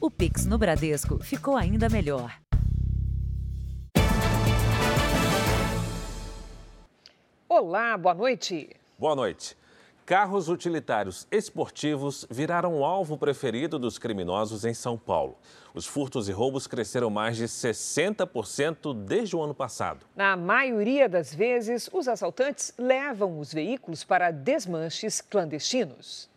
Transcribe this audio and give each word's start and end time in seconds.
O 0.00 0.08
Pix 0.08 0.46
no 0.46 0.56
Bradesco 0.56 1.18
ficou 1.18 1.56
ainda 1.56 1.88
melhor. 1.88 2.32
Olá, 7.48 7.98
boa 7.98 8.14
noite. 8.14 8.70
Boa 8.96 9.16
noite. 9.16 9.56
Carros 10.06 10.48
utilitários 10.48 11.26
esportivos 11.32 12.24
viraram 12.30 12.78
o 12.78 12.84
alvo 12.84 13.18
preferido 13.18 13.76
dos 13.76 13.98
criminosos 13.98 14.64
em 14.64 14.72
São 14.72 14.96
Paulo. 14.96 15.36
Os 15.74 15.84
furtos 15.84 16.28
e 16.28 16.32
roubos 16.32 16.68
cresceram 16.68 17.10
mais 17.10 17.36
de 17.36 17.46
60% 17.46 18.94
desde 19.04 19.34
o 19.34 19.42
ano 19.42 19.54
passado. 19.54 20.06
Na 20.14 20.36
maioria 20.36 21.08
das 21.08 21.34
vezes, 21.34 21.90
os 21.92 22.06
assaltantes 22.06 22.72
levam 22.78 23.40
os 23.40 23.52
veículos 23.52 24.04
para 24.04 24.30
desmanches 24.30 25.20
clandestinos. 25.20 26.30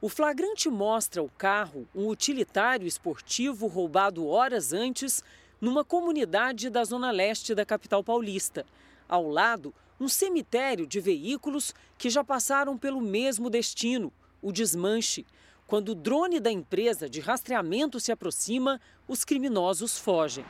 O 0.00 0.08
flagrante 0.08 0.68
mostra 0.68 1.20
o 1.20 1.28
carro, 1.28 1.88
um 1.92 2.06
utilitário 2.06 2.86
esportivo 2.86 3.66
roubado 3.66 4.28
horas 4.28 4.72
antes, 4.72 5.24
numa 5.60 5.84
comunidade 5.84 6.70
da 6.70 6.84
zona 6.84 7.10
leste 7.10 7.52
da 7.52 7.66
capital 7.66 8.04
paulista. 8.04 8.64
Ao 9.08 9.28
lado, 9.28 9.74
um 9.98 10.06
cemitério 10.06 10.86
de 10.86 11.00
veículos 11.00 11.74
que 11.98 12.08
já 12.08 12.22
passaram 12.22 12.78
pelo 12.78 13.00
mesmo 13.00 13.50
destino, 13.50 14.12
o 14.40 14.52
desmanche. 14.52 15.26
Quando 15.66 15.88
o 15.88 15.94
drone 15.96 16.38
da 16.38 16.52
empresa 16.52 17.10
de 17.10 17.18
rastreamento 17.18 17.98
se 17.98 18.12
aproxima, 18.12 18.80
os 19.08 19.24
criminosos 19.24 19.98
fogem. 19.98 20.44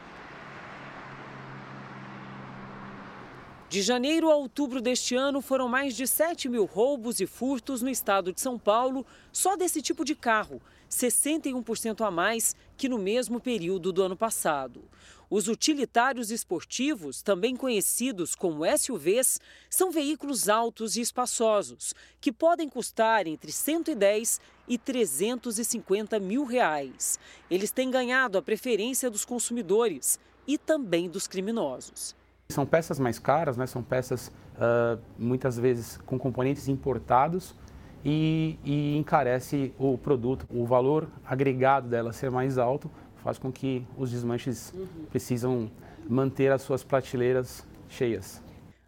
De 3.68 3.82
janeiro 3.82 4.30
a 4.30 4.34
outubro 4.34 4.80
deste 4.80 5.14
ano, 5.14 5.42
foram 5.42 5.68
mais 5.68 5.94
de 5.94 6.06
7 6.06 6.48
mil 6.48 6.64
roubos 6.64 7.20
e 7.20 7.26
furtos 7.26 7.82
no 7.82 7.90
estado 7.90 8.32
de 8.32 8.40
São 8.40 8.58
Paulo, 8.58 9.04
só 9.30 9.56
desse 9.56 9.82
tipo 9.82 10.06
de 10.06 10.14
carro, 10.14 10.58
61% 10.90 12.00
a 12.00 12.10
mais 12.10 12.56
que 12.78 12.88
no 12.88 12.96
mesmo 12.96 13.38
período 13.38 13.92
do 13.92 14.02
ano 14.02 14.16
passado. 14.16 14.82
Os 15.28 15.48
utilitários 15.48 16.30
esportivos, 16.30 17.20
também 17.20 17.54
conhecidos 17.54 18.34
como 18.34 18.64
SUVs, 18.64 19.38
são 19.68 19.90
veículos 19.90 20.48
altos 20.48 20.96
e 20.96 21.02
espaçosos, 21.02 21.92
que 22.22 22.32
podem 22.32 22.70
custar 22.70 23.26
entre 23.26 23.52
110 23.52 24.40
e 24.66 24.78
350 24.78 26.18
mil 26.18 26.46
reais. 26.46 27.18
Eles 27.50 27.70
têm 27.70 27.90
ganhado 27.90 28.38
a 28.38 28.42
preferência 28.42 29.10
dos 29.10 29.26
consumidores 29.26 30.18
e 30.46 30.56
também 30.56 31.06
dos 31.10 31.26
criminosos. 31.26 32.16
São 32.50 32.64
peças 32.64 32.98
mais 32.98 33.18
caras, 33.18 33.58
né? 33.58 33.66
são 33.66 33.82
peças 33.82 34.28
uh, 34.54 34.98
muitas 35.18 35.58
vezes 35.58 35.98
com 35.98 36.18
componentes 36.18 36.66
importados 36.66 37.54
e, 38.02 38.58
e, 38.64 38.96
encarece 38.96 39.74
o 39.78 39.98
produto. 39.98 40.46
O 40.48 40.64
valor 40.64 41.10
agregado 41.26 41.90
dela 41.90 42.10
ser 42.10 42.30
mais 42.30 42.56
alto 42.56 42.90
faz 43.16 43.36
com 43.36 43.52
que 43.52 43.86
os 43.98 44.10
desmanches 44.10 44.72
uhum. 44.72 44.86
precisam 45.10 45.70
manter 46.08 46.50
as 46.50 46.62
suas 46.62 46.82
prateleiras 46.82 47.66
cheias. 47.86 48.42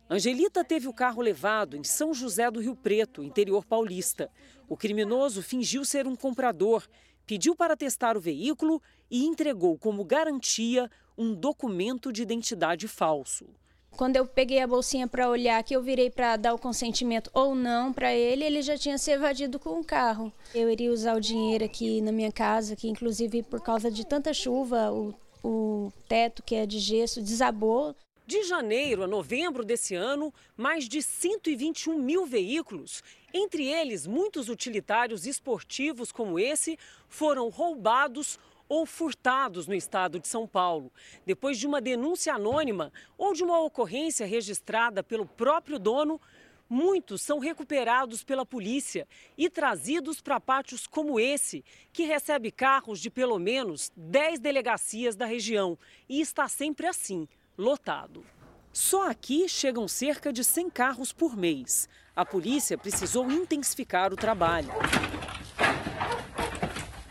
Angelita 0.08 0.64
teve 0.64 0.88
o 0.88 0.94
carro 0.94 1.20
levado 1.20 1.76
em 1.76 1.84
São 1.84 2.14
José 2.14 2.50
do 2.50 2.60
Rio 2.60 2.74
Preto, 2.74 3.22
interior 3.22 3.62
paulista. 3.66 4.30
O 4.70 4.76
criminoso 4.76 5.42
fingiu 5.42 5.84
ser 5.84 6.06
um 6.06 6.16
comprador, 6.16 6.88
pediu 7.26 7.54
para 7.54 7.76
testar 7.76 8.16
o 8.16 8.20
veículo 8.20 8.80
e 9.10 9.26
entregou 9.26 9.76
como 9.76 10.02
garantia 10.02 10.90
um 11.20 11.34
documento 11.34 12.10
de 12.10 12.22
identidade 12.22 12.88
falso. 12.88 13.44
Quando 13.90 14.16
eu 14.16 14.26
peguei 14.26 14.60
a 14.60 14.66
bolsinha 14.66 15.06
para 15.06 15.28
olhar, 15.28 15.62
que 15.62 15.76
eu 15.76 15.82
virei 15.82 16.08
para 16.08 16.34
dar 16.36 16.54
o 16.54 16.58
consentimento 16.58 17.30
ou 17.34 17.54
não 17.54 17.92
para 17.92 18.14
ele, 18.14 18.42
ele 18.42 18.62
já 18.62 18.78
tinha 18.78 18.96
se 18.96 19.10
evadido 19.10 19.58
com 19.58 19.78
o 19.78 19.84
carro. 19.84 20.32
Eu 20.54 20.70
iria 20.70 20.90
usar 20.90 21.14
o 21.14 21.20
dinheiro 21.20 21.62
aqui 21.62 22.00
na 22.00 22.10
minha 22.10 22.32
casa, 22.32 22.74
que 22.74 22.88
inclusive 22.88 23.42
por 23.42 23.60
causa 23.60 23.90
de 23.90 24.06
tanta 24.06 24.32
chuva, 24.32 24.90
o, 24.90 25.14
o 25.44 25.92
teto 26.08 26.42
que 26.42 26.54
é 26.54 26.64
de 26.64 26.78
gesso 26.78 27.20
desabou. 27.20 27.94
De 28.26 28.42
janeiro 28.44 29.02
a 29.02 29.06
novembro 29.06 29.62
desse 29.62 29.94
ano, 29.94 30.32
mais 30.56 30.88
de 30.88 31.02
121 31.02 31.98
mil 31.98 32.24
veículos, 32.24 33.02
entre 33.34 33.66
eles 33.66 34.06
muitos 34.06 34.48
utilitários 34.48 35.26
esportivos 35.26 36.10
como 36.10 36.38
esse, 36.38 36.78
foram 37.08 37.50
roubados 37.50 38.38
ou 38.70 38.86
furtados 38.86 39.66
no 39.66 39.74
estado 39.74 40.20
de 40.20 40.28
São 40.28 40.46
Paulo, 40.46 40.92
depois 41.26 41.58
de 41.58 41.66
uma 41.66 41.80
denúncia 41.80 42.32
anônima 42.32 42.92
ou 43.18 43.34
de 43.34 43.42
uma 43.42 43.58
ocorrência 43.58 44.24
registrada 44.24 45.02
pelo 45.02 45.26
próprio 45.26 45.76
dono. 45.76 46.20
Muitos 46.68 47.20
são 47.20 47.40
recuperados 47.40 48.22
pela 48.22 48.46
polícia 48.46 49.08
e 49.36 49.50
trazidos 49.50 50.20
para 50.20 50.38
pátios 50.38 50.86
como 50.86 51.18
esse, 51.18 51.64
que 51.92 52.04
recebe 52.04 52.52
carros 52.52 53.00
de 53.00 53.10
pelo 53.10 53.40
menos 53.40 53.90
10 53.96 54.38
delegacias 54.38 55.16
da 55.16 55.26
região 55.26 55.76
e 56.08 56.20
está 56.20 56.48
sempre 56.48 56.86
assim, 56.86 57.26
lotado. 57.58 58.24
Só 58.72 59.10
aqui 59.10 59.48
chegam 59.48 59.88
cerca 59.88 60.32
de 60.32 60.44
100 60.44 60.70
carros 60.70 61.12
por 61.12 61.36
mês. 61.36 61.88
A 62.14 62.24
polícia 62.24 62.78
precisou 62.78 63.28
intensificar 63.32 64.12
o 64.12 64.16
trabalho 64.16 64.70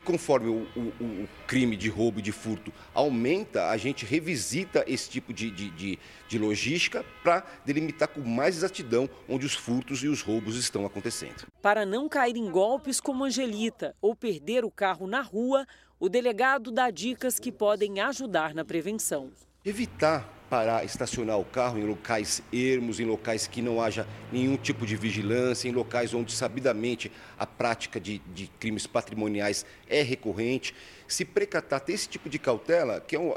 conforme 0.09 0.49
o, 0.49 0.67
o, 0.75 1.03
o, 1.03 1.29
crime 1.45 1.77
de 1.77 1.87
roubo 1.87 2.17
e 2.17 2.21
de 2.23 2.31
furto 2.31 2.73
aumenta, 2.95 3.69
a 3.69 3.77
gente 3.77 4.07
revisita 4.07 4.83
esse 4.87 5.07
tipo 5.07 5.31
de, 5.31 5.51
de, 5.51 5.69
de, 5.69 5.99
de 6.27 6.39
logística 6.39 7.05
para 7.23 7.45
delimitar 7.63 8.07
com 8.07 8.21
mais 8.21 8.57
exatidão 8.57 9.07
onde 9.27 9.45
os 9.45 9.53
furtos 9.53 10.03
e 10.03 10.07
os 10.07 10.23
roubos 10.23 10.55
estão 10.55 10.83
acontecendo. 10.83 11.45
Para 11.61 11.85
não 11.85 12.09
cair 12.09 12.37
em 12.37 12.49
golpes 12.49 12.99
como 12.99 13.23
Angelita 13.23 13.95
ou 14.01 14.15
perder 14.15 14.65
o 14.65 14.71
carro 14.71 15.05
na 15.05 15.21
rua, 15.21 15.63
o 15.99 16.09
delegado 16.09 16.71
dá 16.71 16.89
dicas 16.89 17.37
que 17.37 17.51
podem 17.51 17.99
ajudar 17.99 18.55
na 18.55 18.65
prevenção. 18.65 19.29
Evitar 19.63 20.38
parar, 20.49 20.83
estacionar 20.83 21.39
o 21.39 21.45
carro 21.45 21.77
em 21.77 21.83
locais 21.85 22.41
ermos, 22.51 22.99
em 22.99 23.05
locais 23.05 23.45
que 23.47 23.61
não 23.61 23.81
haja 23.81 24.07
nenhum 24.31 24.57
tipo 24.57 24.85
de 24.85 24.95
vigilância, 24.95 25.69
em 25.69 25.71
locais 25.71 26.13
onde 26.13 26.31
sabidamente 26.31 27.11
a 27.37 27.45
prática 27.45 27.99
de, 27.99 28.19
de 28.33 28.47
crimes 28.59 28.87
patrimoniais 28.87 29.65
é 29.87 30.01
recorrente. 30.01 30.73
Se 31.07 31.23
precatar, 31.23 31.79
ter 31.81 31.93
esse 31.93 32.09
tipo 32.09 32.29
de 32.29 32.39
cautela, 32.39 32.99
que 32.99 33.15
é 33.15 33.19
um, 33.19 33.33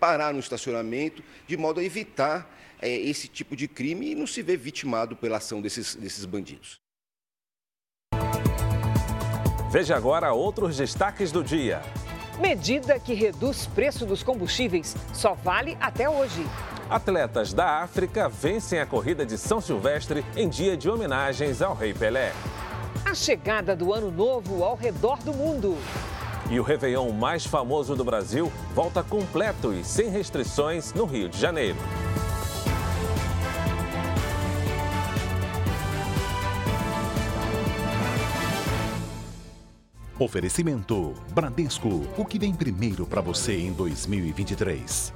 parar 0.00 0.32
no 0.32 0.40
estacionamento, 0.40 1.22
de 1.46 1.56
modo 1.56 1.80
a 1.80 1.84
evitar 1.84 2.50
é, 2.80 2.88
esse 2.88 3.28
tipo 3.28 3.54
de 3.54 3.68
crime 3.68 4.12
e 4.12 4.14
não 4.14 4.26
se 4.26 4.42
ver 4.42 4.56
vitimado 4.56 5.16
pela 5.16 5.36
ação 5.36 5.60
desses, 5.60 5.94
desses 5.94 6.24
bandidos. 6.24 6.80
Veja 9.70 9.94
agora 9.94 10.32
outros 10.32 10.78
destaques 10.78 11.30
do 11.30 11.44
dia. 11.44 11.82
Medida 12.40 13.00
que 13.00 13.14
reduz 13.14 13.66
preço 13.66 14.06
dos 14.06 14.22
combustíveis 14.22 14.94
só 15.12 15.34
vale 15.34 15.76
até 15.80 16.08
hoje. 16.08 16.46
Atletas 16.88 17.52
da 17.52 17.80
África 17.80 18.28
vencem 18.28 18.78
a 18.78 18.86
corrida 18.86 19.26
de 19.26 19.36
São 19.36 19.60
Silvestre 19.60 20.24
em 20.36 20.48
dia 20.48 20.76
de 20.76 20.88
homenagens 20.88 21.60
ao 21.60 21.74
Rei 21.74 21.92
Pelé. 21.92 22.32
A 23.04 23.14
chegada 23.14 23.74
do 23.74 23.92
Ano 23.92 24.10
Novo 24.10 24.62
ao 24.62 24.76
redor 24.76 25.18
do 25.18 25.34
mundo. 25.34 25.76
E 26.48 26.58
o 26.58 26.62
Réveillon 26.62 27.10
mais 27.12 27.44
famoso 27.44 27.94
do 27.96 28.04
Brasil 28.04 28.50
volta 28.74 29.02
completo 29.02 29.74
e 29.74 29.84
sem 29.84 30.08
restrições 30.08 30.94
no 30.94 31.04
Rio 31.04 31.28
de 31.28 31.38
Janeiro. 31.38 31.76
Oferecimento 40.20 41.14
Bradesco, 41.32 42.04
o 42.18 42.24
que 42.24 42.40
vem 42.40 42.52
primeiro 42.52 43.06
para 43.06 43.20
você 43.20 43.56
em 43.56 43.72
2023. 43.72 45.12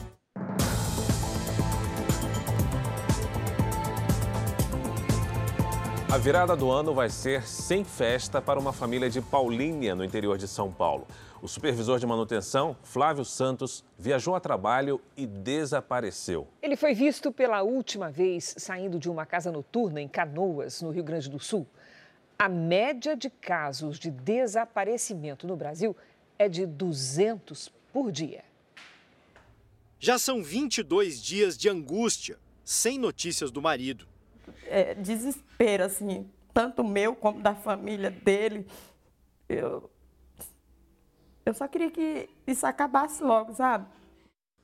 A 6.08 6.18
virada 6.18 6.54
do 6.54 6.70
ano 6.70 6.94
vai 6.94 7.10
ser 7.10 7.42
sem 7.42 7.82
festa 7.82 8.40
para 8.40 8.60
uma 8.60 8.72
família 8.72 9.10
de 9.10 9.20
Paulínia, 9.20 9.96
no 9.96 10.04
interior 10.04 10.38
de 10.38 10.46
São 10.46 10.70
Paulo. 10.70 11.04
O 11.42 11.48
supervisor 11.48 11.98
de 11.98 12.06
manutenção, 12.06 12.76
Flávio 12.84 13.24
Santos, 13.24 13.84
viajou 13.98 14.36
a 14.36 14.40
trabalho 14.40 15.00
e 15.16 15.26
desapareceu. 15.26 16.46
Ele 16.62 16.76
foi 16.76 16.94
visto 16.94 17.32
pela 17.32 17.62
última 17.62 18.08
vez 18.08 18.54
saindo 18.56 19.00
de 19.00 19.10
uma 19.10 19.26
casa 19.26 19.50
noturna 19.50 20.00
em 20.00 20.06
Canoas, 20.06 20.80
no 20.80 20.90
Rio 20.90 21.02
Grande 21.02 21.28
do 21.28 21.40
Sul. 21.40 21.66
A 22.42 22.48
média 22.48 23.14
de 23.16 23.30
casos 23.30 24.00
de 24.00 24.10
desaparecimento 24.10 25.46
no 25.46 25.54
Brasil 25.54 25.96
é 26.36 26.48
de 26.48 26.66
200 26.66 27.72
por 27.92 28.10
dia. 28.10 28.42
Já 30.00 30.18
são 30.18 30.42
22 30.42 31.22
dias 31.22 31.56
de 31.56 31.68
angústia, 31.68 32.40
sem 32.64 32.98
notícias 32.98 33.52
do 33.52 33.62
marido. 33.62 34.08
É 34.66 34.92
desespero, 34.92 35.84
assim, 35.84 36.28
tanto 36.52 36.82
meu 36.82 37.14
como 37.14 37.40
da 37.40 37.54
família 37.54 38.10
dele. 38.10 38.66
Eu, 39.48 39.88
eu 41.46 41.54
só 41.54 41.68
queria 41.68 41.92
que 41.92 42.28
isso 42.44 42.66
acabasse 42.66 43.22
logo, 43.22 43.54
sabe? 43.54 43.86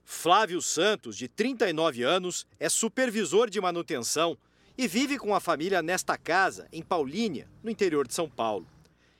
Flávio 0.02 0.60
Santos, 0.60 1.16
de 1.16 1.28
39 1.28 2.02
anos, 2.02 2.44
é 2.58 2.68
supervisor 2.68 3.48
de 3.48 3.60
manutenção 3.60 4.36
e 4.78 4.86
vive 4.86 5.18
com 5.18 5.34
a 5.34 5.40
família 5.40 5.82
nesta 5.82 6.16
casa, 6.16 6.68
em 6.72 6.84
Paulínia, 6.84 7.48
no 7.64 7.68
interior 7.68 8.06
de 8.06 8.14
São 8.14 8.30
Paulo. 8.30 8.64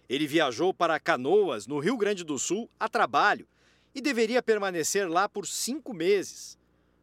Ele 0.08 0.24
viajou 0.24 0.72
para 0.72 1.00
Canoas, 1.00 1.66
no 1.66 1.80
Rio 1.80 1.96
Grande 1.96 2.22
do 2.22 2.38
Sul, 2.38 2.70
a 2.78 2.88
trabalho 2.88 3.44
e 3.92 4.00
deveria 4.00 4.40
permanecer 4.40 5.10
lá 5.10 5.28
por 5.28 5.48
cinco 5.48 5.92
meses. 5.92 6.56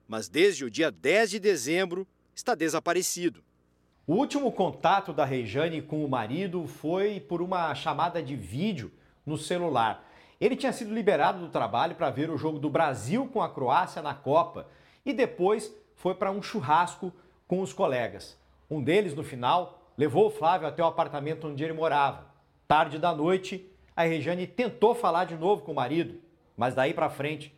Mas 0.08 0.30
desde 0.30 0.64
o 0.64 0.72
dia 0.72 0.90
10 0.90 1.32
de 1.32 1.40
dezembro 1.40 2.08
está 2.34 2.56
desaparecido. 2.56 3.44
O 4.08 4.14
último 4.14 4.50
contato 4.54 5.12
da 5.12 5.26
Rejane 5.26 5.82
com 5.82 6.06
o 6.06 6.10
marido 6.10 6.66
foi 6.66 7.20
por 7.20 7.42
uma 7.42 7.76
chamada 7.76 8.24
de 8.24 8.38
vídeo 8.38 8.90
no 9.26 9.38
celular. 9.38 10.10
Ele 10.40 10.56
tinha 10.56 10.72
sido 10.72 10.94
liberado 10.94 11.40
do 11.40 11.50
trabalho 11.50 11.96
para 11.96 12.10
ver 12.10 12.30
o 12.30 12.38
jogo 12.38 12.58
do 12.58 12.70
Brasil 12.70 13.28
com 13.28 13.42
a 13.42 13.50
Croácia 13.50 14.02
na 14.02 14.14
Copa 14.14 14.70
e 15.06 15.12
depois 15.12 15.74
foi 15.94 16.16
para 16.16 16.32
um 16.32 16.42
churrasco 16.42 17.12
com 17.48 17.60
os 17.60 17.74
colegas. 17.74 18.45
Um 18.70 18.84
deles, 18.84 19.14
no 19.14 19.24
final, 19.24 19.94
levou 19.98 20.28
o 20.28 20.32
Flávio 20.32 20.68
até 20.68 20.84
o 20.84 20.88
apartamento 20.88 21.48
onde 21.48 21.64
ele 21.64 21.74
morava. 21.74 22.34
Tarde 22.68 22.98
da 22.98 23.14
noite, 23.14 23.70
a 23.96 24.04
Rejane 24.04 24.48
tentou 24.48 24.96
falar 24.96 25.26
de 25.26 25.36
novo 25.36 25.64
com 25.64 25.72
o 25.72 25.76
marido, 25.76 26.20
mas 26.58 26.74
daí 26.74 26.94
para 26.94 27.10
frente 27.10 27.56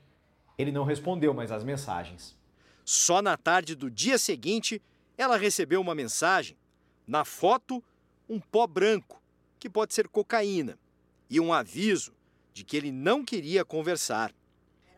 ele 0.58 0.72
não 0.72 0.84
respondeu 0.84 1.34
mais 1.34 1.52
às 1.52 1.64
mensagens. 1.64 2.36
Só 2.84 3.22
na 3.22 3.38
tarde 3.38 3.76
do 3.76 3.92
dia 3.92 4.18
seguinte, 4.18 4.82
ela 5.18 5.38
recebeu 5.38 5.82
uma 5.82 5.94
mensagem. 5.94 6.58
Na 7.06 7.24
foto, 7.24 7.84
um 8.30 8.40
pó 8.40 8.66
branco, 8.68 9.22
que 9.60 9.70
pode 9.70 9.94
ser 9.94 10.08
cocaína, 10.08 10.78
e 11.30 11.40
um 11.40 11.54
aviso 11.54 12.14
de 12.54 12.64
que 12.64 12.76
ele 12.76 12.92
não 12.92 13.24
queria 13.24 13.64
conversar. 13.64 14.34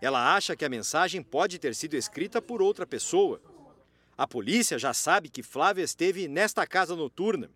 Ela 0.01 0.35
acha 0.35 0.55
que 0.55 0.63
a 0.63 0.69
mensagem 0.69 1.21
pode 1.21 1.59
ter 1.59 1.75
sido 1.75 1.95
escrita 1.95 2.41
por 2.41 2.61
outra 2.61 2.87
pessoa. 2.87 3.41
A 4.19 4.27
polícia 4.27 4.77
já 4.77 4.93
sabe 4.93 5.29
que 5.29 5.41
Flávio 5.41 5.81
esteve 5.81 6.27
nesta 6.27 6.67
casa 6.67 6.93
noturna. 6.93 7.49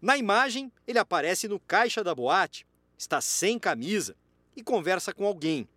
Na 0.00 0.16
imagem, 0.16 0.72
ele 0.86 0.98
aparece 0.98 1.46
no 1.46 1.60
caixa 1.60 2.02
da 2.02 2.14
boate, 2.14 2.66
está 2.96 3.20
sem 3.20 3.58
camisa 3.58 4.16
e 4.56 4.62
conversa 4.62 5.12
com 5.12 5.26
alguém. 5.26 5.68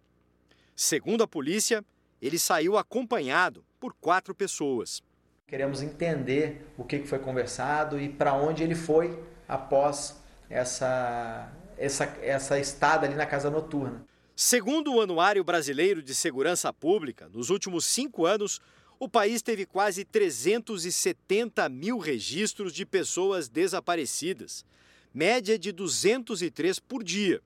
Segundo 0.74 1.24
a 1.26 1.28
polícia, 1.28 1.84
ele 2.22 2.40
saiu 2.40 2.78
acompanhado 2.78 3.66
por 3.82 3.94
quatro 3.96 4.34
pessoas. 4.34 5.04
Queremos 5.46 5.82
entender 5.82 6.74
o 6.78 6.86
que 6.86 7.04
foi 7.04 7.20
conversado 7.20 8.00
e 8.00 8.08
para 8.08 8.34
onde 8.34 8.64
ele 8.64 8.76
foi 8.76 9.22
após 9.46 10.24
essa, 10.50 11.52
essa, 11.78 12.06
essa 12.22 12.58
estada 12.58 13.06
ali 13.06 13.16
na 13.16 13.26
casa 13.26 13.52
noturna. 13.52 14.06
Segundo 14.34 14.96
o 14.96 15.02
Anuário 15.02 15.44
Brasileiro 15.44 16.02
de 16.02 16.16
Segurança 16.16 16.72
Pública, 16.72 17.28
nos 17.28 17.50
últimos 17.50 17.84
cinco 17.84 18.26
anos, 18.26 18.62
o 19.00 19.10
país 19.10 19.42
teve 19.42 19.66
quase 19.66 20.06
370 20.06 21.68
mil 21.70 21.98
registros 21.98 22.74
de 22.74 22.86
pessoas 22.86 23.50
desaparecidas, 23.50 24.66
média 25.14 25.58
de 25.58 25.72
203 25.72 26.80
por 26.80 27.04
dia. 27.04 27.42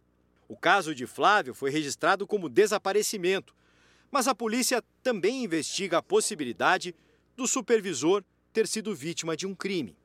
O 0.48 0.56
caso 0.56 0.96
de 0.96 1.06
Flávio 1.06 1.54
foi 1.54 1.70
registrado 1.70 2.26
como 2.26 2.48
desaparecimento, 2.48 3.54
mas 4.10 4.28
a 4.28 4.36
polícia 4.36 4.84
também 5.04 5.44
investiga 5.44 5.98
a 5.98 6.04
possibilidade 6.04 6.96
do 7.36 7.48
supervisor 7.48 8.24
ter 8.54 8.68
sido 8.68 8.96
vítima 8.96 9.36
de 9.36 9.46
um 9.46 9.54
crime. 9.54 9.96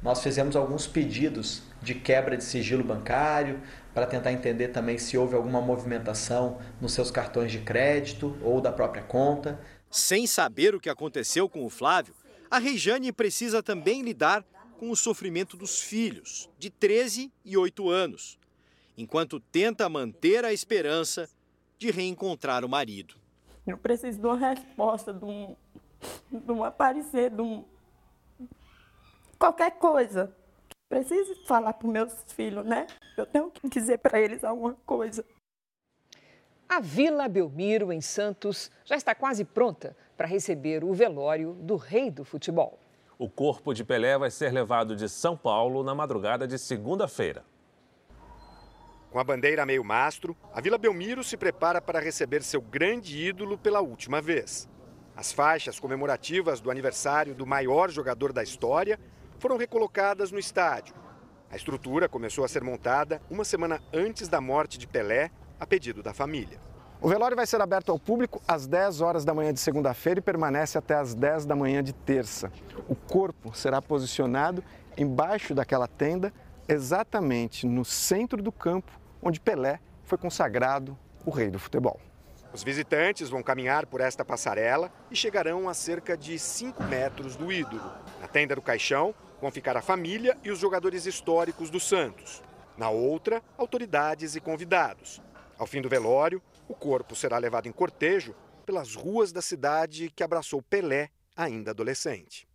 Nós 0.00 0.22
fizemos 0.22 0.54
alguns 0.54 0.86
pedidos 0.86 1.62
de 1.82 1.92
quebra 1.92 2.36
de 2.36 2.44
sigilo 2.44 2.84
bancário 2.84 3.60
para 3.92 4.06
tentar 4.06 4.32
entender 4.32 4.68
também 4.68 4.96
se 4.96 5.18
houve 5.18 5.34
alguma 5.34 5.60
movimentação 5.60 6.58
nos 6.80 6.92
seus 6.92 7.10
cartões 7.10 7.50
de 7.50 7.58
crédito 7.58 8.36
ou 8.40 8.60
da 8.60 8.70
própria 8.70 9.02
conta. 9.02 9.58
Sem 9.90 10.26
saber 10.26 10.74
o 10.74 10.80
que 10.80 10.90
aconteceu 10.90 11.48
com 11.48 11.64
o 11.64 11.70
Flávio, 11.70 12.14
a 12.50 12.58
Rejane 12.58 13.12
precisa 13.12 13.62
também 13.62 14.02
lidar 14.02 14.44
com 14.78 14.90
o 14.90 14.96
sofrimento 14.96 15.56
dos 15.56 15.80
filhos, 15.80 16.48
de 16.58 16.70
13 16.70 17.32
e 17.44 17.56
8 17.56 17.90
anos, 17.90 18.38
enquanto 18.96 19.40
tenta 19.40 19.88
manter 19.88 20.44
a 20.44 20.52
esperança 20.52 21.28
de 21.78 21.90
reencontrar 21.90 22.64
o 22.64 22.68
marido. 22.68 23.16
Eu 23.66 23.76
preciso 23.76 24.18
de 24.18 24.26
uma 24.26 24.36
resposta, 24.36 25.12
de 25.12 25.24
um, 25.24 25.56
de 26.30 26.52
um 26.52 26.64
aparecer, 26.64 27.30
de 27.30 27.42
um. 27.42 27.64
qualquer 29.38 29.72
coisa. 29.72 30.34
Preciso 30.88 31.34
falar 31.44 31.74
para 31.74 31.88
meus 31.88 32.12
filhos, 32.28 32.64
né? 32.64 32.86
Eu 33.16 33.26
tenho 33.26 33.50
que 33.50 33.68
dizer 33.68 33.98
para 33.98 34.18
eles 34.18 34.42
alguma 34.42 34.74
coisa. 34.86 35.24
A 36.68 36.80
Vila 36.80 37.26
Belmiro, 37.28 37.90
em 37.90 38.00
Santos, 38.02 38.70
já 38.84 38.94
está 38.94 39.14
quase 39.14 39.42
pronta 39.42 39.96
para 40.18 40.26
receber 40.26 40.84
o 40.84 40.92
velório 40.92 41.54
do 41.54 41.76
rei 41.76 42.10
do 42.10 42.26
futebol. 42.26 42.78
O 43.18 43.26
corpo 43.28 43.72
de 43.72 43.82
Pelé 43.82 44.18
vai 44.18 44.30
ser 44.30 44.52
levado 44.52 44.94
de 44.94 45.08
São 45.08 45.34
Paulo 45.34 45.82
na 45.82 45.94
madrugada 45.94 46.46
de 46.46 46.58
segunda-feira. 46.58 47.42
Com 49.10 49.18
a 49.18 49.24
bandeira 49.24 49.62
a 49.62 49.66
meio 49.66 49.82
mastro, 49.82 50.36
a 50.52 50.60
Vila 50.60 50.76
Belmiro 50.76 51.24
se 51.24 51.38
prepara 51.38 51.80
para 51.80 52.00
receber 52.00 52.42
seu 52.42 52.60
grande 52.60 53.16
ídolo 53.16 53.56
pela 53.56 53.80
última 53.80 54.20
vez. 54.20 54.68
As 55.16 55.32
faixas 55.32 55.80
comemorativas 55.80 56.60
do 56.60 56.70
aniversário 56.70 57.34
do 57.34 57.46
maior 57.46 57.90
jogador 57.90 58.30
da 58.30 58.42
história 58.42 59.00
foram 59.38 59.56
recolocadas 59.56 60.30
no 60.30 60.38
estádio. 60.38 60.94
A 61.50 61.56
estrutura 61.56 62.10
começou 62.10 62.44
a 62.44 62.48
ser 62.48 62.62
montada 62.62 63.22
uma 63.30 63.42
semana 63.42 63.82
antes 63.90 64.28
da 64.28 64.38
morte 64.38 64.76
de 64.76 64.86
Pelé, 64.86 65.30
a 65.58 65.66
pedido 65.66 66.02
da 66.02 66.12
família. 66.12 66.58
O 67.00 67.08
velório 67.08 67.36
vai 67.36 67.46
ser 67.46 67.60
aberto 67.60 67.92
ao 67.92 67.98
público 67.98 68.42
às 68.46 68.66
10 68.66 69.00
horas 69.00 69.24
da 69.24 69.32
manhã 69.32 69.52
de 69.52 69.60
segunda-feira 69.60 70.18
e 70.18 70.22
permanece 70.22 70.76
até 70.76 70.96
às 70.96 71.14
10 71.14 71.46
da 71.46 71.54
manhã 71.54 71.82
de 71.82 71.92
terça. 71.92 72.50
O 72.88 72.96
corpo 72.96 73.56
será 73.56 73.80
posicionado 73.80 74.64
embaixo 74.96 75.54
daquela 75.54 75.86
tenda, 75.86 76.32
exatamente 76.66 77.66
no 77.66 77.84
centro 77.84 78.42
do 78.42 78.50
campo 78.50 78.90
onde 79.22 79.40
Pelé 79.40 79.78
foi 80.02 80.18
consagrado 80.18 80.98
o 81.24 81.30
rei 81.30 81.50
do 81.50 81.58
futebol. 81.58 82.00
Os 82.52 82.64
visitantes 82.64 83.28
vão 83.28 83.42
caminhar 83.42 83.86
por 83.86 84.00
esta 84.00 84.24
passarela 84.24 84.90
e 85.10 85.14
chegarão 85.14 85.68
a 85.68 85.74
cerca 85.74 86.16
de 86.16 86.38
5 86.38 86.82
metros 86.84 87.36
do 87.36 87.52
ídolo. 87.52 87.92
Na 88.20 88.26
tenda 88.26 88.54
do 88.54 88.62
caixão 88.62 89.14
vão 89.40 89.50
ficar 89.50 89.76
a 89.76 89.82
família 89.82 90.36
e 90.42 90.50
os 90.50 90.58
jogadores 90.58 91.06
históricos 91.06 91.70
do 91.70 91.78
Santos. 91.78 92.42
Na 92.76 92.90
outra, 92.90 93.42
autoridades 93.56 94.34
e 94.34 94.40
convidados. 94.40 95.20
Ao 95.58 95.66
fim 95.66 95.82
do 95.82 95.88
velório, 95.88 96.40
o 96.68 96.74
corpo 96.74 97.16
será 97.16 97.36
levado 97.36 97.66
em 97.66 97.72
cortejo 97.72 98.34
pelas 98.64 98.94
ruas 98.94 99.32
da 99.32 99.42
cidade 99.42 100.10
que 100.14 100.22
abraçou 100.22 100.62
Pelé, 100.62 101.10
ainda 101.36 101.72
adolescente. 101.72 102.46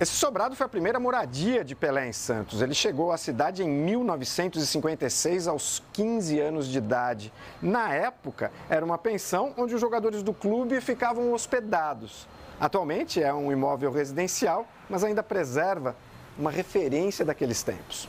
Esse 0.00 0.12
sobrado 0.12 0.54
foi 0.54 0.66
a 0.66 0.68
primeira 0.68 1.00
moradia 1.00 1.64
de 1.64 1.74
Pelé 1.74 2.06
em 2.06 2.12
Santos. 2.12 2.62
Ele 2.62 2.74
chegou 2.74 3.10
à 3.10 3.16
cidade 3.16 3.64
em 3.64 3.68
1956, 3.68 5.48
aos 5.48 5.82
15 5.92 6.38
anos 6.38 6.68
de 6.68 6.78
idade. 6.78 7.32
Na 7.60 7.92
época, 7.92 8.52
era 8.68 8.84
uma 8.84 8.98
pensão 8.98 9.54
onde 9.56 9.74
os 9.74 9.80
jogadores 9.80 10.22
do 10.22 10.32
clube 10.32 10.80
ficavam 10.80 11.32
hospedados. 11.32 12.28
Atualmente 12.60 13.22
é 13.22 13.32
um 13.32 13.50
imóvel 13.50 13.90
residencial, 13.90 14.68
mas 14.88 15.02
ainda 15.02 15.22
preserva 15.22 15.96
uma 16.38 16.50
referência 16.50 17.24
daqueles 17.24 17.62
tempos. 17.62 18.08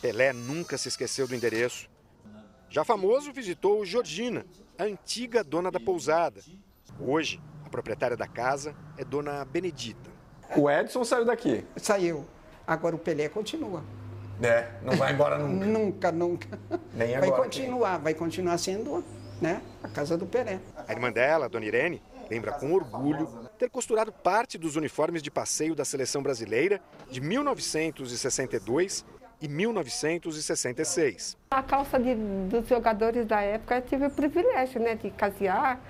Pelé 0.00 0.32
nunca 0.32 0.76
se 0.76 0.88
esqueceu 0.88 1.28
do 1.28 1.34
endereço. 1.34 1.88
Já 2.68 2.84
famoso, 2.84 3.32
visitou 3.32 3.84
Georgina, 3.84 4.44
a 4.78 4.84
antiga 4.84 5.42
dona 5.42 5.70
da 5.70 5.80
pousada. 5.80 6.40
Hoje, 7.00 7.40
a 7.64 7.68
proprietária 7.68 8.16
da 8.16 8.26
casa 8.26 8.74
é 8.98 9.04
dona 9.04 9.44
Benedita. 9.44 10.10
O 10.56 10.70
Edson 10.70 11.04
saiu 11.04 11.24
daqui. 11.24 11.64
Saiu. 11.76 12.26
Agora 12.66 12.96
o 12.96 12.98
Pelé 12.98 13.28
continua. 13.28 13.82
É, 14.42 14.68
não 14.82 14.96
vai 14.96 15.12
embora 15.12 15.38
nunca. 15.38 15.66
nunca, 15.66 16.12
nunca. 16.12 16.58
Nem 16.92 17.14
agora. 17.14 17.30
Vai 17.30 17.40
continuar, 17.40 17.98
vai 17.98 18.14
continuar 18.14 18.58
sendo 18.58 19.02
né, 19.40 19.62
a 19.82 19.88
casa 19.88 20.16
do 20.16 20.26
Pelé. 20.26 20.60
A 20.86 20.92
irmã 20.92 21.10
dela, 21.10 21.48
Dona 21.48 21.64
Irene, 21.64 22.02
lembra 22.30 22.52
com 22.52 22.72
orgulho 22.72 23.26
ter 23.58 23.70
costurado 23.70 24.12
parte 24.12 24.58
dos 24.58 24.76
uniformes 24.76 25.22
de 25.22 25.30
passeio 25.30 25.74
da 25.74 25.84
seleção 25.84 26.22
brasileira 26.22 26.80
de 27.10 27.20
1962 27.20 29.04
e 29.40 29.48
1966. 29.48 31.36
A 31.50 31.62
calça 31.62 31.98
de, 31.98 32.14
dos 32.14 32.68
jogadores 32.68 33.26
da 33.26 33.40
época 33.40 33.76
eu 33.76 33.82
tive 33.82 34.06
o 34.06 34.10
privilégio 34.10 34.80
né, 34.80 34.94
de 34.94 35.10
casear 35.10 35.80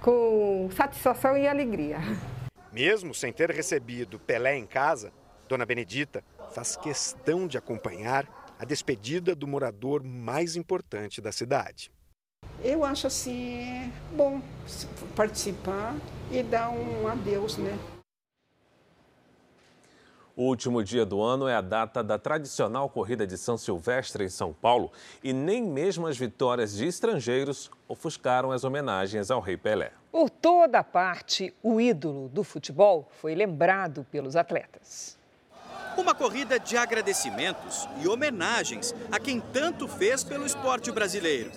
com 0.00 0.68
satisfação 0.76 1.36
e 1.36 1.46
alegria. 1.46 1.98
Mesmo 2.72 3.14
sem 3.14 3.32
ter 3.32 3.50
recebido 3.50 4.18
Pelé 4.18 4.56
em 4.56 4.66
casa, 4.66 5.12
Dona 5.48 5.66
Benedita 5.66 6.24
faz 6.52 6.76
questão 6.76 7.46
de 7.46 7.58
acompanhar 7.58 8.26
a 8.58 8.64
despedida 8.64 9.34
do 9.34 9.46
morador 9.46 10.02
mais 10.02 10.56
importante 10.56 11.20
da 11.20 11.32
cidade. 11.32 11.90
Eu 12.62 12.84
acho 12.84 13.06
assim 13.06 13.92
bom 14.12 14.40
participar 15.16 15.96
e 16.30 16.42
dar 16.42 16.70
um 16.70 17.08
adeus, 17.08 17.56
né? 17.56 17.76
O 20.34 20.44
último 20.44 20.82
dia 20.82 21.04
do 21.04 21.20
ano 21.20 21.46
é 21.46 21.54
a 21.54 21.60
data 21.60 22.02
da 22.02 22.18
tradicional 22.18 22.88
corrida 22.88 23.26
de 23.26 23.36
São 23.36 23.58
Silvestre 23.58 24.24
em 24.24 24.30
São 24.30 24.50
Paulo 24.50 24.90
e 25.22 25.30
nem 25.30 25.62
mesmo 25.62 26.06
as 26.06 26.16
vitórias 26.16 26.74
de 26.74 26.86
estrangeiros 26.86 27.70
ofuscaram 27.86 28.50
as 28.50 28.64
homenagens 28.64 29.30
ao 29.30 29.40
Rei 29.40 29.58
Pelé. 29.58 29.92
Por 30.10 30.30
toda 30.30 30.82
parte, 30.82 31.54
o 31.62 31.78
ídolo 31.78 32.30
do 32.30 32.42
futebol 32.42 33.10
foi 33.20 33.34
lembrado 33.34 34.06
pelos 34.10 34.34
atletas. 34.34 35.18
Uma 35.98 36.14
corrida 36.14 36.58
de 36.58 36.78
agradecimentos 36.78 37.86
e 38.00 38.08
homenagens 38.08 38.94
a 39.10 39.20
quem 39.20 39.38
tanto 39.38 39.86
fez 39.86 40.24
pelo 40.24 40.46
esporte 40.46 40.90
brasileiro. 40.90 41.52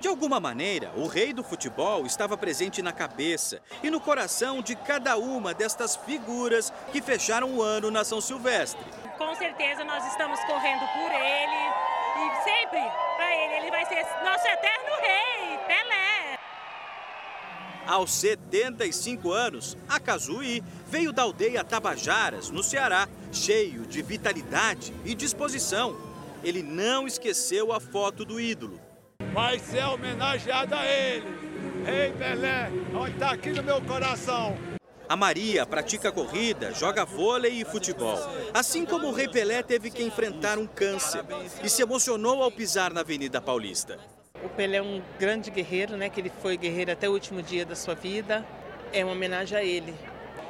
De 0.00 0.08
alguma 0.08 0.40
maneira, 0.40 0.90
o 0.96 1.06
rei 1.06 1.30
do 1.30 1.44
futebol 1.44 2.06
estava 2.06 2.34
presente 2.34 2.80
na 2.80 2.90
cabeça 2.90 3.60
e 3.82 3.90
no 3.90 4.00
coração 4.00 4.62
de 4.62 4.74
cada 4.74 5.18
uma 5.18 5.52
destas 5.52 5.94
figuras 5.94 6.72
que 6.90 7.02
fecharam 7.02 7.54
o 7.54 7.62
ano 7.62 7.90
na 7.90 8.02
São 8.02 8.18
Silvestre. 8.18 8.82
Com 9.18 9.34
certeza 9.34 9.84
nós 9.84 10.02
estamos 10.06 10.40
correndo 10.44 10.80
por 10.94 11.12
ele 11.12 11.90
e 12.16 12.42
sempre 12.42 12.80
para 13.14 13.36
ele, 13.36 13.54
ele 13.58 13.70
vai 13.70 13.84
ser 13.84 14.02
nosso 14.24 14.46
eterno 14.46 14.90
rei, 15.02 15.58
Pelé. 15.66 16.38
Aos 17.86 18.10
75 18.14 19.30
anos, 19.30 19.76
a 19.86 20.00
veio 20.86 21.12
da 21.12 21.24
aldeia 21.24 21.62
Tabajaras, 21.62 22.48
no 22.48 22.62
Ceará, 22.62 23.06
cheio 23.30 23.82
de 23.82 24.00
vitalidade 24.00 24.94
e 25.04 25.14
disposição. 25.14 25.94
Ele 26.42 26.62
não 26.62 27.06
esqueceu 27.06 27.70
a 27.70 27.78
foto 27.78 28.24
do 28.24 28.40
ídolo 28.40 28.80
vai 29.32 29.58
ser 29.58 29.84
homenageado 29.84 30.74
a 30.74 30.86
ele. 30.86 31.26
Ei, 31.86 32.12
Pelé, 32.12 32.70
está 33.08 33.30
aqui 33.30 33.50
no 33.50 33.62
meu 33.62 33.80
coração. 33.82 34.56
A 35.08 35.16
Maria 35.16 35.66
pratica 35.66 36.12
corrida, 36.12 36.72
joga 36.72 37.04
vôlei 37.04 37.60
e 37.60 37.64
futebol. 37.64 38.18
Assim 38.54 38.84
como 38.84 39.08
o 39.08 39.12
Rei 39.12 39.28
Pelé 39.28 39.62
teve 39.62 39.90
que 39.90 40.02
enfrentar 40.02 40.56
um 40.58 40.66
câncer 40.66 41.24
e 41.64 41.68
se 41.68 41.82
emocionou 41.82 42.42
ao 42.42 42.50
pisar 42.50 42.92
na 42.92 43.00
Avenida 43.00 43.40
Paulista. 43.40 43.98
O 44.44 44.48
Pelé 44.48 44.76
é 44.76 44.82
um 44.82 45.02
grande 45.18 45.50
guerreiro, 45.50 45.96
né? 45.96 46.08
Que 46.08 46.20
ele 46.20 46.32
foi 46.40 46.56
guerreiro 46.56 46.92
até 46.92 47.08
o 47.08 47.12
último 47.12 47.42
dia 47.42 47.66
da 47.66 47.74
sua 47.74 47.94
vida. 47.94 48.46
É 48.92 49.04
uma 49.04 49.12
homenagem 49.12 49.58
a 49.58 49.64
ele. 49.64 49.94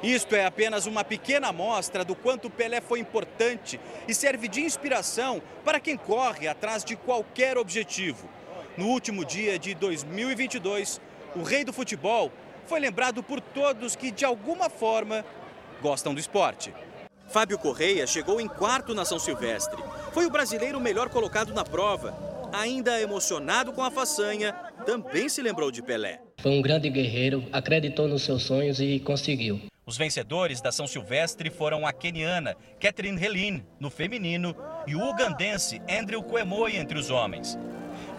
Isto 0.02 0.34
é 0.34 0.46
apenas 0.46 0.86
uma 0.86 1.04
pequena 1.04 1.48
amostra 1.48 2.04
do 2.04 2.14
quanto 2.14 2.48
Pelé 2.48 2.80
foi 2.80 3.00
importante 3.00 3.80
e 4.08 4.14
serve 4.14 4.48
de 4.48 4.60
inspiração 4.60 5.42
para 5.64 5.80
quem 5.80 5.96
corre 5.96 6.48
atrás 6.48 6.84
de 6.84 6.96
qualquer 6.96 7.58
objetivo. 7.58 8.28
No 8.76 8.86
último 8.86 9.24
dia 9.24 9.58
de 9.58 9.74
2022, 9.74 11.00
o 11.34 11.42
rei 11.42 11.64
do 11.64 11.72
futebol 11.72 12.30
foi 12.66 12.78
lembrado 12.78 13.22
por 13.22 13.40
todos 13.40 13.96
que, 13.96 14.10
de 14.10 14.24
alguma 14.24 14.70
forma, 14.70 15.24
gostam 15.82 16.14
do 16.14 16.20
esporte. 16.20 16.72
Fábio 17.28 17.58
Correia 17.58 18.06
chegou 18.06 18.40
em 18.40 18.48
quarto 18.48 18.94
na 18.94 19.04
São 19.04 19.18
Silvestre. 19.18 19.82
Foi 20.12 20.26
o 20.26 20.30
brasileiro 20.30 20.80
melhor 20.80 21.08
colocado 21.08 21.52
na 21.52 21.64
prova. 21.64 22.16
Ainda 22.52 23.00
emocionado 23.00 23.72
com 23.72 23.82
a 23.82 23.90
façanha, 23.90 24.52
também 24.84 25.28
se 25.28 25.40
lembrou 25.40 25.70
de 25.70 25.82
Pelé. 25.82 26.20
Foi 26.40 26.52
um 26.52 26.62
grande 26.62 26.90
guerreiro, 26.90 27.44
acreditou 27.52 28.08
nos 28.08 28.22
seus 28.22 28.42
sonhos 28.42 28.80
e 28.80 28.98
conseguiu. 28.98 29.60
Os 29.86 29.96
vencedores 29.96 30.60
da 30.60 30.70
São 30.70 30.86
Silvestre 30.86 31.50
foram 31.50 31.86
a 31.86 31.92
keniana 31.92 32.56
Catherine 32.80 33.22
Helin, 33.22 33.64
no 33.78 33.90
feminino, 33.90 34.54
e 34.86 34.94
o 34.94 35.08
ugandense 35.08 35.80
Andrew 35.88 36.22
Kwemoi 36.22 36.76
entre 36.76 36.98
os 36.98 37.10
homens. 37.10 37.58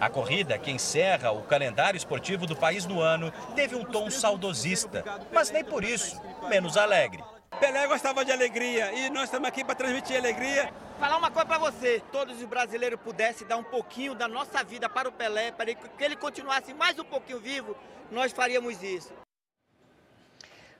A 0.02 0.10
corrida, 0.10 0.58
que 0.58 0.68
encerra 0.68 1.30
o 1.30 1.44
calendário 1.44 1.96
esportivo 1.96 2.44
do 2.44 2.56
país 2.56 2.84
no 2.84 3.00
ano, 3.00 3.32
teve 3.54 3.76
um 3.76 3.84
tom 3.84 4.10
saudosista, 4.10 5.04
mas 5.32 5.48
nem 5.52 5.64
por 5.64 5.84
isso 5.84 6.20
menos 6.48 6.76
alegre. 6.76 7.22
Pelé 7.60 7.86
gostava 7.86 8.24
de 8.24 8.32
alegria 8.32 8.92
e 8.94 9.08
nós 9.10 9.26
estamos 9.26 9.46
aqui 9.46 9.62
para 9.62 9.76
transmitir 9.76 10.16
alegria. 10.16 10.72
Falar 10.98 11.18
uma 11.18 11.30
coisa 11.30 11.46
para 11.46 11.58
você, 11.58 12.02
todos 12.10 12.36
os 12.36 12.44
brasileiros 12.46 12.98
pudessem 12.98 13.46
dar 13.46 13.56
um 13.56 13.62
pouquinho 13.62 14.12
da 14.12 14.26
nossa 14.26 14.64
vida 14.64 14.88
para 14.88 15.08
o 15.08 15.12
Pelé, 15.12 15.52
para 15.52 15.72
que 15.72 16.04
ele 16.04 16.16
continuasse 16.16 16.74
mais 16.74 16.98
um 16.98 17.04
pouquinho 17.04 17.38
vivo, 17.38 17.76
nós 18.10 18.32
faríamos 18.32 18.82
isso. 18.82 19.12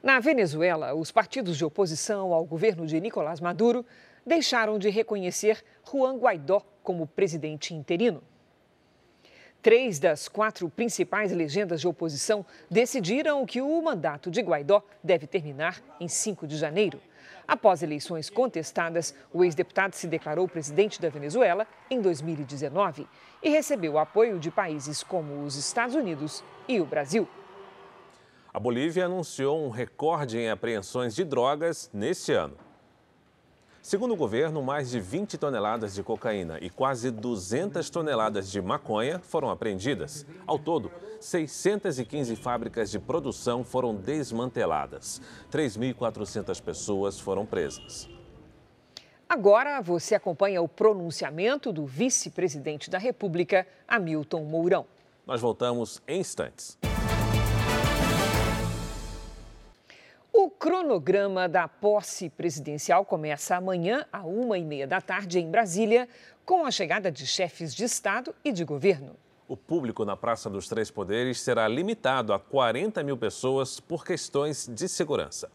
Na 0.02 0.19
Venezuela, 0.19 0.97
os 0.97 1.12
partidos 1.12 1.57
de 1.57 1.64
oposição 1.64 2.33
ao 2.33 2.45
governo 2.45 2.87
de 2.87 3.00
Nicolás 3.00 3.41
Maduro 3.41 3.87
deixaram 4.26 4.81
de 4.81 4.91
reconhecer 4.91 5.62
Juan 5.88 6.19
Guaidó 6.19 6.61
como 6.83 7.07
presidente 7.07 7.73
interino. 7.73 8.21
Três 9.62 10.00
das 10.00 10.26
quatro 10.26 10.69
principais 10.69 11.31
legendas 11.31 11.81
de 11.81 11.87
oposição 11.87 12.45
decidiram 12.69 13.47
que 13.47 13.62
o 13.62 13.81
mandato 13.81 14.28
de 14.28 14.40
Guaidó 14.40 14.83
deve 15.04 15.25
terminar 15.25 15.81
em 16.00 16.09
5 16.09 16.49
de 16.49 16.57
janeiro. 16.57 17.00
Após 17.47 17.81
eleições 17.81 18.28
contestadas, 18.28 19.14
o 19.33 19.45
ex-deputado 19.45 19.95
se 19.95 20.09
declarou 20.09 20.49
presidente 20.49 21.00
da 21.00 21.09
Venezuela 21.09 21.64
em 21.88 22.00
2019 22.00 23.07
e 23.40 23.50
recebeu 23.50 23.99
apoio 23.99 24.40
de 24.40 24.50
países 24.50 25.04
como 25.04 25.45
os 25.45 25.54
Estados 25.54 25.95
Unidos 25.95 26.42
e 26.66 26.81
o 26.81 26.85
Brasil. 26.85 27.28
A 28.52 28.59
Bolívia 28.59 29.04
anunciou 29.04 29.64
um 29.64 29.71
recorde 29.71 30.38
em 30.38 30.50
apreensões 30.50 31.14
de 31.14 31.25
drogas 31.25 31.88
neste 31.95 32.33
ano. 32.33 32.57
Segundo 33.83 34.15
o 34.15 34.17
governo, 34.17 34.62
mais 34.62 34.91
de 34.91 35.01
20 35.01 35.37
toneladas 35.37 35.93
de 35.93 36.05
cocaína 36.05 36.57
e 36.61 36.71
quase 36.71 37.11
200 37.11 37.91
toneladas 37.91 38.49
de 38.49 38.62
maconha 38.62 39.19
foram 39.19 39.51
apreendidas. 39.51 40.25
Ao 40.47 40.57
todo, 40.57 40.89
615 41.21 42.37
fábricas 42.37 42.93
de 42.93 43.01
produção 43.01 43.65
foram 43.65 43.93
desmanteladas. 43.93 45.21
3.400 45.51 46.62
pessoas 46.62 47.19
foram 47.19 47.45
presas. 47.45 48.09
Agora 49.29 49.81
você 49.81 50.15
acompanha 50.15 50.62
o 50.62 50.69
pronunciamento 50.69 51.73
do 51.73 51.85
vice-presidente 51.85 52.89
da 52.89 52.99
República, 52.99 53.67
Hamilton 53.89 54.45
Mourão. 54.45 54.87
Nós 55.27 55.41
voltamos 55.41 56.01
em 56.07 56.21
instantes. 56.21 56.79
Cronograma 60.62 61.49
da 61.49 61.66
posse 61.66 62.31
presidencial 62.31 63.04
começa 63.04 63.57
amanhã, 63.57 64.07
à 64.12 64.23
uma 64.23 64.57
e 64.57 64.64
meia 64.64 64.87
da 64.87 65.00
tarde, 65.00 65.40
em 65.40 65.50
Brasília, 65.50 66.09
com 66.47 66.64
a 66.64 66.71
chegada 66.71 67.11
de 67.11 67.26
chefes 67.26 67.75
de 67.75 67.83
Estado 67.83 68.33
e 68.45 68.52
de 68.52 68.64
governo. 68.64 69.16
O 69.49 69.57
público 69.57 70.04
na 70.04 70.16
Praça 70.16 70.49
dos 70.49 70.69
Três 70.69 70.88
Poderes 70.88 71.40
será 71.40 71.66
limitado 71.66 72.33
a 72.33 72.38
40 72.38 73.02
mil 73.02 73.16
pessoas 73.16 73.81
por 73.81 74.04
questões 74.04 74.69
de 74.69 74.88
segurança. 74.88 75.50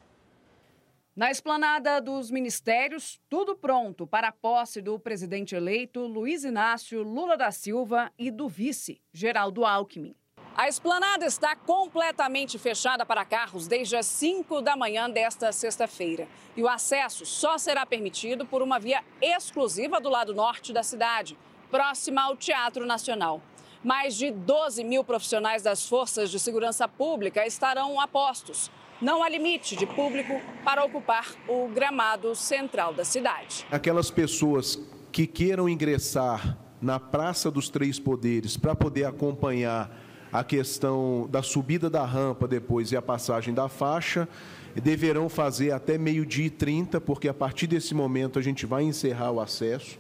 Na 1.15 1.31
esplanada 1.31 2.01
dos 2.01 2.29
ministérios, 2.29 3.17
tudo 3.29 3.55
pronto 3.55 4.05
para 4.05 4.27
a 4.27 4.33
posse 4.33 4.81
do 4.81 4.99
presidente 4.99 5.55
eleito 5.55 6.01
Luiz 6.01 6.43
Inácio 6.43 7.01
Lula 7.01 7.37
da 7.37 7.49
Silva 7.49 8.11
e 8.19 8.29
do 8.29 8.49
vice, 8.49 8.99
Geraldo 9.13 9.63
Alckmin. 9.63 10.13
A 10.57 10.67
esplanada 10.67 11.23
está 11.23 11.55
completamente 11.55 12.57
fechada 12.57 13.05
para 13.05 13.23
carros 13.23 13.67
desde 13.67 13.95
as 13.95 14.07
5 14.07 14.59
da 14.59 14.75
manhã 14.75 15.07
desta 15.07 15.51
sexta-feira. 15.51 16.27
E 16.55 16.63
o 16.63 16.67
acesso 16.67 17.27
só 17.27 17.59
será 17.59 17.85
permitido 17.85 18.43
por 18.43 18.63
uma 18.63 18.79
via 18.79 19.03
exclusiva 19.21 20.01
do 20.01 20.09
lado 20.09 20.33
norte 20.33 20.73
da 20.73 20.81
cidade, 20.81 21.37
próxima 21.69 22.23
ao 22.23 22.35
Teatro 22.35 22.87
Nacional. 22.87 23.39
Mais 23.83 24.15
de 24.15 24.31
12 24.31 24.83
mil 24.83 25.03
profissionais 25.03 25.61
das 25.61 25.87
forças 25.87 26.31
de 26.31 26.39
segurança 26.39 26.87
pública 26.87 27.45
estarão 27.45 28.01
a 28.01 28.07
postos. 28.07 28.71
Não 28.99 29.21
há 29.21 29.29
limite 29.29 29.75
de 29.75 29.85
público 29.85 30.41
para 30.63 30.83
ocupar 30.83 31.35
o 31.47 31.67
gramado 31.67 32.33
central 32.33 32.95
da 32.95 33.05
cidade. 33.05 33.63
Aquelas 33.69 34.09
pessoas 34.09 34.75
que 35.11 35.27
queiram 35.27 35.69
ingressar 35.69 36.57
na 36.81 36.99
Praça 36.99 37.51
dos 37.51 37.69
Três 37.69 37.99
Poderes 37.99 38.57
para 38.57 38.75
poder 38.75 39.05
acompanhar 39.05 40.06
a 40.31 40.43
questão 40.43 41.27
da 41.29 41.41
subida 41.41 41.89
da 41.89 42.05
rampa 42.05 42.47
depois 42.47 42.91
e 42.91 42.97
a 42.97 43.01
passagem 43.01 43.53
da 43.53 43.67
faixa. 43.69 44.27
Deverão 44.75 45.27
fazer 45.27 45.71
até 45.71 45.97
meio-dia 45.97 46.45
e 46.45 46.49
30, 46.49 47.01
porque 47.01 47.27
a 47.27 47.33
partir 47.33 47.67
desse 47.67 47.95
momento 47.95 48.37
a 48.37 48.41
gente 48.41 48.65
vai 48.65 48.83
encerrar 48.83 49.31
o 49.31 49.39
acesso. 49.39 49.97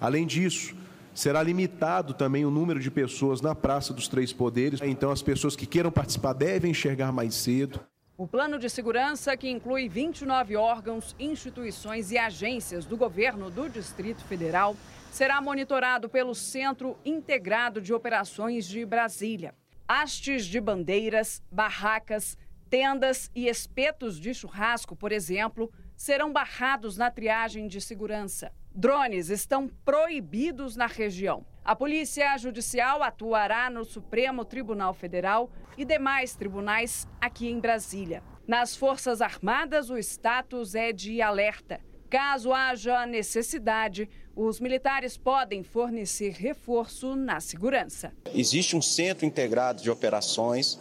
Além 0.00 0.26
disso, 0.26 0.74
será 1.14 1.42
limitado 1.42 2.14
também 2.14 2.44
o 2.44 2.50
número 2.50 2.80
de 2.80 2.90
pessoas 2.90 3.40
na 3.40 3.54
Praça 3.54 3.94
dos 3.94 4.08
Três 4.08 4.32
Poderes. 4.32 4.80
Então, 4.82 5.10
as 5.10 5.22
pessoas 5.22 5.56
que 5.56 5.66
queiram 5.66 5.90
participar 5.90 6.32
devem 6.32 6.70
enxergar 6.70 7.12
mais 7.12 7.34
cedo. 7.34 7.80
O 8.16 8.26
plano 8.26 8.58
de 8.58 8.68
segurança, 8.68 9.34
que 9.34 9.48
inclui 9.48 9.88
29 9.88 10.54
órgãos, 10.54 11.16
instituições 11.18 12.10
e 12.10 12.18
agências 12.18 12.84
do 12.84 12.94
governo 12.94 13.50
do 13.50 13.68
Distrito 13.68 14.22
Federal, 14.24 14.76
será 15.10 15.40
monitorado 15.40 16.08
pelo 16.08 16.34
Centro 16.34 16.98
Integrado 17.04 17.80
de 17.80 17.94
Operações 17.94 18.66
de 18.66 18.84
Brasília. 18.84 19.54
Hastes 19.92 20.46
de 20.46 20.60
bandeiras, 20.60 21.42
barracas, 21.50 22.38
tendas 22.70 23.28
e 23.34 23.48
espetos 23.48 24.20
de 24.20 24.32
churrasco, 24.32 24.94
por 24.94 25.10
exemplo, 25.10 25.68
serão 25.96 26.32
barrados 26.32 26.96
na 26.96 27.10
triagem 27.10 27.66
de 27.66 27.80
segurança. 27.80 28.52
Drones 28.72 29.30
estão 29.30 29.66
proibidos 29.84 30.76
na 30.76 30.86
região. 30.86 31.44
A 31.64 31.74
Polícia 31.74 32.38
Judicial 32.38 33.02
atuará 33.02 33.68
no 33.68 33.84
Supremo 33.84 34.44
Tribunal 34.44 34.94
Federal 34.94 35.50
e 35.76 35.84
demais 35.84 36.36
tribunais 36.36 37.08
aqui 37.20 37.48
em 37.48 37.58
Brasília. 37.58 38.22
Nas 38.46 38.76
Forças 38.76 39.20
Armadas, 39.20 39.90
o 39.90 39.98
status 39.98 40.76
é 40.76 40.92
de 40.92 41.20
alerta. 41.20 41.80
Caso 42.08 42.52
haja 42.52 43.04
necessidade, 43.06 44.08
os 44.34 44.60
militares 44.60 45.16
podem 45.16 45.62
fornecer 45.62 46.32
reforço 46.32 47.14
na 47.16 47.40
segurança. 47.40 48.12
Existe 48.34 48.76
um 48.76 48.82
centro 48.82 49.26
integrado 49.26 49.82
de 49.82 49.90
operações, 49.90 50.78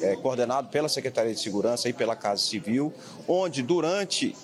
é, 0.00 0.16
coordenado 0.16 0.68
pela 0.68 0.88
Secretaria 0.88 1.34
de 1.34 1.40
Segurança 1.40 1.88
e 1.88 1.92
pela 1.92 2.14
Casa 2.14 2.42
Civil, 2.42 2.92
onde 3.26 3.62
durante 3.62 4.34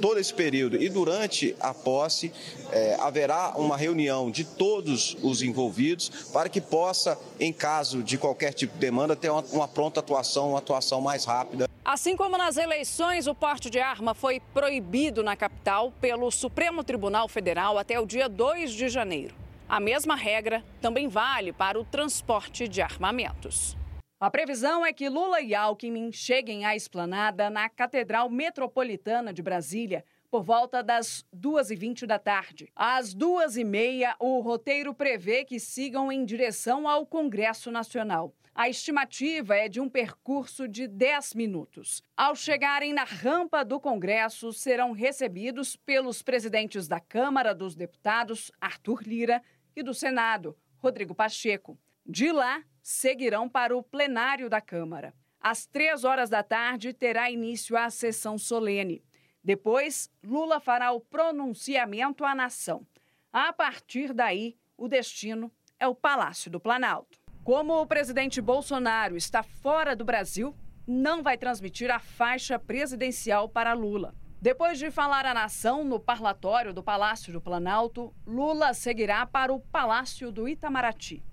todo 0.00 0.18
esse 0.18 0.32
período 0.32 0.80
e 0.80 0.88
durante 0.88 1.56
a 1.58 1.74
posse 1.74 2.32
é, 2.70 2.96
haverá 3.00 3.54
uma 3.56 3.76
reunião 3.76 4.30
de 4.30 4.44
todos 4.44 5.16
os 5.22 5.42
envolvidos 5.42 6.08
para 6.32 6.48
que 6.48 6.60
possa, 6.60 7.18
em 7.40 7.52
caso 7.52 8.02
de 8.02 8.16
qualquer 8.16 8.52
tipo 8.52 8.74
de 8.74 8.80
demanda, 8.80 9.16
ter 9.16 9.30
uma, 9.30 9.44
uma 9.52 9.68
pronta 9.68 10.00
atuação, 10.00 10.50
uma 10.50 10.58
atuação 10.58 11.00
mais 11.00 11.24
rápida. 11.24 11.68
Assim 11.90 12.14
como 12.18 12.36
nas 12.36 12.58
eleições, 12.58 13.26
o 13.26 13.34
porte 13.34 13.70
de 13.70 13.80
arma 13.80 14.12
foi 14.12 14.40
proibido 14.52 15.22
na 15.22 15.34
capital 15.34 15.90
pelo 15.90 16.30
Supremo 16.30 16.84
Tribunal 16.84 17.28
Federal 17.28 17.78
até 17.78 17.98
o 17.98 18.04
dia 18.04 18.28
2 18.28 18.72
de 18.72 18.90
janeiro. 18.90 19.34
A 19.66 19.80
mesma 19.80 20.14
regra 20.14 20.62
também 20.82 21.08
vale 21.08 21.50
para 21.50 21.80
o 21.80 21.86
transporte 21.86 22.68
de 22.68 22.82
armamentos. 22.82 23.74
A 24.20 24.30
previsão 24.30 24.84
é 24.84 24.92
que 24.92 25.08
Lula 25.08 25.40
e 25.40 25.54
Alckmin 25.54 26.12
cheguem 26.12 26.66
à 26.66 26.76
esplanada 26.76 27.48
na 27.48 27.70
Catedral 27.70 28.28
Metropolitana 28.28 29.32
de 29.32 29.40
Brasília 29.40 30.04
por 30.30 30.42
volta 30.42 30.82
das 30.82 31.24
2h20 31.34 32.04
da 32.04 32.18
tarde. 32.18 32.70
Às 32.76 33.14
2h30, 33.14 34.14
o 34.20 34.40
roteiro 34.40 34.92
prevê 34.92 35.42
que 35.42 35.58
sigam 35.58 36.12
em 36.12 36.22
direção 36.22 36.86
ao 36.86 37.06
Congresso 37.06 37.70
Nacional. 37.70 38.34
A 38.58 38.68
estimativa 38.68 39.54
é 39.54 39.68
de 39.68 39.80
um 39.80 39.88
percurso 39.88 40.66
de 40.66 40.88
10 40.88 41.34
minutos. 41.34 42.02
Ao 42.16 42.34
chegarem 42.34 42.92
na 42.92 43.04
rampa 43.04 43.64
do 43.64 43.78
Congresso, 43.78 44.52
serão 44.52 44.90
recebidos 44.90 45.76
pelos 45.76 46.22
presidentes 46.22 46.88
da 46.88 46.98
Câmara 46.98 47.54
dos 47.54 47.76
Deputados, 47.76 48.50
Arthur 48.60 49.04
Lira, 49.04 49.40
e 49.76 49.82
do 49.84 49.94
Senado, 49.94 50.58
Rodrigo 50.78 51.14
Pacheco. 51.14 51.78
De 52.04 52.32
lá, 52.32 52.64
seguirão 52.82 53.48
para 53.48 53.76
o 53.76 53.80
plenário 53.80 54.50
da 54.50 54.60
Câmara. 54.60 55.14
Às 55.40 55.64
três 55.64 56.02
horas 56.02 56.28
da 56.28 56.42
tarde, 56.42 56.92
terá 56.92 57.30
início 57.30 57.76
a 57.76 57.88
sessão 57.90 58.36
solene. 58.36 59.04
Depois, 59.40 60.10
Lula 60.20 60.58
fará 60.58 60.90
o 60.90 61.00
pronunciamento 61.00 62.24
à 62.24 62.34
nação. 62.34 62.84
A 63.32 63.52
partir 63.52 64.12
daí, 64.12 64.56
o 64.76 64.88
destino 64.88 65.48
é 65.78 65.86
o 65.86 65.94
Palácio 65.94 66.50
do 66.50 66.58
Planalto. 66.58 67.17
Como 67.48 67.80
o 67.80 67.86
presidente 67.86 68.42
Bolsonaro 68.42 69.16
está 69.16 69.42
fora 69.42 69.96
do 69.96 70.04
Brasil, 70.04 70.54
não 70.86 71.22
vai 71.22 71.38
transmitir 71.38 71.90
a 71.90 71.98
faixa 71.98 72.58
presidencial 72.58 73.48
para 73.48 73.72
Lula. 73.72 74.14
Depois 74.38 74.78
de 74.78 74.90
falar 74.90 75.24
à 75.24 75.32
nação 75.32 75.82
no 75.82 75.98
parlatório 75.98 76.74
do 76.74 76.82
Palácio 76.82 77.32
do 77.32 77.40
Planalto, 77.40 78.14
Lula 78.26 78.74
seguirá 78.74 79.24
para 79.24 79.50
o 79.50 79.60
Palácio 79.60 80.30
do 80.30 80.46
Itamaraty. 80.46 81.24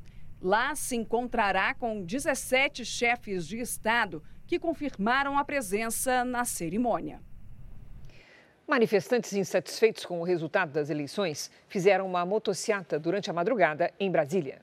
Lá 0.42 0.74
se 0.74 0.96
encontrará 0.96 1.74
com 1.74 2.02
17 2.02 2.86
chefes 2.86 3.46
de 3.46 3.60
Estado 3.60 4.24
que 4.48 4.58
confirmaram 4.58 5.38
a 5.38 5.44
presença 5.44 6.24
na 6.24 6.46
cerimônia. 6.46 7.20
Manifestantes 8.66 9.34
insatisfeitos 9.34 10.06
com 10.06 10.22
o 10.22 10.24
resultado 10.24 10.72
das 10.72 10.90
eleições 10.90 11.52
fizeram 11.68 12.08
uma 12.08 12.26
motociata 12.26 12.98
durante 12.98 13.30
a 13.30 13.34
madrugada 13.34 13.92
em 14.00 14.10
Brasília. 14.10 14.62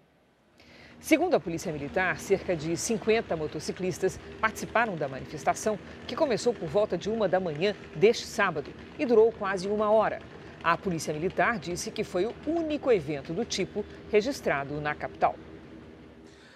Segundo 1.03 1.35
a 1.35 1.41
Polícia 1.41 1.73
Militar, 1.73 2.21
cerca 2.21 2.55
de 2.55 2.77
50 2.77 3.37
motociclistas 3.37 4.21
participaram 4.41 4.95
da 4.95 5.09
manifestação, 5.09 5.77
que 6.07 6.15
começou 6.15 6.55
por 6.55 6.69
volta 6.69 6.97
de 6.97 7.11
uma 7.11 7.29
da 7.29 7.41
manhã 7.41 7.75
deste 7.97 8.25
sábado 8.25 8.71
e 8.97 9.05
durou 9.05 9.33
quase 9.33 9.67
uma 9.67 9.91
hora. 9.91 10.21
A 10.63 10.79
Polícia 10.79 11.13
Militar 11.13 11.59
disse 11.59 11.91
que 11.91 12.05
foi 12.05 12.27
o 12.27 12.33
único 12.47 12.93
evento 12.93 13.33
do 13.33 13.45
tipo 13.45 13.85
registrado 14.13 14.81
na 14.81 14.95
capital. 14.95 15.35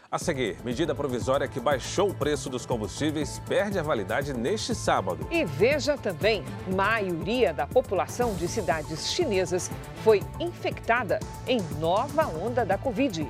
A 0.09 0.17
seguir, 0.17 0.57
medida 0.65 0.95
provisória 0.95 1.49
que 1.49 1.59
baixou 1.59 2.11
o 2.11 2.15
preço 2.15 2.49
dos 2.49 2.65
combustíveis 2.65 3.41
perde 3.49 3.81
a 3.81 3.83
validade 3.83 4.33
neste 4.33 4.77
sábado. 4.77 5.27
E 5.29 5.45
veja 5.45 5.99
também, 5.99 6.45
maioria 6.73 7.53
da 7.53 7.67
população 7.67 8.33
de 8.37 8.47
cidades 8.47 9.13
chinesas 9.13 9.69
foi 10.05 10.23
infectada 10.39 11.19
em 11.49 11.61
nova 11.81 12.29
onda 12.29 12.65
da 12.65 12.79
Covid. 12.79 13.29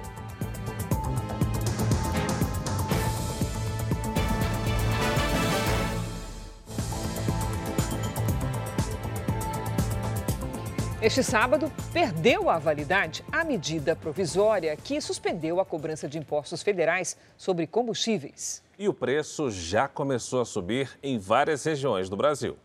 Este 11.06 11.22
sábado, 11.22 11.72
perdeu 11.92 12.50
a 12.50 12.58
validade 12.58 13.24
a 13.30 13.44
medida 13.44 13.94
provisória 13.94 14.76
que 14.76 15.00
suspendeu 15.00 15.60
a 15.60 15.64
cobrança 15.64 16.08
de 16.08 16.18
impostos 16.18 16.64
federais 16.64 17.16
sobre 17.36 17.64
combustíveis. 17.64 18.60
E 18.76 18.88
o 18.88 18.92
preço 18.92 19.48
já 19.48 19.86
começou 19.86 20.40
a 20.40 20.44
subir 20.44 20.98
em 21.00 21.16
várias 21.16 21.62
regiões 21.62 22.08
do 22.08 22.16
Brasil. 22.16 22.56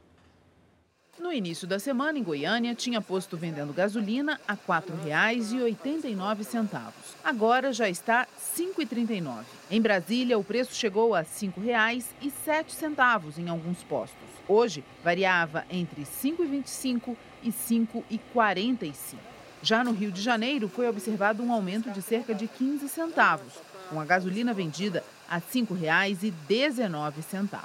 No 1.20 1.32
início 1.32 1.68
da 1.68 1.78
semana, 1.78 2.18
em 2.18 2.24
Goiânia, 2.24 2.74
tinha 2.74 3.00
posto 3.00 3.38
vendendo 3.38 3.74
gasolina 3.74 4.42
a 4.48 4.54
R$ 4.54 4.60
4,89. 4.68 6.94
Agora 7.24 7.72
já 7.72 7.88
está 7.88 8.22
R$ 8.22 8.28
5,39. 8.58 9.44
Em 9.70 9.80
Brasília, 9.80 10.40
o 10.40 10.44
preço 10.44 10.74
chegou 10.74 11.14
a 11.14 11.20
R$ 11.20 11.28
5,07 11.28 13.38
em 13.38 13.50
alguns 13.50 13.84
postos. 13.84 14.18
Hoje, 14.48 14.84
variava 15.04 15.64
entre 15.70 16.02
R$ 16.02 16.08
5,25 16.08 17.12
e 17.12 17.31
5,45. 17.50 19.16
Já 19.62 19.84
no 19.84 19.92
Rio 19.92 20.12
de 20.12 20.22
Janeiro, 20.22 20.68
foi 20.68 20.88
observado 20.88 21.44
um 21.44 21.52
aumento 21.52 21.92
de 21.92 22.02
cerca 22.02 22.34
de 22.34 22.48
15 22.48 22.90
centavos, 22.90 23.54
com 23.90 24.00
a 24.00 24.06
gasolina 24.06 24.54
vendida 24.54 25.04
a 25.30 25.36
R$ 25.36 25.44
5,19. 25.54 27.60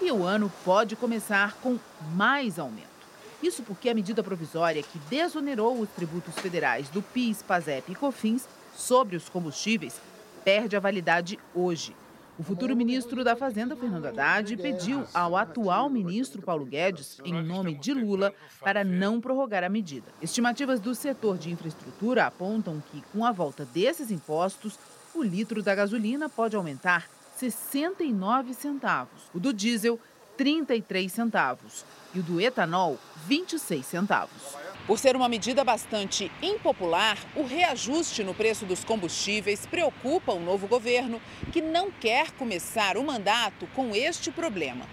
E 0.00 0.10
o 0.10 0.24
ano 0.24 0.50
pode 0.64 0.96
começar 0.96 1.54
com 1.62 1.78
mais 2.14 2.58
aumento. 2.58 2.94
Isso 3.42 3.62
porque 3.62 3.90
a 3.90 3.94
medida 3.94 4.22
provisória 4.22 4.82
que 4.82 4.98
desonerou 5.10 5.78
os 5.78 5.88
tributos 5.90 6.34
federais 6.36 6.88
do 6.88 7.02
PIS, 7.02 7.42
PASEP 7.42 7.92
e 7.92 7.94
COFINS 7.94 8.48
sobre 8.74 9.16
os 9.16 9.28
combustíveis 9.28 10.00
perde 10.44 10.76
a 10.76 10.80
validade 10.80 11.38
hoje. 11.54 11.94
O 12.36 12.42
futuro 12.42 12.74
ministro 12.74 13.22
da 13.22 13.36
Fazenda, 13.36 13.76
Fernando 13.76 14.06
Haddad, 14.06 14.56
pediu 14.56 15.04
ao 15.14 15.36
atual 15.36 15.88
ministro 15.88 16.42
Paulo 16.42 16.64
Guedes, 16.66 17.20
em 17.24 17.32
nome 17.32 17.74
de 17.74 17.94
Lula, 17.94 18.34
para 18.60 18.82
não 18.82 19.20
prorrogar 19.20 19.62
a 19.62 19.68
medida. 19.68 20.06
Estimativas 20.20 20.80
do 20.80 20.96
setor 20.96 21.38
de 21.38 21.52
infraestrutura 21.52 22.26
apontam 22.26 22.82
que, 22.90 23.04
com 23.12 23.24
a 23.24 23.30
volta 23.30 23.64
desses 23.64 24.10
impostos, 24.10 24.76
o 25.14 25.22
litro 25.22 25.62
da 25.62 25.76
gasolina 25.76 26.28
pode 26.28 26.56
aumentar 26.56 27.08
69 27.36 28.52
centavos, 28.52 29.30
o 29.32 29.38
do 29.38 29.52
diesel 29.52 30.00
33 30.36 31.12
centavos 31.12 31.84
e 32.12 32.18
o 32.18 32.22
do 32.22 32.40
etanol 32.40 32.98
26 33.28 33.86
centavos. 33.86 34.56
Por 34.86 34.98
ser 34.98 35.16
uma 35.16 35.30
medida 35.30 35.64
bastante 35.64 36.30
impopular, 36.42 37.16
o 37.34 37.42
reajuste 37.42 38.22
no 38.22 38.34
preço 38.34 38.66
dos 38.66 38.84
combustíveis 38.84 39.64
preocupa 39.64 40.32
o 40.32 40.40
novo 40.40 40.66
governo, 40.66 41.22
que 41.50 41.62
não 41.62 41.90
quer 41.90 42.32
começar 42.32 42.98
o 42.98 43.02
mandato 43.02 43.66
com 43.74 43.94
este 43.94 44.30
problema. 44.30 44.86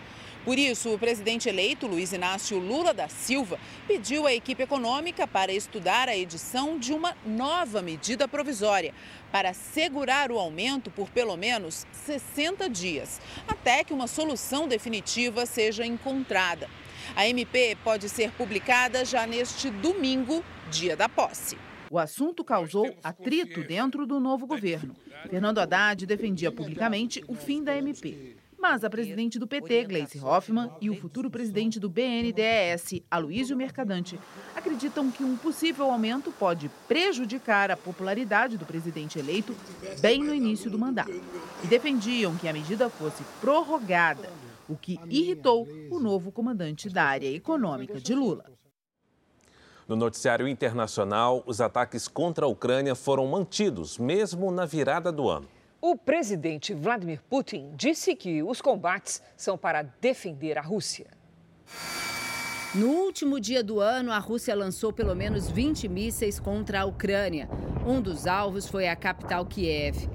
Por 0.45 0.58
isso, 0.58 0.93
o 0.93 0.97
presidente 0.97 1.49
eleito 1.49 1.88
Luiz 1.88 2.13
Inácio 2.13 2.58
Lula 2.58 2.93
da 2.93 3.10
Silva 3.10 3.60
pediu 3.86 4.25
à 4.25 4.34
equipe 4.34 4.63
econômica 4.63 5.27
para 5.27 5.51
estudar 5.51 6.08
a 6.08 6.15
edição 6.15 6.80
de 6.80 6.93
uma 6.93 7.15
nova 7.25 7.82
medida 7.82 8.30
provisória 8.30 8.93
para 9.30 9.54
segurar 9.54 10.32
o 10.32 10.39
aumento 10.39 10.89
por 10.89 11.10
pelo 11.10 11.36
menos 11.36 11.86
60 12.06 12.69
dias, 12.69 13.19
até 13.45 13.84
que 13.84 13.93
uma 13.93 14.08
solução 14.08 14.69
definitiva 14.69 15.45
seja 15.45 15.86
encontrada. 15.86 16.69
A 17.16 17.28
MP 17.28 17.78
pode 17.84 18.08
ser 18.10 18.32
publicada 18.32 19.04
já 19.06 19.26
neste 19.28 19.70
domingo, 19.70 20.44
dia 20.70 20.96
da 20.96 21.08
posse. 21.10 21.58
O 21.90 22.00
assunto 22.00 22.44
causou 22.44 22.96
atrito 23.04 23.64
dentro 23.64 24.06
do 24.06 24.20
novo 24.20 24.48
governo. 24.48 24.96
Fernando 25.30 25.60
Haddad 25.60 26.06
defendia 26.06 26.52
publicamente 26.52 27.22
o 27.28 27.36
fim 27.36 27.62
da 27.62 27.76
MP. 27.76 28.38
Mas 28.58 28.84
a 28.84 28.90
presidente 28.92 29.40
do 29.40 29.48
PT, 29.48 29.86
Gleice 29.86 30.20
Hoffmann, 30.20 30.70
e 30.80 30.88
o 30.88 30.96
futuro 30.96 31.32
presidente 31.32 31.80
do 31.80 31.90
BNDES, 31.90 33.02
Aloysio 33.10 33.58
Mercadante, 33.58 34.20
acreditam 34.56 35.10
que 35.10 35.24
um 35.24 35.36
possível 35.36 35.90
aumento 35.90 36.32
pode 36.32 36.70
prejudicar 36.88 37.72
a 37.72 37.76
popularidade 37.76 38.58
do 38.58 38.66
presidente 38.66 39.18
eleito 39.18 39.56
bem 40.00 40.24
no 40.24 40.34
início 40.34 40.70
do 40.70 40.78
mandato. 40.78 41.22
E 41.64 41.68
defendiam 41.68 42.38
que 42.38 42.48
a 42.48 42.54
medida 42.54 42.88
fosse 42.88 43.24
prorrogada 43.42 44.30
o 44.72 44.78
que 44.78 45.00
irritou 45.10 45.68
o 45.90 46.00
novo 46.00 46.32
comandante 46.32 46.90
da 46.90 47.04
área 47.04 47.28
econômica 47.28 48.00
de 48.00 48.16
Lula. 48.16 48.46
No 49.88 49.96
noticiário 49.96 50.48
internacional, 50.48 51.44
os 51.46 51.60
ataques 51.60 52.08
contra 52.08 52.46
a 52.46 52.48
Ucrânia 52.48 52.96
foram 52.96 53.28
mantidos, 53.28 53.98
mesmo 53.98 54.50
na 54.50 54.66
virada 54.66 55.12
do 55.12 55.30
ano. 55.30 55.48
O 55.82 55.98
presidente 55.98 56.74
Vladimir 56.74 57.22
Putin 57.30 57.72
disse 57.76 58.16
que 58.16 58.42
os 58.44 58.62
combates 58.62 59.22
são 59.36 59.58
para 59.58 59.82
defender 59.82 60.58
a 60.58 60.62
Rússia. 60.62 61.08
No 62.74 62.88
último 62.88 63.38
dia 63.38 63.62
do 63.62 63.82
ano, 63.82 64.14
a 64.14 64.18
Rússia 64.18 64.56
lançou 64.56 64.94
pelo 64.94 65.14
menos 65.14 65.50
20 65.50 65.90
mísseis 65.90 66.40
contra 66.40 66.82
a 66.82 66.86
Ucrânia. 66.86 67.50
Um 67.86 68.00
dos 68.00 68.28
alvos 68.28 68.66
foi 68.66 68.88
a 68.88 68.96
capital 68.96 69.46
Kiev. 69.46 70.08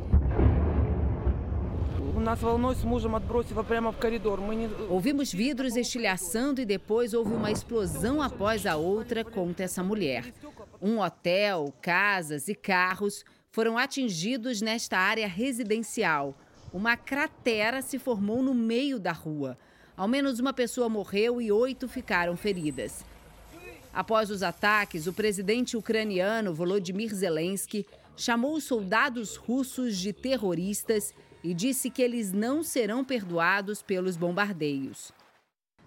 Ouvimos 4.89 5.33
vidros 5.33 5.77
estilhaçando 5.77 6.61
e 6.61 6.65
depois 6.65 7.13
houve 7.13 7.35
uma 7.35 7.51
explosão 7.51 8.23
após 8.23 8.65
a 8.65 8.77
outra 8.77 9.23
contra 9.23 9.65
essa 9.67 9.83
mulher. 9.83 10.33
Um 10.81 11.01
hotel, 11.01 11.73
casas 11.83 12.49
e 12.49 12.55
carros 12.55 13.25
foram 13.51 13.77
atingidos 13.77 14.63
nesta 14.63 14.99
área 14.99 15.29
residencial. 15.29 16.35
Uma 16.73 16.97
cratera 16.97 17.83
se 17.83 17.99
formou 17.99 18.43
no 18.43 18.55
meio 18.55 18.99
da 18.99 19.13
rua. 19.13 19.59
Ao 19.97 20.09
menos 20.09 20.39
uma 20.39 20.53
pessoa 20.53 20.89
morreu 20.89 21.41
e 21.41 21.53
oito 21.53 21.89
ficaram 21.89 22.37
feridas. 22.37 23.05
Após 23.93 24.31
os 24.31 24.43
ataques, 24.43 25.07
o 25.07 25.13
presidente 25.13 25.77
ucraniano 25.77 26.53
Volodymyr 26.53 27.15
Zelensky 27.15 27.87
chamou 28.17 28.55
os 28.55 28.65
soldados 28.65 29.37
russos 29.37 29.97
de 29.97 30.13
terroristas 30.13 31.15
e 31.47 31.55
disse 31.55 31.89
que 31.91 32.03
eles 32.03 32.33
não 32.33 32.65
serão 32.65 33.05
perdoados 33.05 33.81
pelos 33.81 34.17
bombardeios. 34.17 35.13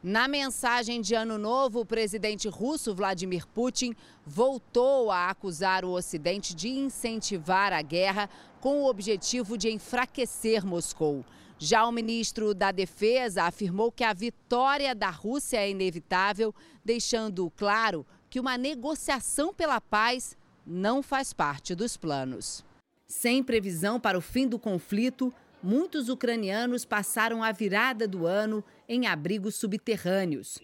Na 0.02 0.26
mensagem 0.26 1.02
de 1.02 1.14
Ano 1.14 1.38
Novo, 1.38 1.82
o 1.82 1.86
presidente 1.86 2.48
russo 2.48 2.96
Vladimir 2.96 3.46
Putin 3.46 3.94
voltou 4.26 5.12
a 5.12 5.30
acusar 5.30 5.84
o 5.84 5.92
Ocidente 5.92 6.56
de 6.56 6.70
incentivar 6.70 7.74
a 7.74 7.82
guerra 7.82 8.30
com 8.62 8.84
o 8.84 8.90
objetivo 8.90 9.58
de 9.58 9.70
enfraquecer 9.70 10.66
Moscou. 10.66 11.26
Já 11.58 11.86
o 11.86 11.92
ministro 11.92 12.54
da 12.54 12.72
Defesa 12.72 13.44
afirmou 13.44 13.92
que 13.92 14.06
a 14.06 14.14
vitória 14.14 14.96
da 14.96 15.10
Rússia 15.10 15.58
é 15.58 15.70
inevitável, 15.70 16.56
deixando 16.86 17.52
claro 17.58 18.06
que 18.30 18.40
uma 18.40 18.58
negociação 18.58 19.54
pela 19.54 19.82
paz 19.82 20.38
não 20.66 21.04
faz 21.04 21.34
parte 21.34 21.76
dos 21.76 21.98
planos. 21.98 22.64
Sem 23.06 23.44
previsão 23.44 24.00
para 24.00 24.18
o 24.18 24.22
fim 24.22 24.48
do 24.48 24.58
conflito, 24.58 25.34
muitos 25.62 26.10
ucranianos 26.10 26.86
passaram 26.86 27.44
a 27.44 27.52
virada 27.52 28.08
do 28.08 28.26
ano 28.26 28.64
em 28.88 29.08
abrigos 29.08 29.56
subterrâneos. 29.56 30.58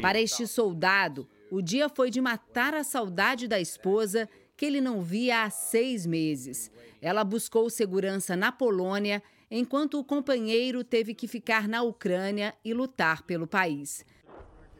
Para 0.00 0.20
este 0.20 0.46
soldado, 0.46 1.28
o 1.50 1.60
dia 1.62 1.88
foi 1.88 2.10
de 2.10 2.20
matar 2.20 2.74
a 2.74 2.84
saudade 2.84 3.48
da 3.48 3.60
esposa 3.60 4.28
que 4.56 4.64
ele 4.64 4.80
não 4.80 5.02
via 5.02 5.44
há 5.44 5.50
seis 5.50 6.06
meses. 6.06 6.70
Ela 7.00 7.24
buscou 7.24 7.68
segurança 7.68 8.36
na 8.36 8.52
Polônia 8.52 9.22
enquanto 9.50 9.98
o 9.98 10.04
companheiro 10.04 10.82
teve 10.82 11.14
que 11.14 11.28
ficar 11.28 11.68
na 11.68 11.82
Ucrânia 11.82 12.54
e 12.64 12.72
lutar 12.72 13.22
pelo 13.22 13.46
país. 13.46 14.04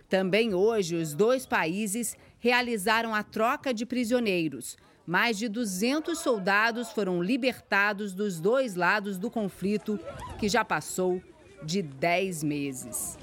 Também 0.09 0.55
hoje, 0.55 0.97
os 0.97 1.15
dois 1.15 1.47
países 1.47 2.17
realizaram 2.39 3.15
a 3.15 3.23
troca 3.23 3.73
de 3.73 3.85
prisioneiros. 3.87 4.77
Mais 5.07 5.37
de 5.37 5.49
200 5.49 6.19
soldados 6.19 6.91
foram 6.91 7.23
libertados 7.23 8.15
dos 8.15 8.41
dois 8.41 8.75
lados 8.75 9.19
do 9.19 9.31
conflito, 9.31 10.01
que 10.39 10.49
já 10.49 10.65
passou 10.65 11.23
de 11.63 11.83
10 11.83 12.43
meses. 12.43 13.19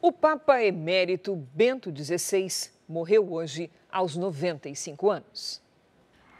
O 0.00 0.10
Papa 0.10 0.62
Emérito 0.62 1.36
Bento 1.36 1.92
XVI 1.94 2.70
morreu 2.88 3.32
hoje 3.32 3.70
aos 3.90 4.16
95 4.16 5.10
anos. 5.10 5.62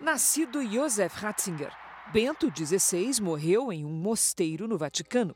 Nascido 0.00 0.62
Josef 0.66 1.18
Ratzinger, 1.18 1.72
Bento 2.12 2.52
XVI 2.54 3.22
morreu 3.22 3.72
em 3.72 3.84
um 3.84 3.92
mosteiro 3.92 4.68
no 4.68 4.76
Vaticano. 4.76 5.34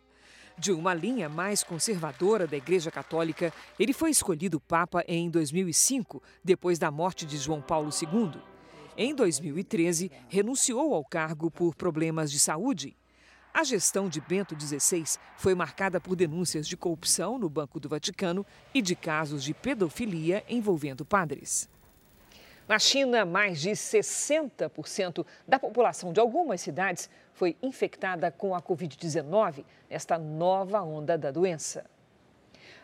De 0.58 0.72
uma 0.72 0.92
linha 0.92 1.28
mais 1.28 1.62
conservadora 1.62 2.46
da 2.46 2.56
Igreja 2.56 2.90
Católica, 2.90 3.52
ele 3.78 3.92
foi 3.92 4.10
escolhido 4.10 4.58
Papa 4.58 5.04
em 5.06 5.30
2005, 5.30 6.22
depois 6.42 6.78
da 6.78 6.90
morte 6.90 7.24
de 7.24 7.36
João 7.36 7.62
Paulo 7.62 7.90
II. 7.90 8.40
Em 9.00 9.14
2013, 9.14 10.10
renunciou 10.28 10.92
ao 10.92 11.04
cargo 11.04 11.52
por 11.52 11.72
problemas 11.72 12.32
de 12.32 12.38
saúde. 12.40 12.96
A 13.54 13.62
gestão 13.62 14.08
de 14.08 14.20
Bento 14.20 14.60
XVI 14.60 15.04
foi 15.36 15.54
marcada 15.54 16.00
por 16.00 16.16
denúncias 16.16 16.66
de 16.66 16.76
corrupção 16.76 17.38
no 17.38 17.48
Banco 17.48 17.78
do 17.78 17.88
Vaticano 17.88 18.44
e 18.74 18.82
de 18.82 18.96
casos 18.96 19.44
de 19.44 19.54
pedofilia 19.54 20.42
envolvendo 20.48 21.04
padres. 21.04 21.68
Na 22.66 22.80
China, 22.80 23.24
mais 23.24 23.60
de 23.60 23.70
60% 23.70 25.24
da 25.46 25.60
população 25.60 26.12
de 26.12 26.18
algumas 26.18 26.60
cidades 26.60 27.08
foi 27.34 27.56
infectada 27.62 28.32
com 28.32 28.52
a 28.52 28.60
Covid-19 28.60 29.64
nesta 29.88 30.18
nova 30.18 30.82
onda 30.82 31.16
da 31.16 31.30
doença. 31.30 31.88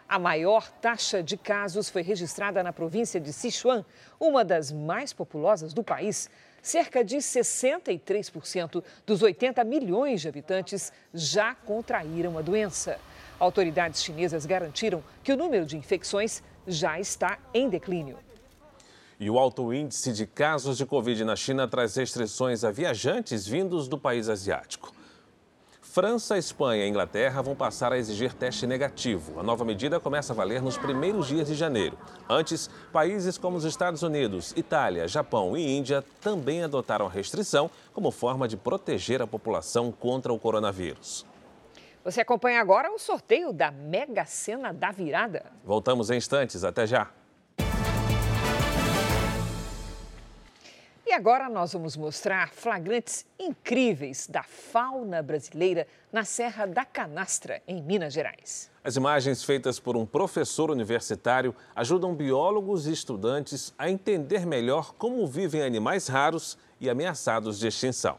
A 0.08 0.18
maior 0.18 0.70
taxa 0.80 1.22
de 1.22 1.36
casos 1.36 1.88
foi 1.88 2.02
registrada 2.02 2.62
na 2.62 2.72
província 2.72 3.18
de 3.18 3.32
Sichuan, 3.32 3.84
uma 4.20 4.44
das 4.44 4.70
mais 4.70 5.12
populosas 5.12 5.72
do 5.72 5.82
país. 5.82 6.28
Cerca 6.60 7.02
de 7.02 7.16
63% 7.16 8.82
dos 9.06 9.22
80 9.22 9.64
milhões 9.64 10.20
de 10.20 10.28
habitantes 10.28 10.92
já 11.12 11.54
contraíram 11.54 12.38
a 12.38 12.42
doença. 12.42 12.98
Autoridades 13.38 14.02
chinesas 14.02 14.46
garantiram 14.46 15.02
que 15.22 15.32
o 15.32 15.36
número 15.36 15.66
de 15.66 15.76
infecções 15.76 16.42
já 16.66 17.00
está 17.00 17.38
em 17.52 17.68
declínio. 17.68 18.18
E 19.18 19.30
o 19.30 19.38
alto 19.38 19.72
índice 19.72 20.12
de 20.12 20.26
casos 20.26 20.76
de 20.76 20.84
Covid 20.84 21.24
na 21.24 21.36
China 21.36 21.66
traz 21.66 21.96
restrições 21.96 22.62
a 22.62 22.70
viajantes 22.70 23.46
vindos 23.46 23.88
do 23.88 23.98
país 23.98 24.28
asiático. 24.28 24.92
França, 25.94 26.36
Espanha 26.36 26.84
e 26.84 26.88
Inglaterra 26.88 27.40
vão 27.40 27.54
passar 27.54 27.92
a 27.92 27.96
exigir 27.96 28.34
teste 28.34 28.66
negativo. 28.66 29.38
A 29.38 29.44
nova 29.44 29.64
medida 29.64 30.00
começa 30.00 30.32
a 30.32 30.36
valer 30.36 30.60
nos 30.60 30.76
primeiros 30.76 31.28
dias 31.28 31.46
de 31.46 31.54
janeiro. 31.54 31.96
Antes, 32.28 32.68
países 32.92 33.38
como 33.38 33.56
os 33.56 33.64
Estados 33.64 34.02
Unidos, 34.02 34.52
Itália, 34.56 35.06
Japão 35.06 35.56
e 35.56 35.64
Índia 35.64 36.04
também 36.20 36.64
adotaram 36.64 37.06
a 37.06 37.08
restrição 37.08 37.70
como 37.92 38.10
forma 38.10 38.48
de 38.48 38.56
proteger 38.56 39.22
a 39.22 39.26
população 39.28 39.92
contra 39.92 40.32
o 40.32 40.38
coronavírus. 40.38 41.24
Você 42.02 42.20
acompanha 42.20 42.60
agora 42.60 42.90
o 42.90 42.98
sorteio 42.98 43.52
da 43.52 43.70
Mega 43.70 44.24
Sena 44.24 44.74
da 44.74 44.90
Virada. 44.90 45.46
Voltamos 45.64 46.10
em 46.10 46.16
instantes. 46.16 46.64
Até 46.64 46.88
já. 46.88 47.08
Agora 51.14 51.48
nós 51.48 51.72
vamos 51.72 51.96
mostrar 51.96 52.52
flagrantes 52.52 53.24
incríveis 53.38 54.26
da 54.26 54.42
fauna 54.42 55.22
brasileira 55.22 55.86
na 56.12 56.24
Serra 56.24 56.66
da 56.66 56.84
Canastra, 56.84 57.62
em 57.68 57.80
Minas 57.80 58.12
Gerais. 58.12 58.68
As 58.82 58.96
imagens 58.96 59.44
feitas 59.44 59.78
por 59.78 59.96
um 59.96 60.04
professor 60.04 60.72
universitário 60.72 61.54
ajudam 61.74 62.14
biólogos 62.14 62.88
e 62.88 62.92
estudantes 62.92 63.72
a 63.78 63.88
entender 63.88 64.44
melhor 64.44 64.92
como 64.94 65.24
vivem 65.26 65.62
animais 65.62 66.08
raros 66.08 66.58
e 66.80 66.90
ameaçados 66.90 67.60
de 67.60 67.68
extinção. 67.68 68.18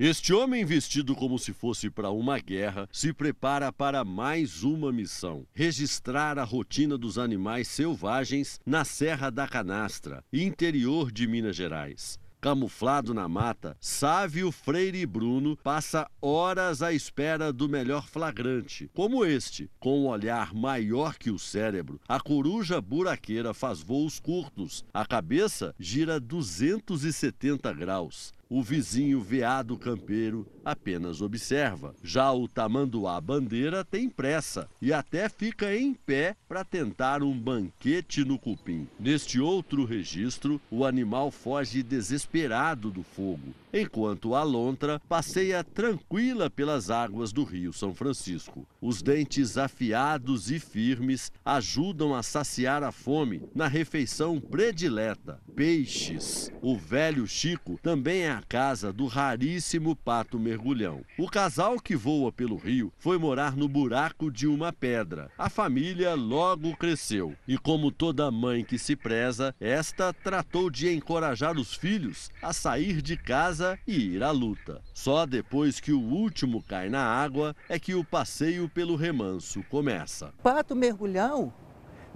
Este 0.00 0.32
homem, 0.32 0.64
vestido 0.64 1.12
como 1.12 1.40
se 1.40 1.52
fosse 1.52 1.90
para 1.90 2.08
uma 2.08 2.38
guerra, 2.38 2.88
se 2.92 3.12
prepara 3.12 3.72
para 3.72 4.04
mais 4.04 4.62
uma 4.62 4.92
missão: 4.92 5.44
registrar 5.52 6.38
a 6.38 6.44
rotina 6.44 6.96
dos 6.96 7.18
animais 7.18 7.66
selvagens 7.66 8.60
na 8.64 8.84
Serra 8.84 9.28
da 9.28 9.48
Canastra, 9.48 10.22
interior 10.32 11.10
de 11.10 11.26
Minas 11.26 11.56
Gerais. 11.56 12.16
Camuflado 12.40 13.12
na 13.12 13.28
mata, 13.28 13.76
Sávio 13.80 14.52
Freire 14.52 15.04
Bruno 15.04 15.56
passa 15.56 16.08
horas 16.22 16.80
à 16.80 16.92
espera 16.92 17.52
do 17.52 17.68
melhor 17.68 18.06
flagrante, 18.06 18.88
como 18.94 19.24
este. 19.24 19.68
Com 19.80 20.02
um 20.02 20.06
olhar 20.06 20.54
maior 20.54 21.18
que 21.18 21.32
o 21.32 21.38
cérebro, 21.40 22.00
a 22.06 22.20
coruja 22.20 22.80
buraqueira 22.80 23.52
faz 23.52 23.80
voos 23.80 24.20
curtos. 24.20 24.84
A 24.94 25.04
cabeça 25.04 25.74
gira 25.76 26.20
270 26.20 27.72
graus. 27.72 28.37
O 28.50 28.62
vizinho 28.62 29.20
veado 29.20 29.76
campeiro 29.76 30.46
apenas 30.64 31.20
observa. 31.20 31.94
Já 32.02 32.32
o 32.32 32.48
tamanduá 32.48 33.20
bandeira 33.20 33.84
tem 33.84 34.08
pressa 34.08 34.66
e 34.80 34.90
até 34.90 35.28
fica 35.28 35.76
em 35.76 35.92
pé 35.92 36.34
para 36.48 36.64
tentar 36.64 37.22
um 37.22 37.38
banquete 37.38 38.24
no 38.24 38.38
cupim. 38.38 38.88
Neste 38.98 39.38
outro 39.38 39.84
registro, 39.84 40.58
o 40.70 40.86
animal 40.86 41.30
foge 41.30 41.82
desesperado 41.82 42.90
do 42.90 43.02
fogo, 43.02 43.54
enquanto 43.72 44.34
a 44.34 44.42
lontra 44.42 44.98
passeia 45.08 45.62
tranquila 45.62 46.48
pelas 46.48 46.90
águas 46.90 47.32
do 47.32 47.44
Rio 47.44 47.72
São 47.72 47.94
Francisco. 47.94 48.66
Os 48.80 49.02
dentes 49.02 49.58
afiados 49.58 50.50
e 50.50 50.58
firmes 50.58 51.30
ajudam 51.44 52.14
a 52.14 52.22
saciar 52.22 52.82
a 52.82 52.92
fome 52.92 53.42
na 53.54 53.68
refeição 53.68 54.40
predileta, 54.40 55.38
peixes. 55.54 56.50
O 56.62 56.76
velho 56.76 57.26
Chico 57.26 57.78
também 57.82 58.22
é 58.22 58.37
a 58.38 58.42
casa 58.42 58.92
do 58.92 59.06
raríssimo 59.06 59.96
pato 59.96 60.38
mergulhão. 60.38 61.02
O 61.18 61.28
casal 61.28 61.80
que 61.80 61.96
voa 61.96 62.30
pelo 62.30 62.56
rio 62.56 62.92
foi 62.96 63.18
morar 63.18 63.56
no 63.56 63.68
buraco 63.68 64.30
de 64.30 64.46
uma 64.46 64.72
pedra. 64.72 65.28
A 65.36 65.50
família 65.50 66.14
logo 66.14 66.76
cresceu 66.76 67.34
e, 67.48 67.58
como 67.58 67.90
toda 67.90 68.30
mãe 68.30 68.64
que 68.64 68.78
se 68.78 68.94
preza, 68.94 69.52
esta 69.60 70.12
tratou 70.12 70.70
de 70.70 70.88
encorajar 70.92 71.58
os 71.58 71.74
filhos 71.74 72.30
a 72.40 72.52
sair 72.52 73.02
de 73.02 73.16
casa 73.16 73.76
e 73.86 74.14
ir 74.14 74.22
à 74.22 74.30
luta. 74.30 74.80
Só 74.94 75.26
depois 75.26 75.80
que 75.80 75.90
o 75.90 76.00
último 76.00 76.62
cai 76.62 76.88
na 76.88 77.02
água 77.02 77.56
é 77.68 77.76
que 77.76 77.94
o 77.94 78.04
passeio 78.04 78.68
pelo 78.68 78.94
remanso 78.94 79.64
começa. 79.68 80.32
Pato 80.42 80.76
mergulhão 80.76 81.52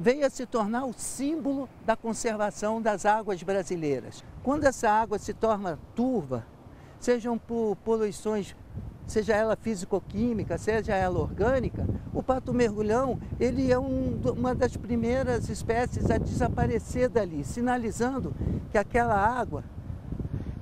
veio 0.03 0.27
a 0.27 0.31
se 0.31 0.45
tornar 0.45 0.85
o 0.85 0.93
símbolo 0.93 1.69
da 1.87 1.95
conservação 1.95 2.83
das 2.83 3.07
águas 3.07 3.41
brasileiras. 3.41 4.25
Quando 4.43 4.65
essa 4.65 4.91
água 4.91 5.17
se 5.17 5.33
torna 5.33 5.79
turva, 5.95 6.45
sejam 6.99 7.39
por 7.39 7.77
poluições, 7.85 8.57
seja 9.07 9.37
ela 9.37 9.55
físico-química, 9.55 10.59
seja 10.59 10.97
ela 10.97 11.21
orgânica, 11.21 11.87
o 12.13 12.21
pato 12.21 12.53
mergulhão 12.53 13.21
ele 13.39 13.71
é 13.71 13.79
um, 13.79 14.21
uma 14.37 14.57
das 14.57 14.77
primeiras 14.77 15.49
espécies 15.49 16.11
a 16.11 16.19
desaparecer 16.19 17.09
dali, 17.09 17.45
sinalizando 17.45 18.35
que 18.73 18.79
aquela 18.79 19.15
água 19.15 19.63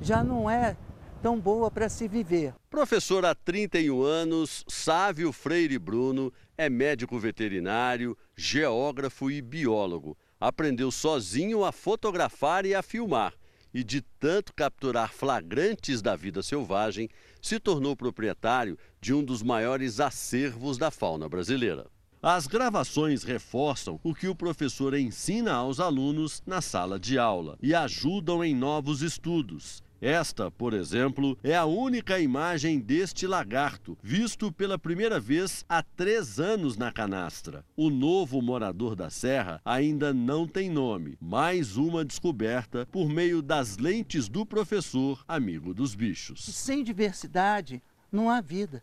já 0.02 0.22
não 0.22 0.50
é 0.50 0.76
tão 1.20 1.38
boa 1.38 1.70
para 1.70 1.88
se 1.88 2.08
viver. 2.08 2.54
Professor 2.68 3.24
há 3.24 3.34
31 3.34 4.02
anos, 4.02 4.64
Sávio 4.66 5.32
Freire 5.32 5.78
Bruno 5.78 6.32
é 6.56 6.68
médico 6.68 7.18
veterinário, 7.18 8.16
geógrafo 8.36 9.30
e 9.30 9.40
biólogo. 9.42 10.16
Aprendeu 10.40 10.90
sozinho 10.90 11.64
a 11.64 11.72
fotografar 11.72 12.64
e 12.64 12.74
a 12.74 12.82
filmar. 12.82 13.34
E 13.72 13.84
de 13.84 14.00
tanto 14.00 14.52
capturar 14.52 15.12
flagrantes 15.12 16.02
da 16.02 16.16
vida 16.16 16.42
selvagem, 16.42 17.08
se 17.40 17.60
tornou 17.60 17.94
proprietário 17.94 18.76
de 19.00 19.14
um 19.14 19.22
dos 19.22 19.42
maiores 19.42 20.00
acervos 20.00 20.76
da 20.76 20.90
fauna 20.90 21.28
brasileira. 21.28 21.86
As 22.22 22.46
gravações 22.46 23.22
reforçam 23.22 23.98
o 24.02 24.14
que 24.14 24.28
o 24.28 24.34
professor 24.34 24.92
ensina 24.92 25.54
aos 25.54 25.80
alunos 25.80 26.42
na 26.44 26.60
sala 26.60 27.00
de 27.00 27.18
aula 27.18 27.56
e 27.62 27.74
ajudam 27.74 28.44
em 28.44 28.54
novos 28.54 29.00
estudos. 29.00 29.82
Esta, 30.02 30.50
por 30.50 30.74
exemplo, 30.74 31.38
é 31.42 31.56
a 31.56 31.64
única 31.64 32.20
imagem 32.20 32.78
deste 32.78 33.26
lagarto, 33.26 33.96
visto 34.02 34.52
pela 34.52 34.78
primeira 34.78 35.18
vez 35.18 35.64
há 35.66 35.82
três 35.82 36.38
anos 36.38 36.76
na 36.76 36.92
canastra. 36.92 37.64
O 37.74 37.88
novo 37.88 38.42
morador 38.42 38.94
da 38.94 39.08
serra 39.08 39.58
ainda 39.64 40.12
não 40.12 40.46
tem 40.46 40.68
nome. 40.68 41.16
Mais 41.18 41.78
uma 41.78 42.04
descoberta 42.04 42.86
por 42.92 43.08
meio 43.08 43.40
das 43.40 43.78
lentes 43.78 44.28
do 44.28 44.44
professor, 44.44 45.24
amigo 45.26 45.72
dos 45.72 45.94
bichos. 45.94 46.44
Sem 46.44 46.84
diversidade, 46.84 47.82
não 48.12 48.28
há 48.28 48.42
vida. 48.42 48.82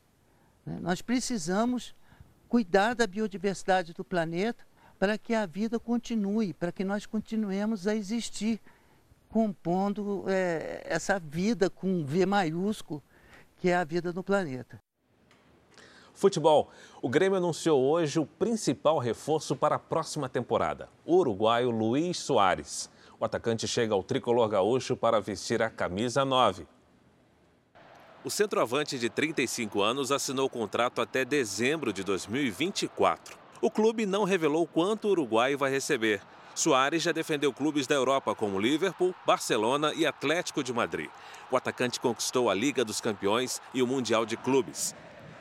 Né? 0.65 0.79
Nós 0.81 1.03
precisamos 1.03 1.95
cuidar 2.47 2.93
da 2.93 3.05
biodiversidade 3.05 3.93
do 3.93 4.03
planeta 4.03 4.65
para 4.99 5.17
que 5.17 5.33
a 5.33 5.45
vida 5.45 5.79
continue, 5.79 6.53
para 6.53 6.71
que 6.71 6.83
nós 6.83 7.05
continuemos 7.05 7.87
a 7.87 7.95
existir 7.95 8.59
compondo 9.29 10.23
é, 10.27 10.81
essa 10.85 11.19
vida 11.19 11.69
com 11.69 12.03
V 12.03 12.25
maiúsculo, 12.25 13.03
que 13.57 13.69
é 13.69 13.75
a 13.75 13.83
vida 13.83 14.11
no 14.13 14.23
planeta. 14.23 14.79
Futebol. 16.13 16.71
O 16.99 17.07
Grêmio 17.07 17.37
anunciou 17.37 17.83
hoje 17.83 18.19
o 18.19 18.25
principal 18.25 18.97
reforço 18.97 19.55
para 19.55 19.75
a 19.75 19.79
próxima 19.79 20.27
temporada, 20.27 20.89
o 21.05 21.17
uruguaio 21.17 21.69
Luiz 21.69 22.17
Soares. 22.17 22.89
O 23.19 23.25
atacante 23.25 23.67
chega 23.67 23.93
ao 23.93 24.01
tricolor 24.01 24.49
gaúcho 24.49 24.97
para 24.97 25.19
vestir 25.19 25.61
a 25.61 25.69
camisa 25.69 26.25
9. 26.25 26.67
O 28.27 28.29
centroavante 28.29 28.99
de 28.99 29.09
35 29.09 29.81
anos 29.81 30.11
assinou 30.11 30.47
o 30.47 30.49
contrato 30.49 30.99
até 30.99 31.23
dezembro 31.23 31.93
de 31.93 32.03
2024. 32.03 33.37
O 33.61 33.71
clube 33.71 34.05
não 34.05 34.25
revelou 34.25 34.67
quanto 34.67 35.07
o 35.07 35.11
Uruguai 35.11 35.55
vai 35.55 35.71
receber, 35.71 36.21
Soares 36.53 37.03
já 37.03 37.11
defendeu 37.11 37.53
clubes 37.53 37.85
da 37.85 37.93
Europa 37.93 38.33
como 38.33 38.59
Liverpool, 38.59 39.13
Barcelona 39.25 39.93
e 39.93 40.07
Atlético 40.07 40.63
de 40.63 40.73
Madrid. 40.73 41.07
O 41.51 41.55
atacante 41.55 41.99
conquistou 41.99 42.49
a 42.49 42.53
Liga 42.53 42.83
dos 42.83 42.99
Campeões 42.99 43.61
e 43.75 43.81
o 43.83 43.87
Mundial 43.87 44.25
de 44.25 44.35
Clubes. 44.35 44.95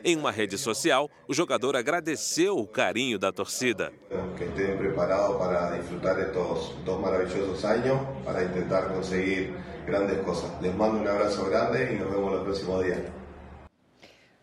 Em 0.04 0.16
uma 0.16 0.30
rede 0.30 0.56
social, 0.56 1.10
o 1.26 1.34
jogador 1.34 1.76
agradeceu 1.76 2.56
o 2.56 2.66
carinho 2.66 3.18
da 3.18 3.32
torcida. 3.32 3.92
Que 4.36 4.44
estejam 4.44 4.76
preparados 4.76 5.36
para 5.36 5.70
desfrutar 5.70 6.18
estes 6.18 6.74
dois 6.84 7.00
maravilhosos 7.00 7.64
anos, 7.64 8.24
para 8.24 8.48
tentar 8.48 8.82
conseguir 8.82 9.54
grandes 9.84 10.20
coisas. 10.22 10.50
Les 10.60 10.74
mando 10.74 10.98
um 10.98 11.08
abraço 11.08 11.44
grande 11.44 11.94
e 11.94 11.98
nos 11.98 12.10
vemos 12.10 12.32
no 12.32 12.44
próximo 12.44 12.82
dia. 12.82 13.12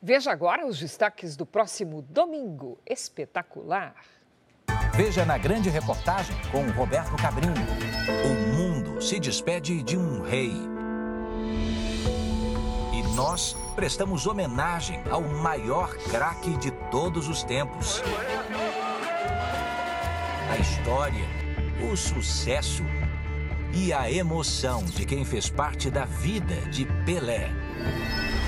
Veja 0.02 0.32
agora 0.32 0.68
os 0.68 0.80
destaques 0.80 1.38
do 1.38 1.46
próximo 1.46 2.02
domingo 2.02 2.78
espetacular. 2.86 3.96
Veja 4.96 5.26
na 5.26 5.38
grande 5.38 5.70
reportagem 5.70 6.36
com 6.52 6.70
Roberto 6.72 7.16
Cabrinho. 7.16 7.54
O 8.26 8.56
mundo 8.56 9.02
se 9.02 9.20
despede 9.20 9.82
de 9.82 9.98
um 9.98 10.22
rei. 10.22 10.52
Nós 13.16 13.56
prestamos 13.76 14.26
homenagem 14.26 15.00
ao 15.10 15.22
maior 15.22 15.96
craque 16.10 16.58
de 16.58 16.72
todos 16.90 17.28
os 17.28 17.44
tempos. 17.44 18.02
A 20.50 20.58
história, 20.58 21.26
o 21.92 21.96
sucesso 21.96 22.84
e 23.72 23.94
a 23.94 24.12
emoção 24.12 24.84
de 24.84 25.06
quem 25.06 25.24
fez 25.24 25.48
parte 25.48 25.92
da 25.92 26.06
vida 26.06 26.56
de 26.72 26.86
Pelé. 27.06 27.52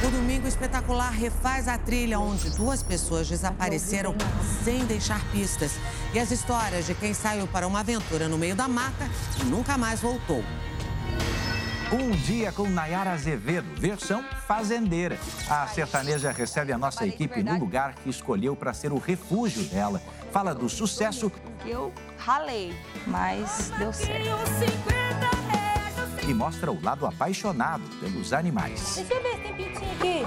O 0.05 0.09
Domingo 0.09 0.47
Espetacular 0.47 1.11
refaz 1.11 1.67
a 1.67 1.77
trilha 1.77 2.19
onde 2.19 2.49
duas 2.51 2.81
pessoas 2.81 3.29
desapareceram 3.29 4.15
sem 4.63 4.83
deixar 4.85 5.23
pistas. 5.31 5.73
E 6.13 6.19
as 6.19 6.31
histórias 6.31 6.85
de 6.87 6.95
quem 6.95 7.13
saiu 7.13 7.47
para 7.47 7.67
uma 7.67 7.81
aventura 7.81 8.27
no 8.27 8.37
meio 8.37 8.55
da 8.55 8.67
mata 8.67 9.09
e 9.41 9.45
nunca 9.45 9.77
mais 9.77 10.01
voltou. 10.01 10.43
Um 11.95 12.11
dia 12.11 12.51
com 12.51 12.67
Nayara 12.67 13.13
Azevedo, 13.13 13.65
versão 13.79 14.21
fazendeira. 14.45 15.17
A 15.49 15.65
sertaneja 15.67 16.29
recebe 16.29 16.73
a 16.73 16.77
nossa 16.77 17.07
equipe 17.07 17.41
no 17.41 17.57
lugar 17.57 17.95
que 17.95 18.09
escolheu 18.09 18.53
para 18.53 18.73
ser 18.73 18.91
o 18.91 18.97
refúgio 18.97 19.63
dela. 19.63 20.01
Fala 20.29 20.53
do 20.53 20.67
sucesso. 20.67 21.31
Eu 21.65 21.93
ralei, 22.17 22.75
mas 23.07 23.71
deu 23.79 23.93
certo 23.93 24.27
e 26.27 26.33
mostra 26.33 26.69
o 26.69 26.83
lado 26.83 27.05
apaixonado 27.05 27.83
pelos 28.01 28.33
animais. 28.33 28.95
Deixa 28.95 29.13
eu 29.13 29.23
ver 29.23 29.35
se 29.35 29.41
tem 29.43 29.53
pintinho 29.53 29.91
aqui. 29.93 30.25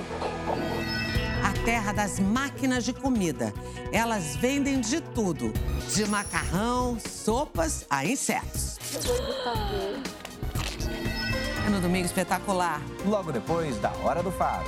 A 1.44 1.64
terra 1.64 1.92
das 1.92 2.18
máquinas 2.18 2.82
de 2.82 2.94
comida. 2.94 3.52
Elas 3.92 4.36
vendem 4.36 4.80
de 4.80 5.02
tudo: 5.02 5.52
de 5.94 6.06
macarrão, 6.06 6.98
sopas 6.98 7.84
a 7.90 8.06
insetos. 8.06 8.78
É 10.14 10.17
no 11.78 11.82
domingo 11.82 12.06
espetacular. 12.06 12.82
Logo 13.06 13.30
depois 13.30 13.78
da 13.78 13.92
Hora 14.02 14.20
do 14.22 14.32
Faro. 14.32 14.66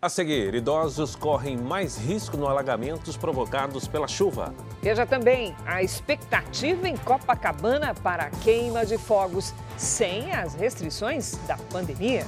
A 0.00 0.08
seguir, 0.08 0.54
idosos 0.54 1.14
correm 1.14 1.56
mais 1.56 1.96
risco 1.96 2.36
no 2.36 2.46
alagamentos 2.46 3.16
provocados 3.16 3.86
pela 3.86 4.06
chuva. 4.06 4.54
Veja 4.82 5.06
também 5.06 5.54
a 5.66 5.82
expectativa 5.82 6.88
em 6.88 6.96
Copacabana 6.96 7.94
para 7.94 8.24
a 8.24 8.30
queima 8.30 8.84
de 8.84 8.98
fogos 8.98 9.54
sem 9.78 10.32
as 10.32 10.54
restrições 10.54 11.32
da 11.46 11.56
pandemia. 11.56 12.26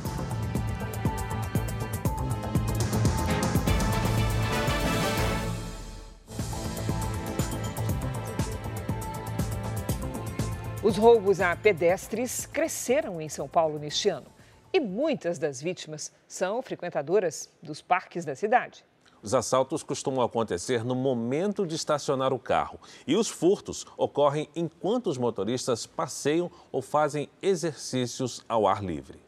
Os 10.87 10.96
roubos 10.96 11.40
a 11.40 11.57
pedestres 11.57 12.46
cresceram 12.46 13.20
em 13.20 13.29
São 13.29 13.49
Paulo 13.49 13.77
neste 13.77 14.09
ano. 14.09 14.29
E 14.72 14.79
muitas 14.79 15.37
das 15.37 15.61
vítimas 15.61 16.12
são 16.29 16.62
frequentadoras 16.62 17.51
dos 17.61 17.83
parques 17.83 18.25
da 18.25 18.37
cidade. 18.37 18.85
Os 19.20 19.35
assaltos 19.35 19.83
costumam 19.83 20.25
acontecer 20.25 20.85
no 20.85 20.94
momento 20.94 21.66
de 21.66 21.75
estacionar 21.75 22.33
o 22.33 22.38
carro 22.38 22.79
e 23.05 23.16
os 23.16 23.27
furtos 23.27 23.85
ocorrem 23.96 24.49
enquanto 24.55 25.09
os 25.09 25.18
motoristas 25.18 25.87
passeiam 25.87 26.49
ou 26.70 26.81
fazem 26.81 27.29
exercícios 27.42 28.44
ao 28.49 28.64
ar 28.64 28.81
livre. 28.81 29.18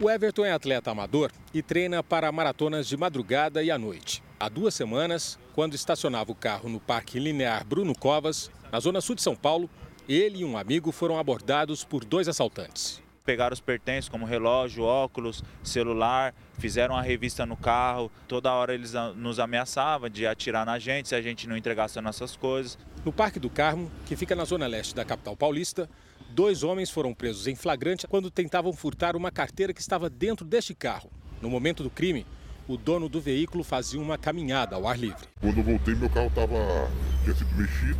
O 0.00 0.08
Everton 0.08 0.44
é 0.44 0.52
atleta 0.52 0.92
amador 0.92 1.32
e 1.52 1.64
treina 1.64 2.00
para 2.00 2.30
maratonas 2.30 2.86
de 2.86 2.96
madrugada 2.96 3.60
e 3.60 3.72
à 3.72 3.78
noite. 3.78 4.22
Há 4.38 4.48
duas 4.48 4.74
semanas, 4.74 5.36
quando 5.52 5.74
estacionava 5.74 6.30
o 6.30 6.36
carro 6.36 6.68
no 6.68 6.78
Parque 6.78 7.18
Linear 7.18 7.66
Bruno 7.66 7.92
Covas, 7.92 8.52
na 8.70 8.78
zona 8.78 9.00
sul 9.00 9.16
de 9.16 9.22
São 9.22 9.34
Paulo, 9.34 9.68
ele 10.08 10.38
e 10.38 10.44
um 10.44 10.56
amigo 10.56 10.92
foram 10.92 11.18
abordados 11.18 11.84
por 11.84 12.04
dois 12.04 12.28
assaltantes. 12.28 13.02
Pegaram 13.24 13.54
os 13.54 13.60
pertences 13.60 14.08
como 14.08 14.26
relógio, 14.26 14.84
óculos, 14.84 15.42
celular, 15.62 16.34
fizeram 16.58 16.94
uma 16.94 17.02
revista 17.02 17.46
no 17.46 17.56
carro. 17.56 18.12
Toda 18.28 18.52
hora 18.52 18.74
eles 18.74 18.92
nos 19.16 19.38
ameaçavam 19.38 20.10
de 20.10 20.26
atirar 20.26 20.66
na 20.66 20.78
gente 20.78 21.08
se 21.08 21.14
a 21.14 21.22
gente 21.22 21.48
não 21.48 21.56
entregasse 21.56 21.98
as 21.98 22.04
nossas 22.04 22.36
coisas. 22.36 22.78
No 23.02 23.12
Parque 23.12 23.40
do 23.40 23.48
Carmo, 23.48 23.90
que 24.04 24.14
fica 24.14 24.34
na 24.34 24.44
zona 24.44 24.66
leste 24.66 24.94
da 24.94 25.06
capital 25.06 25.34
paulista, 25.34 25.88
dois 26.30 26.62
homens 26.62 26.90
foram 26.90 27.14
presos 27.14 27.46
em 27.46 27.54
flagrante 27.54 28.06
quando 28.06 28.30
tentavam 28.30 28.74
furtar 28.74 29.16
uma 29.16 29.30
carteira 29.30 29.72
que 29.72 29.80
estava 29.80 30.10
dentro 30.10 30.44
deste 30.44 30.74
carro. 30.74 31.10
No 31.40 31.48
momento 31.48 31.82
do 31.82 31.88
crime, 31.88 32.26
o 32.68 32.76
dono 32.76 33.08
do 33.08 33.22
veículo 33.22 33.64
fazia 33.64 34.00
uma 34.00 34.18
caminhada 34.18 34.76
ao 34.76 34.86
ar 34.86 34.98
livre. 34.98 35.26
Quando 35.40 35.58
eu 35.58 35.64
voltei, 35.64 35.94
meu 35.94 36.10
carro 36.10 36.26
estava 36.26 36.90
tinha 37.22 37.34
sido 37.34 37.54
mexido 37.56 37.98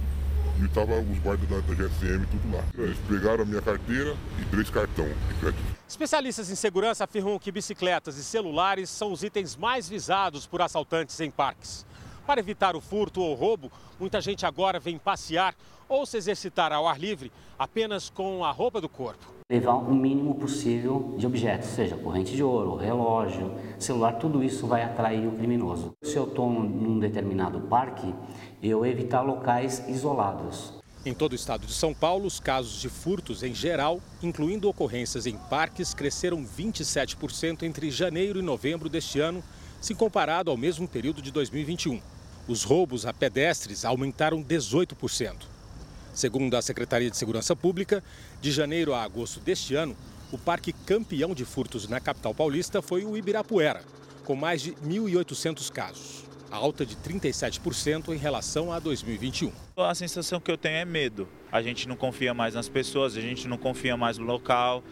e 0.60 0.64
estava 0.66 0.98
os 1.00 1.18
guardas 1.18 1.48
da, 1.48 1.56
da 1.56 1.74
GSM 1.74 2.26
tudo 2.30 2.56
lá. 2.56 2.64
Eles 2.76 2.98
pegaram 3.08 3.42
a 3.42 3.46
minha 3.46 3.62
carteira 3.62 4.16
e 4.40 4.44
três 4.46 4.70
cartões 4.70 5.14
de 5.28 5.34
crédito. 5.40 5.62
Especialistas 5.88 6.50
em 6.50 6.54
segurança 6.54 7.04
afirmam 7.04 7.38
que 7.38 7.52
bicicletas 7.52 8.16
e 8.16 8.24
celulares 8.24 8.90
são 8.90 9.12
os 9.12 9.22
itens 9.22 9.56
mais 9.56 9.88
visados 9.88 10.46
por 10.46 10.62
assaltantes 10.62 11.18
em 11.20 11.30
parques. 11.30 11.84
Para 12.26 12.40
evitar 12.40 12.74
o 12.74 12.80
furto 12.80 13.20
ou 13.20 13.34
roubo, 13.34 13.70
muita 14.00 14.20
gente 14.20 14.46
agora 14.46 14.80
vem 14.80 14.98
passear 14.98 15.54
ou 15.88 16.04
se 16.06 16.16
exercitar 16.16 16.72
ao 16.72 16.86
ar 16.86 16.98
livre 16.98 17.30
apenas 17.58 18.10
com 18.10 18.44
a 18.44 18.50
roupa 18.50 18.80
do 18.80 18.88
corpo. 18.88 19.32
Levar 19.50 19.74
o 19.74 19.94
mínimo 19.94 20.34
possível 20.34 21.14
de 21.18 21.26
objetos, 21.26 21.68
seja 21.68 21.96
corrente 21.96 22.34
de 22.34 22.42
ouro, 22.42 22.76
relógio, 22.76 23.54
celular, 23.78 24.14
tudo 24.14 24.42
isso 24.42 24.66
vai 24.66 24.82
atrair 24.82 25.26
o 25.26 25.32
criminoso. 25.32 25.92
Se 26.02 26.16
eu 26.16 26.24
estou 26.24 26.48
num 26.50 26.98
determinado 26.98 27.60
parque, 27.62 28.14
eu 28.62 28.84
evitar 28.86 29.20
locais 29.20 29.86
isolados. 29.88 30.72
Em 31.06 31.12
todo 31.12 31.32
o 31.32 31.36
estado 31.36 31.66
de 31.66 31.74
São 31.74 31.92
Paulo, 31.92 32.24
os 32.24 32.40
casos 32.40 32.80
de 32.80 32.88
furtos 32.88 33.42
em 33.42 33.54
geral, 33.54 34.00
incluindo 34.22 34.70
ocorrências 34.70 35.26
em 35.26 35.36
parques, 35.36 35.92
cresceram 35.92 36.42
27% 36.42 37.62
entre 37.62 37.90
janeiro 37.90 38.38
e 38.38 38.42
novembro 38.42 38.88
deste 38.88 39.20
ano, 39.20 39.44
se 39.82 39.94
comparado 39.94 40.50
ao 40.50 40.56
mesmo 40.56 40.88
período 40.88 41.20
de 41.20 41.30
2021. 41.30 42.00
Os 42.48 42.62
roubos 42.62 43.04
a 43.04 43.12
pedestres 43.12 43.84
aumentaram 43.84 44.42
18%. 44.42 45.53
Segundo 46.14 46.55
a 46.57 46.62
Secretaria 46.62 47.11
de 47.11 47.16
Segurança 47.16 47.57
Pública, 47.57 48.03
de 48.40 48.53
janeiro 48.53 48.94
a 48.94 49.03
agosto 49.03 49.40
deste 49.40 49.74
ano, 49.74 49.96
o 50.31 50.38
parque 50.38 50.72
campeão 50.72 51.35
de 51.35 51.44
furtos 51.44 51.88
na 51.88 51.98
capital 51.98 52.33
paulista 52.33 52.81
foi 52.81 53.05
o 53.05 53.16
Ibirapuera, 53.16 53.83
com 54.24 54.37
mais 54.37 54.62
de 54.62 54.72
1.800 54.74 55.72
casos, 55.72 56.24
alta 56.53 56.87
de 56.87 56.94
37% 56.94 58.14
em 58.14 58.16
relação 58.16 58.72
a 58.72 58.79
2021. 58.79 59.50
A 59.77 59.92
sensação 59.92 60.38
que 60.38 60.53
eu 60.53 60.57
tenho 60.57 60.77
é 60.77 60.85
medo. 60.85 61.29
A 61.50 61.61
gente 61.61 61.88
não 61.88 61.96
confia 61.96 62.33
mais 62.33 62.55
nas 62.55 62.68
pessoas, 62.68 63.16
a 63.16 63.20
gente 63.20 63.48
não 63.48 63.59
confia 63.59 63.96
mais 63.96 64.16
no 64.16 64.24
local. 64.24 64.85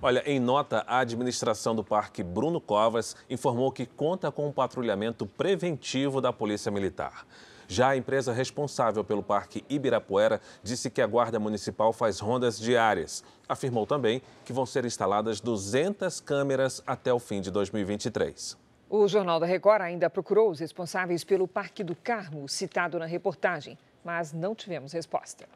Olha, 0.00 0.22
em 0.24 0.38
nota, 0.38 0.84
a 0.86 0.98
administração 0.98 1.74
do 1.74 1.82
Parque 1.82 2.22
Bruno 2.22 2.60
Covas 2.60 3.16
informou 3.28 3.72
que 3.72 3.86
conta 3.86 4.30
com 4.30 4.46
um 4.46 4.52
patrulhamento 4.52 5.26
preventivo 5.26 6.20
da 6.20 6.32
Polícia 6.32 6.70
Militar. 6.70 7.26
Já 7.68 7.88
a 7.90 7.96
empresa 7.96 8.32
responsável 8.32 9.02
pelo 9.02 9.22
Parque 9.22 9.64
Ibirapuera 9.68 10.40
disse 10.62 10.90
que 10.90 11.00
a 11.02 11.06
Guarda 11.06 11.38
Municipal 11.38 11.92
faz 11.92 12.20
rondas 12.20 12.58
diárias. 12.58 13.24
Afirmou 13.48 13.86
também 13.86 14.22
que 14.44 14.52
vão 14.52 14.66
ser 14.66 14.84
instaladas 14.84 15.40
200 15.40 16.20
câmeras 16.20 16.82
até 16.86 17.12
o 17.12 17.18
fim 17.18 17.40
de 17.40 17.50
2023. 17.50 18.56
O 18.88 19.08
Jornal 19.08 19.40
da 19.40 19.46
Record 19.46 19.82
ainda 19.82 20.08
procurou 20.08 20.50
os 20.50 20.60
responsáveis 20.60 21.24
pelo 21.24 21.48
Parque 21.48 21.82
do 21.82 21.96
Carmo, 21.96 22.48
citado 22.48 22.98
na 22.98 23.06
reportagem, 23.06 23.76
mas 24.04 24.32
não 24.32 24.54
tivemos 24.54 24.92
resposta. 24.92 25.46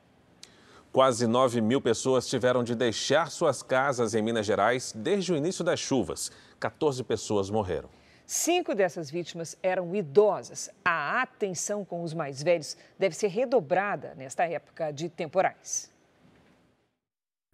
Quase 0.90 1.26
9 1.26 1.60
mil 1.60 1.80
pessoas 1.80 2.26
tiveram 2.26 2.64
de 2.64 2.74
deixar 2.74 3.30
suas 3.30 3.62
casas 3.62 4.14
em 4.14 4.22
Minas 4.22 4.46
Gerais 4.46 4.92
desde 4.96 5.32
o 5.32 5.36
início 5.36 5.62
das 5.62 5.78
chuvas. 5.78 6.32
14 6.58 7.04
pessoas 7.04 7.50
morreram. 7.50 7.90
Cinco 8.30 8.74
dessas 8.74 9.10
vítimas 9.10 9.56
eram 9.62 9.96
idosas. 9.96 10.68
A 10.84 11.22
atenção 11.22 11.82
com 11.82 12.02
os 12.02 12.12
mais 12.12 12.42
velhos 12.42 12.76
deve 12.98 13.16
ser 13.16 13.28
redobrada 13.28 14.14
nesta 14.18 14.44
época 14.44 14.92
de 14.92 15.08
temporais. 15.08 15.90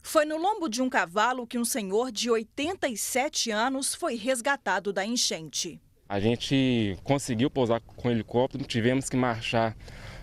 Foi 0.03 0.25
no 0.25 0.37
lombo 0.37 0.69
de 0.69 0.83
um 0.83 0.91
cavalo 0.91 1.47
que 1.47 1.57
um 1.57 1.65
senhor 1.65 2.11
de 2.11 2.29
87 2.29 3.53
anos 3.53 3.95
foi 3.95 4.17
resgatado 4.17 4.93
da 4.93 5.07
enchente. 5.07 5.81
A 6.09 6.19
gente 6.19 6.99
conseguiu 7.05 7.49
pousar 7.49 7.81
com 7.81 8.09
o 8.09 8.11
helicóptero, 8.11 8.65
tivemos 8.65 9.09
que 9.09 9.17
marchar 9.17 9.77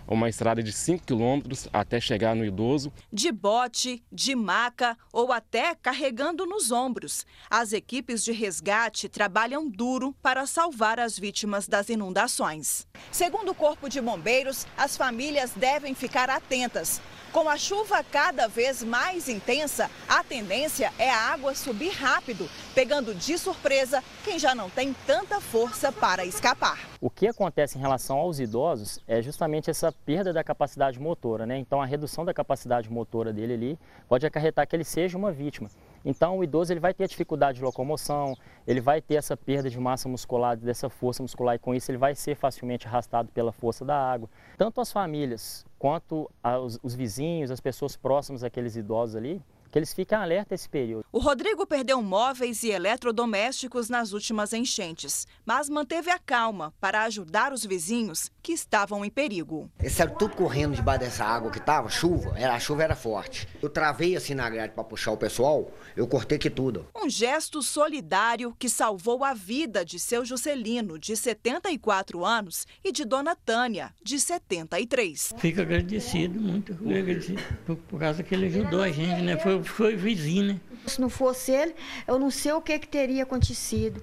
uma 0.06 0.28
estrada 0.28 0.62
de 0.62 0.72
5 0.72 1.04
quilômetros 1.04 1.68
até 1.72 2.00
chegar 2.00 2.34
no 2.34 2.44
idoso. 2.44 2.92
De 3.12 3.30
bote, 3.30 4.02
de 4.10 4.34
maca 4.34 4.96
ou 5.12 5.32
até 5.32 5.74
carregando 5.74 6.46
nos 6.46 6.70
ombros. 6.70 7.26
As 7.50 7.72
equipes 7.72 8.22
de 8.24 8.32
resgate 8.32 9.08
trabalham 9.08 9.68
duro 9.68 10.14
para 10.22 10.46
salvar 10.46 11.00
as 11.00 11.18
vítimas 11.18 11.66
das 11.66 11.88
inundações. 11.88 12.86
Segundo 13.10 13.50
o 13.50 13.54
Corpo 13.54 13.88
de 13.88 14.00
Bombeiros, 14.00 14.66
as 14.76 14.96
famílias 14.96 15.52
devem 15.54 15.94
ficar 15.94 16.30
atentas. 16.30 17.00
Com 17.32 17.48
a 17.48 17.56
chuva 17.56 18.04
cada 18.04 18.46
vez 18.46 18.82
mais 18.82 19.26
intensa, 19.26 19.90
a 20.06 20.22
tendência 20.22 20.92
é 20.98 21.10
a 21.10 21.32
água 21.32 21.54
subir 21.54 21.88
rápido, 21.88 22.46
pegando 22.74 23.14
de 23.14 23.38
surpresa 23.38 24.04
quem 24.22 24.38
já 24.38 24.54
não 24.54 24.68
tem 24.68 24.94
tanta 25.06 25.40
força 25.40 25.90
para 25.90 26.26
escapar. 26.26 26.78
O 27.00 27.08
que 27.08 27.26
acontece 27.26 27.78
em 27.78 27.80
relação 27.80 28.18
aos 28.18 28.38
idosos 28.38 29.00
é 29.08 29.22
justamente 29.22 29.70
essa 29.70 29.90
perda 29.90 30.30
da 30.30 30.44
capacidade 30.44 31.00
motora, 31.00 31.46
né? 31.46 31.56
Então 31.56 31.80
a 31.80 31.86
redução 31.86 32.22
da 32.22 32.34
capacidade 32.34 32.92
motora 32.92 33.32
dele 33.32 33.54
ali 33.54 33.78
pode 34.06 34.26
acarretar 34.26 34.68
que 34.68 34.76
ele 34.76 34.84
seja 34.84 35.16
uma 35.16 35.32
vítima. 35.32 35.70
Então 36.04 36.38
o 36.38 36.44
idoso 36.44 36.72
ele 36.72 36.80
vai 36.80 36.92
ter 36.92 37.06
dificuldade 37.08 37.58
de 37.58 37.64
locomoção, 37.64 38.36
ele 38.66 38.80
vai 38.80 39.00
ter 39.00 39.14
essa 39.14 39.36
perda 39.36 39.70
de 39.70 39.78
massa 39.78 40.08
muscular, 40.08 40.56
dessa 40.56 40.88
força 40.88 41.22
muscular 41.22 41.54
e 41.54 41.58
com 41.58 41.74
isso 41.74 41.90
ele 41.90 41.98
vai 41.98 42.14
ser 42.14 42.34
facilmente 42.34 42.86
arrastado 42.86 43.30
pela 43.32 43.52
força 43.52 43.84
da 43.84 43.96
água. 43.96 44.28
Tanto 44.56 44.80
as 44.80 44.92
famílias 44.92 45.64
quanto 45.78 46.30
os, 46.62 46.78
os 46.82 46.94
vizinhos, 46.94 47.50
as 47.50 47.60
pessoas 47.60 47.96
próximas 47.96 48.44
àqueles 48.44 48.76
idosos 48.76 49.16
ali, 49.16 49.42
que 49.72 49.78
eles 49.78 49.94
fiquem 49.94 50.16
alerta 50.16 50.54
esse 50.54 50.68
período. 50.68 51.06
O 51.10 51.18
Rodrigo 51.18 51.66
perdeu 51.66 52.00
móveis 52.02 52.62
e 52.62 52.70
eletrodomésticos 52.70 53.88
nas 53.88 54.12
últimas 54.12 54.52
enchentes, 54.52 55.26
mas 55.46 55.70
manteve 55.70 56.10
a 56.10 56.18
calma 56.18 56.74
para 56.78 57.04
ajudar 57.04 57.54
os 57.54 57.64
vizinhos 57.64 58.30
que 58.42 58.52
estavam 58.52 59.02
em 59.02 59.08
perigo. 59.08 59.70
Eles 59.80 59.94
saíram 59.94 60.14
tudo 60.16 60.36
correndo 60.36 60.74
debaixo 60.74 61.00
dessa 61.00 61.24
água 61.24 61.50
que 61.50 61.58
estava, 61.58 61.88
chuva, 61.88 62.34
era, 62.36 62.54
a 62.54 62.60
chuva 62.60 62.82
era 62.82 62.94
forte. 62.94 63.48
Eu 63.62 63.70
travei 63.70 64.14
assim 64.14 64.34
na 64.34 64.48
grade 64.50 64.74
para 64.74 64.84
puxar 64.84 65.12
o 65.12 65.16
pessoal, 65.16 65.72
eu 65.96 66.06
cortei 66.06 66.36
aqui 66.36 66.50
tudo. 66.50 66.86
Um 66.94 67.08
gesto 67.08 67.62
solidário 67.62 68.54
que 68.58 68.68
salvou 68.68 69.24
a 69.24 69.32
vida 69.32 69.84
de 69.86 69.98
seu 69.98 70.22
Juscelino, 70.22 70.98
de 70.98 71.16
74 71.16 72.22
anos, 72.24 72.66
e 72.84 72.92
de 72.92 73.06
Dona 73.06 73.34
Tânia, 73.34 73.94
de 74.02 74.20
73. 74.20 75.32
Fico 75.38 75.62
agradecido, 75.62 76.38
muito 76.38 76.72
agradecido, 76.74 77.42
por, 77.64 77.76
por 77.76 78.00
causa 78.00 78.22
que 78.22 78.34
ele 78.34 78.46
ajudou 78.46 78.82
a 78.82 78.90
gente, 78.90 79.22
né? 79.22 79.38
Foi 79.38 79.61
foi 79.62 79.96
vizinho, 79.96 80.54
né? 80.54 80.60
Se 80.86 81.00
não 81.00 81.08
fosse 81.08 81.52
ele, 81.52 81.74
eu 82.06 82.18
não 82.18 82.30
sei 82.30 82.52
o 82.52 82.60
que, 82.60 82.78
que 82.78 82.88
teria 82.88 83.22
acontecido. 83.22 84.02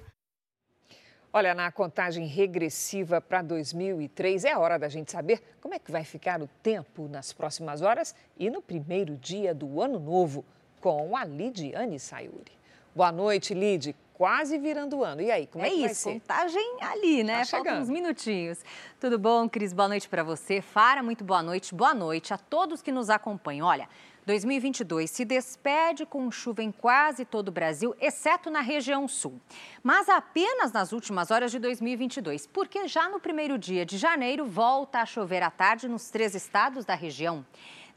Olha, 1.32 1.54
na 1.54 1.72
contagem 1.72 2.26
regressiva 2.26 3.22
para 3.22 3.44
2003, 3.44 4.46
é 4.46 4.58
hora 4.58 4.80
da 4.80 4.90
gente 4.90 5.12
saber 5.12 5.40
como 5.62 5.76
é 5.76 5.80
que 5.80 5.92
vai 5.92 6.04
ficar 6.04 6.42
o 6.42 6.50
tempo 6.64 7.08
nas 7.08 7.32
próximas 7.32 7.84
horas 7.84 8.16
e 8.36 8.50
no 8.50 8.64
primeiro 8.64 9.16
dia 9.16 9.54
do 9.54 9.80
ano 9.80 10.00
novo, 10.00 10.44
com 10.82 11.16
a 11.16 11.24
Lidiane 11.24 12.00
Sayuri. 12.00 12.52
Boa 12.96 13.12
noite, 13.12 13.54
Lid. 13.54 13.96
Quase 14.14 14.58
virando 14.58 14.98
o 14.98 15.04
ano. 15.04 15.22
E 15.22 15.32
aí, 15.32 15.46
como 15.46 15.64
é, 15.64 15.68
é 15.68 15.72
que 15.72 15.82
vai 15.82 15.92
isso, 15.92 16.10
contagem 16.10 16.78
ali, 16.82 17.24
né? 17.24 17.40
Tá 17.40 17.46
Faltam 17.46 17.80
uns 17.80 17.90
minutinhos. 17.90 18.60
Tudo 19.00 19.18
bom, 19.18 19.48
Cris? 19.48 19.72
Boa 19.72 19.88
noite 19.88 20.10
para 20.10 20.24
você. 20.24 20.62
Fara, 20.62 21.04
muito 21.04 21.24
boa 21.24 21.44
noite. 21.44 21.74
Boa 21.76 21.94
noite 21.94 22.34
a 22.34 22.38
todos 22.38 22.82
que 22.82 22.92
nos 22.92 23.10
acompanham. 23.10 23.68
Olha, 23.68 23.88
2022 24.30 25.10
se 25.10 25.26
despede 25.26 26.06
com 26.06 26.30
chuva 26.30 26.62
em 26.62 26.72
quase 26.72 27.26
todo 27.26 27.48
o 27.48 27.52
Brasil, 27.52 27.96
exceto 28.00 28.52
na 28.52 28.62
região 28.62 29.08
sul. 29.08 29.42
Mas 29.82 30.08
apenas 30.08 30.72
nas 30.72 30.92
últimas 30.92 31.32
horas 31.32 31.50
de 31.50 31.58
2022, 31.58 32.46
porque 32.46 32.88
já 32.88 33.10
no 33.10 33.20
primeiro 33.20 33.58
dia 33.58 33.84
de 33.84 33.98
janeiro 33.98 34.46
volta 34.46 35.00
a 35.00 35.06
chover 35.08 35.42
à 35.42 35.50
tarde 35.50 35.88
nos 35.88 36.12
três 36.12 36.36
estados 36.36 36.86
da 36.86 36.94
região. 36.94 37.44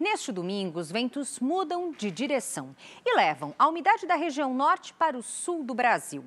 Neste 0.00 0.32
domingo, 0.32 0.80
os 0.80 0.90
ventos 0.90 1.38
mudam 1.38 1.92
de 1.92 2.10
direção 2.10 2.74
e 3.04 3.14
levam 3.14 3.54
a 3.58 3.68
umidade 3.68 4.06
da 4.06 4.14
região 4.14 4.54
norte 4.54 4.94
para 4.94 5.18
o 5.18 5.22
sul 5.22 5.62
do 5.62 5.74
Brasil. 5.74 6.24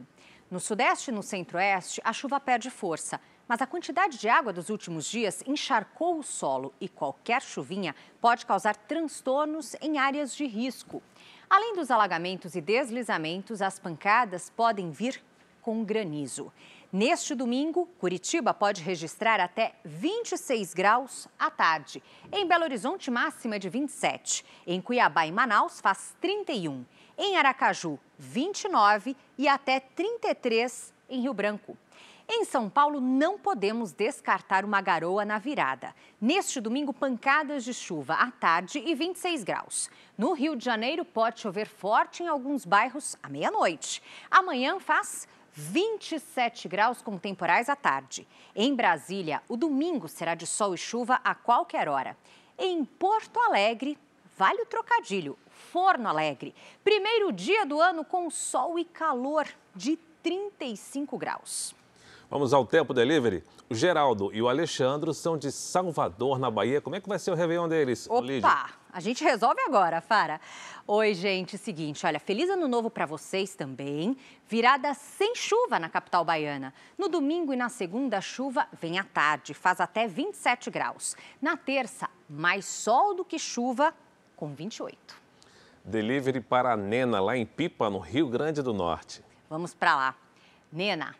No 0.51 0.59
sudeste 0.59 1.09
e 1.09 1.13
no 1.13 1.23
centro-oeste, 1.23 1.99
a 2.03 2.13
chuva 2.13 2.39
perde 2.39 2.69
força 2.69 3.19
mas 3.47 3.61
a 3.61 3.67
quantidade 3.67 4.17
de 4.17 4.27
água 4.27 4.51
dos 4.51 4.69
últimos 4.69 5.05
dias 5.05 5.43
encharcou 5.45 6.19
o 6.19 6.23
solo 6.23 6.73
e 6.79 6.89
qualquer 6.89 7.41
chuvinha 7.41 7.95
pode 8.19 8.45
causar 8.45 8.75
transtornos 8.75 9.75
em 9.81 9.97
áreas 9.97 10.35
de 10.35 10.45
risco. 10.45 11.01
Além 11.49 11.75
dos 11.75 11.91
alagamentos 11.91 12.55
e 12.55 12.61
deslizamentos, 12.61 13.61
as 13.61 13.77
pancadas 13.77 14.49
podem 14.49 14.91
vir 14.91 15.21
com 15.61 15.83
granizo. 15.83 16.51
Neste 16.91 17.35
domingo, 17.35 17.87
Curitiba 17.99 18.53
pode 18.53 18.81
registrar 18.81 19.39
até 19.39 19.73
26 19.83 20.73
graus 20.73 21.27
à 21.37 21.51
tarde. 21.51 22.01
Em 22.31 22.47
Belo 22.47 22.63
Horizonte, 22.63 23.11
máxima 23.11 23.59
de 23.59 23.67
27. 23.67 24.45
Em 24.65 24.79
Cuiabá 24.79 25.25
e 25.25 25.31
Manaus, 25.31 25.81
faz 25.81 26.15
31. 26.21 26.85
Em 27.17 27.35
Aracaju, 27.35 27.99
29 28.17 29.15
e 29.37 29.47
até 29.47 29.79
33 29.79 30.93
em 31.09 31.21
Rio 31.21 31.33
Branco. 31.33 31.77
Em 32.27 32.43
São 32.43 32.67
Paulo, 32.67 32.99
não 32.99 33.37
podemos 33.37 33.91
descartar 33.91 34.65
uma 34.65 34.81
garoa 34.81 35.23
na 35.23 35.37
virada. 35.37 35.93
Neste 36.19 36.59
domingo, 36.59 36.91
pancadas 36.91 37.63
de 37.63 37.71
chuva 37.71 38.15
à 38.15 38.31
tarde 38.31 38.79
e 38.83 38.95
26 38.95 39.43
graus. 39.43 39.91
No 40.17 40.33
Rio 40.33 40.55
de 40.55 40.65
Janeiro, 40.65 41.05
pode 41.05 41.39
chover 41.39 41.67
forte 41.67 42.23
em 42.23 42.27
alguns 42.27 42.65
bairros 42.65 43.15
à 43.21 43.29
meia-noite. 43.29 44.01
Amanhã 44.29 44.79
faz 44.79 45.27
27 45.53 46.67
graus 46.67 46.99
com 46.99 47.15
temporais 47.15 47.69
à 47.69 47.75
tarde. 47.75 48.27
Em 48.55 48.73
Brasília, 48.73 49.43
o 49.47 49.55
domingo 49.55 50.07
será 50.07 50.33
de 50.33 50.47
sol 50.47 50.73
e 50.73 50.77
chuva 50.77 51.21
a 51.23 51.35
qualquer 51.35 51.87
hora. 51.87 52.17
Em 52.57 52.83
Porto 52.83 53.39
Alegre, 53.39 53.99
vale 54.35 54.63
o 54.63 54.65
trocadilho, 54.65 55.37
Forno 55.71 56.09
Alegre. 56.09 56.55
Primeiro 56.83 57.31
dia 57.31 57.67
do 57.67 57.79
ano 57.79 58.03
com 58.03 58.31
sol 58.31 58.79
e 58.79 58.83
calor 58.83 59.47
de 59.75 59.95
35 60.23 61.17
graus. 61.19 61.75
Vamos 62.29 62.53
ao 62.53 62.65
Tempo 62.65 62.93
Delivery. 62.93 63.43
O 63.69 63.75
Geraldo 63.75 64.31
e 64.33 64.41
o 64.41 64.49
Alexandre 64.49 65.13
são 65.13 65.37
de 65.37 65.51
Salvador, 65.51 66.39
na 66.39 66.49
Bahia. 66.49 66.81
Como 66.81 66.95
é 66.95 67.01
que 67.01 67.07
vai 67.07 67.19
ser 67.19 67.31
o 67.31 67.35
Réveillon 67.35 67.67
deles, 67.67 68.07
Opa, 68.09 68.21
Lídia? 68.21 68.65
a 68.91 68.99
gente 68.99 69.23
resolve 69.23 69.61
agora, 69.61 70.01
Fara. 70.01 70.41
Oi, 70.87 71.13
gente, 71.13 71.57
seguinte, 71.57 72.05
olha, 72.05 72.19
feliz 72.19 72.49
ano 72.49 72.67
novo 72.67 72.89
para 72.89 73.05
vocês 73.05 73.55
também. 73.55 74.17
Virada 74.47 74.93
sem 74.93 75.35
chuva 75.35 75.79
na 75.79 75.87
capital 75.89 76.25
baiana. 76.25 76.73
No 76.97 77.07
domingo 77.07 77.53
e 77.53 77.55
na 77.55 77.69
segunda, 77.69 78.17
a 78.17 78.21
chuva 78.21 78.67
vem 78.79 78.97
à 78.99 79.03
tarde, 79.03 79.53
faz 79.53 79.79
até 79.79 80.07
27 80.07 80.69
graus. 80.71 81.15
Na 81.41 81.55
terça, 81.55 82.09
mais 82.29 82.65
sol 82.65 83.15
do 83.15 83.23
que 83.23 83.37
chuva, 83.39 83.93
com 84.35 84.53
28. 84.53 84.97
Delivery 85.83 86.41
para 86.41 86.73
a 86.73 86.77
Nena, 86.77 87.19
lá 87.19 87.37
em 87.37 87.45
Pipa, 87.45 87.89
no 87.89 87.99
Rio 87.99 88.27
Grande 88.27 88.61
do 88.63 88.73
Norte. 88.73 89.23
Vamos 89.49 89.73
para 89.75 89.95
lá. 89.95 90.15
Nena, 90.71 91.15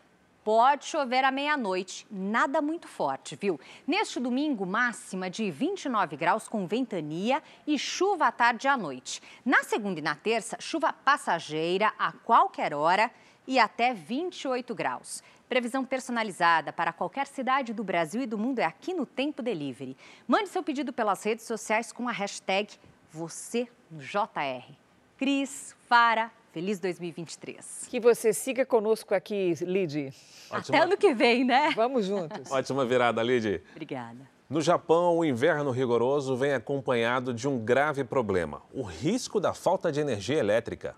Pode 0.46 0.84
chover 0.84 1.24
à 1.24 1.32
meia-noite, 1.32 2.06
nada 2.08 2.62
muito 2.62 2.86
forte, 2.86 3.34
viu? 3.34 3.58
Neste 3.84 4.20
domingo, 4.20 4.64
máxima 4.64 5.28
de 5.28 5.50
29 5.50 6.16
graus 6.16 6.46
com 6.46 6.68
ventania 6.68 7.42
e 7.66 7.76
chuva 7.76 8.28
à 8.28 8.30
tarde 8.30 8.68
e 8.68 8.70
à 8.70 8.76
noite. 8.76 9.20
Na 9.44 9.64
segunda 9.64 9.98
e 9.98 10.02
na 10.04 10.14
terça, 10.14 10.56
chuva 10.60 10.92
passageira 10.92 11.92
a 11.98 12.12
qualquer 12.12 12.72
hora 12.72 13.10
e 13.44 13.58
até 13.58 13.92
28 13.92 14.72
graus. 14.72 15.20
Previsão 15.48 15.84
personalizada 15.84 16.72
para 16.72 16.92
qualquer 16.92 17.26
cidade 17.26 17.74
do 17.74 17.82
Brasil 17.82 18.22
e 18.22 18.26
do 18.26 18.38
mundo 18.38 18.60
é 18.60 18.64
aqui 18.64 18.94
no 18.94 19.04
Tempo 19.04 19.42
Delivery. 19.42 19.96
Mande 20.28 20.48
seu 20.48 20.62
pedido 20.62 20.92
pelas 20.92 21.24
redes 21.24 21.44
sociais 21.44 21.90
com 21.90 22.08
a 22.08 22.12
hashtag 22.12 22.72
você 23.10 23.66
no 23.90 23.98
JR. 23.98 24.72
Cris, 25.18 25.74
Fara, 25.88 26.30
Feliz 26.56 26.80
2023. 26.80 27.86
Que 27.90 28.00
você 28.00 28.32
siga 28.32 28.64
conosco 28.64 29.14
aqui, 29.14 29.52
Lid. 29.60 30.10
Até 30.50 30.78
ano 30.78 30.96
que 30.96 31.12
vem, 31.12 31.44
né? 31.44 31.72
Vamos 31.76 32.06
juntos. 32.06 32.50
Ótima 32.50 32.82
virada, 32.86 33.22
Lid. 33.22 33.60
Obrigada. 33.72 34.26
No 34.48 34.62
Japão, 34.62 35.18
o 35.18 35.22
inverno 35.22 35.70
rigoroso 35.70 36.34
vem 36.34 36.54
acompanhado 36.54 37.34
de 37.34 37.46
um 37.46 37.58
grave 37.58 38.04
problema: 38.04 38.62
o 38.72 38.80
risco 38.80 39.38
da 39.38 39.52
falta 39.52 39.92
de 39.92 40.00
energia 40.00 40.38
elétrica. 40.38 40.96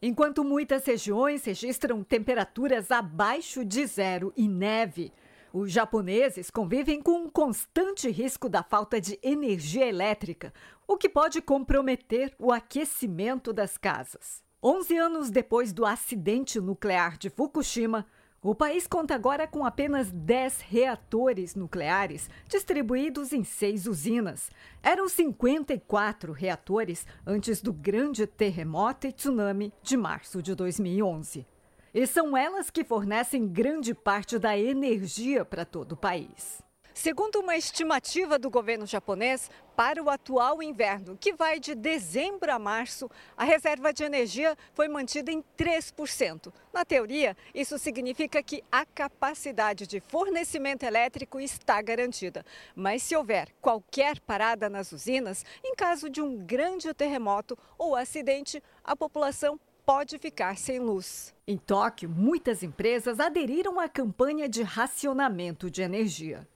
Enquanto 0.00 0.44
muitas 0.44 0.86
regiões 0.86 1.44
registram 1.44 2.04
temperaturas 2.04 2.92
abaixo 2.92 3.64
de 3.64 3.84
zero 3.86 4.32
e 4.36 4.46
neve, 4.46 5.12
os 5.52 5.72
japoneses 5.72 6.48
convivem 6.48 7.02
com 7.02 7.24
um 7.24 7.28
constante 7.28 8.08
risco 8.08 8.48
da 8.48 8.62
falta 8.62 9.00
de 9.00 9.18
energia 9.20 9.86
elétrica, 9.86 10.54
o 10.92 10.96
que 10.98 11.08
pode 11.08 11.40
comprometer 11.40 12.34
o 12.38 12.52
aquecimento 12.52 13.50
das 13.50 13.78
casas. 13.78 14.42
11 14.62 14.98
anos 14.98 15.30
depois 15.30 15.72
do 15.72 15.86
acidente 15.86 16.60
nuclear 16.60 17.16
de 17.16 17.30
Fukushima, 17.30 18.06
o 18.42 18.54
país 18.54 18.86
conta 18.86 19.14
agora 19.14 19.46
com 19.46 19.64
apenas 19.64 20.10
10 20.10 20.60
reatores 20.60 21.54
nucleares 21.54 22.28
distribuídos 22.46 23.32
em 23.32 23.42
seis 23.42 23.86
usinas. 23.86 24.50
Eram 24.82 25.08
54 25.08 26.30
reatores 26.30 27.06
antes 27.26 27.62
do 27.62 27.72
grande 27.72 28.26
terremoto 28.26 29.06
e 29.06 29.12
tsunami 29.12 29.72
de 29.82 29.96
março 29.96 30.42
de 30.42 30.54
2011. 30.54 31.46
E 31.94 32.06
são 32.06 32.36
elas 32.36 32.68
que 32.68 32.84
fornecem 32.84 33.48
grande 33.48 33.94
parte 33.94 34.38
da 34.38 34.58
energia 34.58 35.42
para 35.42 35.64
todo 35.64 35.92
o 35.92 35.96
país. 35.96 36.62
Segundo 36.94 37.40
uma 37.40 37.56
estimativa 37.56 38.38
do 38.38 38.50
governo 38.50 38.86
japonês, 38.86 39.50
para 39.76 40.02
o 40.02 40.10
atual 40.10 40.62
inverno, 40.62 41.16
que 41.16 41.32
vai 41.32 41.58
de 41.58 41.74
dezembro 41.74 42.52
a 42.52 42.58
março, 42.58 43.10
a 43.36 43.44
reserva 43.44 43.92
de 43.92 44.04
energia 44.04 44.56
foi 44.74 44.88
mantida 44.88 45.30
em 45.30 45.42
3%. 45.56 46.52
Na 46.72 46.84
teoria, 46.84 47.36
isso 47.54 47.78
significa 47.78 48.42
que 48.42 48.62
a 48.70 48.84
capacidade 48.84 49.86
de 49.86 50.00
fornecimento 50.00 50.84
elétrico 50.84 51.40
está 51.40 51.80
garantida. 51.80 52.44
Mas 52.74 53.02
se 53.02 53.16
houver 53.16 53.48
qualquer 53.60 54.20
parada 54.20 54.68
nas 54.68 54.92
usinas, 54.92 55.44
em 55.64 55.74
caso 55.74 56.08
de 56.08 56.20
um 56.20 56.36
grande 56.36 56.92
terremoto 56.94 57.56
ou 57.78 57.96
acidente, 57.96 58.62
a 58.84 58.94
população 58.94 59.58
pode 59.84 60.18
ficar 60.18 60.56
sem 60.56 60.78
luz. 60.78 61.34
Em 61.46 61.58
Tóquio, 61.58 62.08
muitas 62.08 62.62
empresas 62.62 63.18
aderiram 63.18 63.80
à 63.80 63.88
campanha 63.88 64.48
de 64.48 64.62
racionamento 64.62 65.70
de 65.70 65.82
energia. 65.82 66.46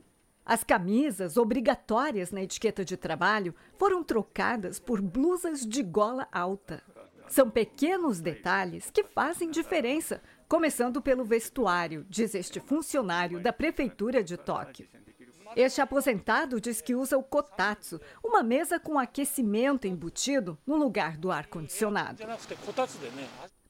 As 0.47 0.63
camisas 0.63 1.37
obrigatórias 1.37 2.31
na 2.31 2.41
etiqueta 2.41 2.85
de 2.85 2.97
trabalho 2.97 3.53
foram 3.77 4.05
trocadas 4.05 4.79
por 4.79 5.03
blusas 5.03 5.67
de 5.67 5.83
gola 5.83 6.29
alta. 6.31 6.81
São 7.29 7.51
pequenos 7.51 8.21
detalhes 8.21 8.89
que 8.89 9.03
fazem 9.03 9.51
diferença, 9.51 10.23
começando 10.47 11.03
pelo 11.03 11.25
vestuário, 11.25 12.07
diz 12.09 12.33
este 12.33 12.61
funcionário 12.61 13.41
da 13.41 13.53
Prefeitura 13.53 14.23
de 14.23 14.37
Tóquio. 14.37 14.89
Este 15.57 15.81
aposentado 15.81 16.61
diz 16.61 16.81
que 16.81 16.95
usa 16.95 17.19
o 17.19 17.25
kotatsu, 17.25 18.01
uma 18.23 18.45
mesa 18.45 18.79
com 18.79 19.01
aquecimento 19.01 19.89
embutido 19.89 20.57
no 20.65 20.77
lugar 20.77 21.17
do 21.17 21.33
ar-condicionado. 21.33 22.23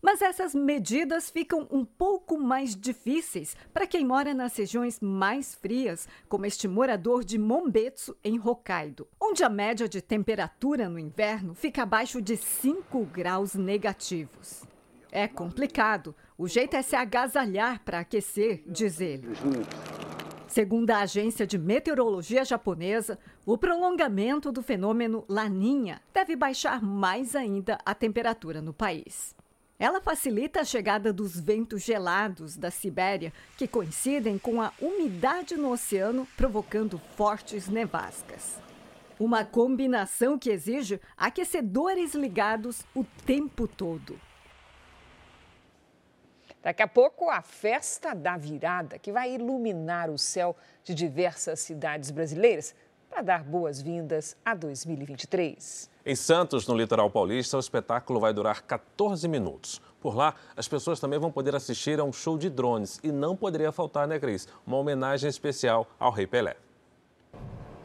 Mas 0.01 0.23
essas 0.23 0.55
medidas 0.55 1.31
ficam 1.31 1.67
um 1.71 1.85
pouco 1.85 2.39
mais 2.39 2.77
difíceis 2.77 3.57
para 3.73 3.87
quem 3.87 4.05
mora 4.05 4.35
nas 4.35 4.57
regiões 4.57 5.01
mais 5.01 5.55
frias, 5.55 6.09
como 6.29 6.47
este 6.47 6.69
morador 6.69 7.25
de 7.25 7.39
Monbetsu, 7.39 8.17
em 8.23 8.39
Hokkaido, 8.39 9.07
onde 9.21 9.43
a 9.43 9.49
média 9.49 9.89
de 9.89 10.01
temperatura 10.01 10.89
no 10.89 10.99
inverno 10.99 11.55
fica 11.55 11.83
abaixo 11.83 12.21
de 12.21 12.37
5 12.37 13.05
graus 13.07 13.55
negativos. 13.55 14.65
É 15.11 15.27
complicado. 15.27 16.15
O 16.37 16.47
jeito 16.47 16.77
é 16.77 16.83
se 16.83 16.95
agasalhar 16.95 17.83
para 17.83 18.01
aquecer, 18.01 18.63
diz 18.67 19.01
ele. 19.01 19.29
Segundo 20.47 20.91
a 20.91 21.01
agência 21.01 21.47
de 21.47 21.59
meteorologia 21.59 22.45
japonesa, 22.45 23.19
o 23.45 23.59
prolongamento 23.59 24.53
do 24.53 24.63
fenômeno 24.63 25.25
Laninha 25.29 26.01
deve 26.15 26.37
baixar 26.37 26.83
mais 26.83 27.35
ainda 27.35 27.79
a 27.85 27.95
temperatura 27.95 28.63
no 28.63 28.73
país. 28.73 29.35
Ela 29.79 30.01
facilita 30.01 30.61
a 30.61 30.65
chegada 30.65 31.13
dos 31.13 31.39
ventos 31.39 31.83
gelados 31.83 32.57
da 32.57 32.71
Sibéria, 32.71 33.33
que 33.59 33.69
coincidem 33.69 34.39
com 34.39 34.63
a 34.63 34.73
umidade 34.81 35.55
no 35.57 35.71
oceano, 35.71 36.27
provocando 36.35 36.99
fortes 37.15 37.69
nevascas. 37.69 38.59
Uma 39.21 39.45
combinação 39.45 40.39
que 40.39 40.51
exige 40.51 41.01
aquecedores 41.17 42.15
ligados 42.15 42.85
o 42.95 43.05
tempo 43.27 43.69
todo. 43.69 44.19
Daqui 46.63 46.83
a 46.83 46.89
pouco, 46.89 47.31
a 47.31 47.43
festa 47.43 48.15
da 48.15 48.37
virada, 48.37 48.99
que 48.99 49.13
vai 49.13 49.35
iluminar 49.35 50.11
o 50.11 50.19
céu 50.19 50.57
de 50.83 50.95
diversas 50.95 51.61
cidades 51.61 52.11
brasileiras 52.11 52.75
para 53.17 53.23
dar 53.23 53.45
boas-vindas 53.45 54.37
a 54.45 54.55
2023. 54.55 55.91
Em 56.05 56.15
Santos, 56.15 56.67
no 56.67 56.77
litoral 56.77 57.11
paulista, 57.11 57.57
o 57.57 57.61
espetáculo 57.61 58.21
vai 58.21 58.31
durar 58.35 58.61
14 58.61 59.27
minutos. 59.27 59.81
Por 60.03 60.15
lá, 60.15 60.35
as 60.55 60.69
pessoas 60.69 61.01
também 61.01 61.19
vão 61.19 61.33
poder 61.33 61.55
assistir 61.55 61.99
a 61.99 62.05
um 62.05 62.13
show 62.13 62.37
de 62.37 62.51
drones 62.51 63.01
e 63.03 63.11
não 63.11 63.35
poderia 63.35 63.73
faltar, 63.73 64.07
né, 64.07 64.21
Cris? 64.21 64.47
Uma 64.67 64.77
homenagem 64.77 65.31
especial 65.31 65.89
ao 65.99 66.13
Rei 66.13 66.27
Pelé. 66.27 66.59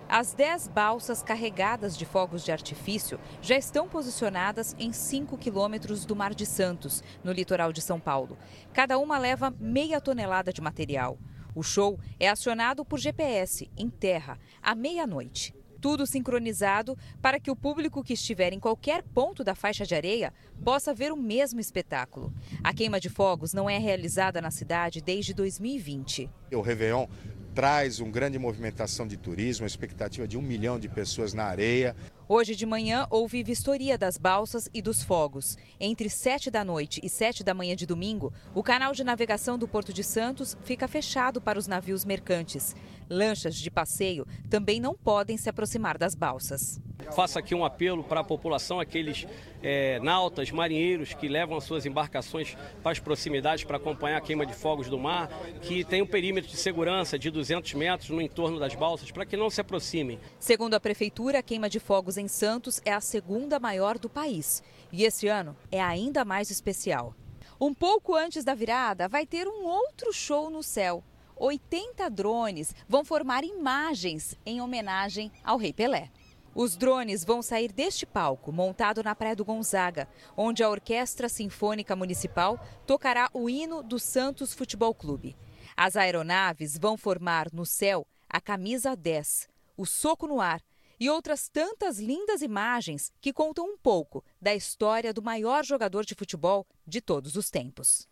As 0.10 0.34
10 0.34 0.68
balsas 0.68 1.24
carregadas 1.24 1.98
de 1.98 2.06
fogos 2.06 2.44
de 2.44 2.52
artifício 2.52 3.18
já 3.42 3.56
estão 3.56 3.88
posicionadas 3.88 4.76
em 4.78 4.92
5 4.92 5.38
quilômetros 5.38 6.04
do 6.04 6.14
Mar 6.14 6.36
de 6.36 6.46
Santos, 6.46 7.02
no 7.24 7.32
litoral 7.32 7.72
de 7.72 7.80
São 7.82 8.02
Paulo. 8.02 8.38
Cada 8.74 8.98
uma 8.98 9.18
leva 9.18 9.54
meia 9.58 10.02
tonelada 10.02 10.52
de 10.52 10.60
material. 10.60 11.18
O 11.54 11.62
show 11.62 12.00
é 12.20 12.30
acionado 12.30 12.86
por 12.86 13.00
GPS 13.00 13.70
em 13.78 13.90
terra 13.90 14.40
à 14.62 14.74
meia-noite. 14.74 15.54
Tudo 15.82 16.06
sincronizado 16.06 16.98
para 17.22 17.40
que 17.40 17.50
o 17.50 17.56
público 17.56 18.04
que 18.04 18.14
estiver 18.14 18.54
em 18.54 18.60
qualquer 18.60 19.02
ponto 19.02 19.44
da 19.44 19.56
faixa 19.56 19.86
de 19.86 19.96
areia 19.96 20.32
possa 20.64 20.94
ver 20.94 21.12
o 21.12 21.18
mesmo 21.18 21.60
espetáculo. 21.60 22.32
A 22.64 22.72
queima 22.72 23.00
de 23.00 23.10
fogos 23.10 23.52
não 23.52 23.70
é 23.70 23.80
realizada 23.80 24.40
na 24.40 24.52
cidade 24.52 25.02
desde 25.02 25.34
2020. 25.34 26.30
O 26.54 26.62
Réveillon 26.62 27.08
traz 27.54 28.00
uma 28.00 28.12
grande 28.12 28.40
movimentação 28.40 29.08
de 29.08 29.18
turismo, 29.18 29.66
a 29.66 29.68
expectativa 29.68 30.28
de 30.28 30.38
um 30.38 30.42
milhão 30.42 30.80
de 30.80 30.88
pessoas 30.88 31.34
na 31.34 31.46
areia. 31.46 31.96
Hoje 32.34 32.56
de 32.56 32.66
manhã 32.66 33.06
houve 33.10 33.44
vistoria 33.44 33.98
das 33.98 34.18
balsas 34.18 34.70
e 34.74 34.82
dos 34.82 35.04
fogos. 35.04 35.58
Entre 35.78 36.10
7 36.10 36.50
da 36.50 36.64
noite 36.64 37.02
e 37.04 37.10
7 37.10 37.44
da 37.44 37.54
manhã 37.54 37.76
de 37.76 37.86
domingo, 37.86 38.32
o 38.56 38.64
canal 38.64 38.94
de 38.94 39.04
navegação 39.04 39.58
do 39.58 39.68
Porto 39.68 39.92
de 39.92 40.02
Santos 40.02 40.56
fica 40.64 40.88
fechado 40.88 41.42
para 41.42 41.60
os 41.60 41.68
navios 41.68 42.06
mercantes. 42.06 42.74
Lanchas 43.10 43.56
de 43.56 43.70
passeio 43.70 44.26
também 44.50 44.80
não 44.80 44.96
podem 44.96 45.36
se 45.36 45.50
aproximar 45.50 45.98
das 45.98 46.16
balsas. 46.16 46.80
Faço 47.16 47.40
aqui 47.40 47.54
um 47.56 47.66
apelo 47.66 48.04
para 48.04 48.22
a 48.22 48.24
população, 48.24 48.80
aqueles 48.80 49.26
é, 49.62 50.00
nautas, 50.00 50.52
marinheiros 50.52 51.14
que 51.14 51.28
levam 51.28 51.58
as 51.58 51.64
suas 51.64 51.86
embarcações 51.86 52.56
para 52.82 52.92
as 52.92 53.00
proximidades 53.00 53.64
para 53.64 53.78
acompanhar 53.78 54.18
a 54.18 54.22
queima 54.22 54.46
de 54.46 54.54
fogos 54.54 54.88
do 54.88 54.98
mar, 54.98 55.30
que 55.62 55.84
tem 55.84 56.02
um 56.02 56.08
perímetro 56.08 56.50
de 56.50 56.58
segurança 56.58 57.18
de 57.18 57.30
200 57.30 57.74
metros 57.74 58.10
no 58.10 58.22
entorno 58.22 58.60
das 58.60 58.76
balsas, 58.76 59.12
para 59.12 59.26
que 59.26 59.38
não 59.38 59.50
se 59.50 59.62
aproximem. 59.62 60.20
Segundo 60.40 60.74
a 60.74 60.80
Prefeitura, 60.80 61.40
a 61.40 61.44
queima 61.44 61.70
de 61.70 61.80
fogos 61.80 62.18
em 62.18 62.28
Santos 62.28 62.82
é 62.86 62.94
a 62.94 63.02
segunda 63.02 63.60
maior 63.60 63.98
do 63.98 64.10
país. 64.10 64.64
E 64.92 65.04
esse 65.04 65.28
ano 65.28 65.56
é 65.72 65.82
ainda 65.82 66.26
mais 66.26 66.50
especial. 66.50 67.16
Um 67.60 67.74
pouco 67.74 68.16
antes 68.16 68.44
da 68.44 68.56
virada, 68.56 69.08
vai 69.08 69.26
ter 69.26 69.48
um 69.48 69.66
outro 69.66 70.12
show 70.12 70.50
no 70.50 70.64
céu. 70.64 71.04
80 71.36 72.10
drones 72.10 72.76
vão 72.88 73.04
formar 73.04 73.44
imagens 73.44 74.38
em 74.46 74.62
homenagem 74.62 75.32
ao 75.44 75.58
Rei 75.58 75.74
Pelé. 75.74 76.10
Os 76.54 76.76
drones 76.76 77.24
vão 77.24 77.42
sair 77.42 77.72
deste 77.72 78.06
palco, 78.06 78.52
montado 78.52 79.02
na 79.02 79.16
Praia 79.16 79.36
do 79.36 79.46
Gonzaga, 79.46 80.08
onde 80.36 80.62
a 80.62 80.70
Orquestra 80.70 81.30
Sinfônica 81.30 81.96
Municipal 81.96 82.60
tocará 82.86 83.30
o 83.34 83.50
hino 83.50 83.82
do 83.82 83.98
Santos 83.98 84.54
Futebol 84.54 84.94
Clube. 84.94 85.38
As 85.78 85.96
aeronaves 85.96 86.78
vão 86.78 86.98
formar 86.98 87.48
no 87.54 87.66
céu 87.66 88.06
a 88.30 88.42
camisa 88.42 88.96
10, 88.96 89.48
o 89.78 89.86
soco 89.86 90.28
no 90.28 90.42
ar 90.42 90.62
e 91.00 91.10
outras 91.10 91.48
tantas 91.48 92.00
lindas 92.00 92.42
imagens 92.42 93.12
que 93.22 93.34
contam 93.34 93.66
um 93.66 93.78
pouco 93.78 94.24
da 94.40 94.54
história 94.54 95.14
do 95.14 95.22
maior 95.22 95.64
jogador 95.64 96.06
de 96.06 96.14
futebol 96.14 96.68
de 96.86 97.00
todos 97.00 97.36
os 97.36 97.50
tempos. 97.50 98.08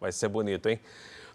Vai 0.00 0.10
ser 0.10 0.28
bonito, 0.28 0.68
hein? 0.68 0.80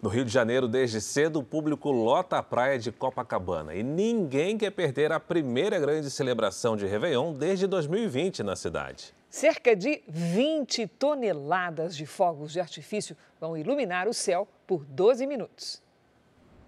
No 0.00 0.08
Rio 0.08 0.24
de 0.24 0.30
Janeiro, 0.30 0.68
desde 0.68 1.00
cedo, 1.00 1.40
o 1.40 1.42
público 1.42 1.90
lota 1.90 2.38
a 2.38 2.42
praia 2.42 2.78
de 2.78 2.92
Copacabana 2.92 3.74
e 3.74 3.82
ninguém 3.82 4.56
quer 4.56 4.70
perder 4.70 5.10
a 5.10 5.18
primeira 5.18 5.76
grande 5.80 6.08
celebração 6.08 6.76
de 6.76 6.86
Réveillon 6.86 7.32
desde 7.32 7.66
2020 7.66 8.44
na 8.44 8.54
cidade. 8.54 9.12
Cerca 9.28 9.74
de 9.74 10.00
20 10.06 10.86
toneladas 10.86 11.96
de 11.96 12.06
fogos 12.06 12.52
de 12.52 12.60
artifício 12.60 13.16
vão 13.40 13.56
iluminar 13.56 14.06
o 14.06 14.14
céu 14.14 14.46
por 14.68 14.84
12 14.84 15.26
minutos. 15.26 15.82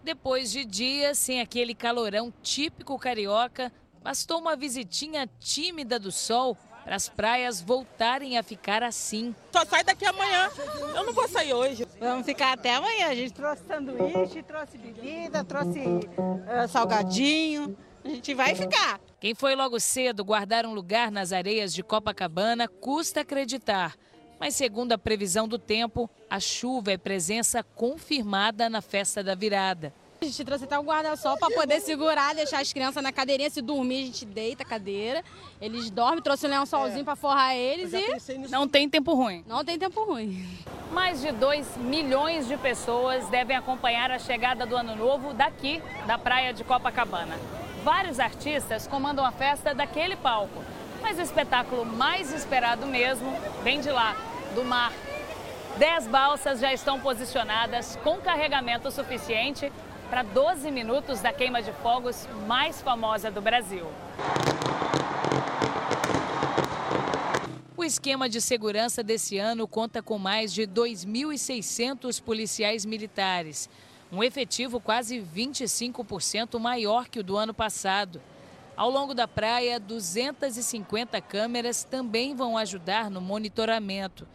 Depois 0.02 0.50
de 0.50 0.64
dias 0.64 1.16
sem 1.16 1.40
aquele 1.40 1.74
calorão 1.74 2.32
típico 2.42 2.98
carioca, 2.98 3.72
bastou 4.02 4.40
uma 4.40 4.56
visitinha 4.56 5.30
tímida 5.38 6.00
do 6.00 6.10
sol 6.10 6.56
para 6.90 6.96
as 6.96 7.08
praias 7.08 7.60
voltarem 7.60 8.36
a 8.36 8.42
ficar 8.42 8.82
assim. 8.82 9.32
Só 9.52 9.64
sai 9.64 9.84
daqui 9.84 10.04
amanhã. 10.04 10.50
Eu 10.92 11.06
não 11.06 11.12
vou 11.12 11.28
sair 11.28 11.54
hoje. 11.54 11.86
Vamos 12.00 12.26
ficar 12.26 12.54
até 12.54 12.74
amanhã. 12.74 13.06
A 13.06 13.14
gente 13.14 13.32
trouxe 13.32 13.62
sanduíche, 13.64 14.42
trouxe 14.42 14.76
bebida, 14.76 15.44
trouxe 15.44 15.78
uh, 15.78 16.68
salgadinho. 16.68 17.78
A 18.04 18.08
gente 18.08 18.34
vai 18.34 18.56
ficar. 18.56 18.98
Quem 19.20 19.36
foi 19.36 19.54
logo 19.54 19.78
cedo 19.78 20.24
guardar 20.24 20.66
um 20.66 20.74
lugar 20.74 21.12
nas 21.12 21.32
areias 21.32 21.72
de 21.72 21.84
Copacabana 21.84 22.66
custa 22.66 23.20
acreditar. 23.20 23.94
Mas, 24.40 24.56
segundo 24.56 24.90
a 24.90 24.98
previsão 24.98 25.46
do 25.46 25.60
tempo, 25.60 26.10
a 26.28 26.40
chuva 26.40 26.90
é 26.90 26.98
presença 26.98 27.62
confirmada 27.62 28.68
na 28.68 28.80
festa 28.80 29.22
da 29.22 29.36
virada. 29.36 29.94
A 30.22 30.26
gente 30.26 30.44
trouxe 30.44 30.64
até 30.64 30.78
o 30.78 30.82
guarda-sol 30.82 31.38
para 31.38 31.48
poder 31.54 31.80
segurar, 31.80 32.34
deixar 32.34 32.60
as 32.60 32.70
crianças 32.70 33.02
na 33.02 33.10
cadeirinha. 33.10 33.48
Se 33.48 33.62
dormir, 33.62 34.02
a 34.02 34.04
gente 34.04 34.26
deita 34.26 34.62
a 34.62 34.66
cadeira. 34.66 35.24
Eles 35.58 35.88
dormem, 35.88 36.20
trouxe 36.20 36.46
um 36.46 36.50
lençolzinho 36.50 37.00
é. 37.00 37.04
para 37.04 37.16
forrar 37.16 37.56
eles 37.56 37.94
e. 37.94 38.36
Não 38.50 38.68
tem 38.68 38.86
tempo 38.86 39.14
ruim. 39.14 39.42
Não 39.46 39.64
tem 39.64 39.78
tempo 39.78 40.04
ruim. 40.04 40.46
Mais 40.92 41.22
de 41.22 41.32
2 41.32 41.78
milhões 41.78 42.46
de 42.46 42.58
pessoas 42.58 43.26
devem 43.28 43.56
acompanhar 43.56 44.10
a 44.10 44.18
chegada 44.18 44.66
do 44.66 44.76
Ano 44.76 44.94
Novo 44.94 45.32
daqui, 45.32 45.82
da 46.06 46.18
praia 46.18 46.52
de 46.52 46.64
Copacabana. 46.64 47.38
Vários 47.82 48.20
artistas 48.20 48.86
comandam 48.86 49.24
a 49.24 49.32
festa 49.32 49.74
daquele 49.74 50.16
palco. 50.16 50.62
Mas 51.00 51.18
o 51.18 51.22
espetáculo 51.22 51.86
mais 51.86 52.30
esperado 52.30 52.86
mesmo 52.86 53.32
vem 53.64 53.80
de 53.80 53.90
lá, 53.90 54.14
do 54.54 54.62
mar. 54.66 54.92
Dez 55.78 56.06
balsas 56.06 56.60
já 56.60 56.74
estão 56.74 57.00
posicionadas 57.00 57.96
com 58.04 58.18
carregamento 58.18 58.90
suficiente 58.90 59.72
para 60.10 60.24
12 60.24 60.72
minutos 60.72 61.20
da 61.20 61.32
queima 61.32 61.62
de 61.62 61.72
fogos 61.74 62.26
mais 62.44 62.82
famosa 62.82 63.30
do 63.30 63.40
Brasil. 63.40 63.86
O 67.76 67.84
esquema 67.84 68.28
de 68.28 68.40
segurança 68.40 69.04
desse 69.04 69.38
ano 69.38 69.68
conta 69.68 70.02
com 70.02 70.18
mais 70.18 70.52
de 70.52 70.62
2.600 70.62 72.20
policiais 72.20 72.84
militares, 72.84 73.70
um 74.10 74.20
efetivo 74.20 74.80
quase 74.80 75.20
25% 75.20 76.58
maior 76.58 77.08
que 77.08 77.20
o 77.20 77.24
do 77.24 77.36
ano 77.36 77.54
passado. 77.54 78.20
Ao 78.76 78.90
longo 78.90 79.14
da 79.14 79.28
praia, 79.28 79.78
250 79.78 81.20
câmeras 81.20 81.84
também 81.84 82.34
vão 82.34 82.58
ajudar 82.58 83.08
no 83.08 83.20
monitoramento. 83.20 84.26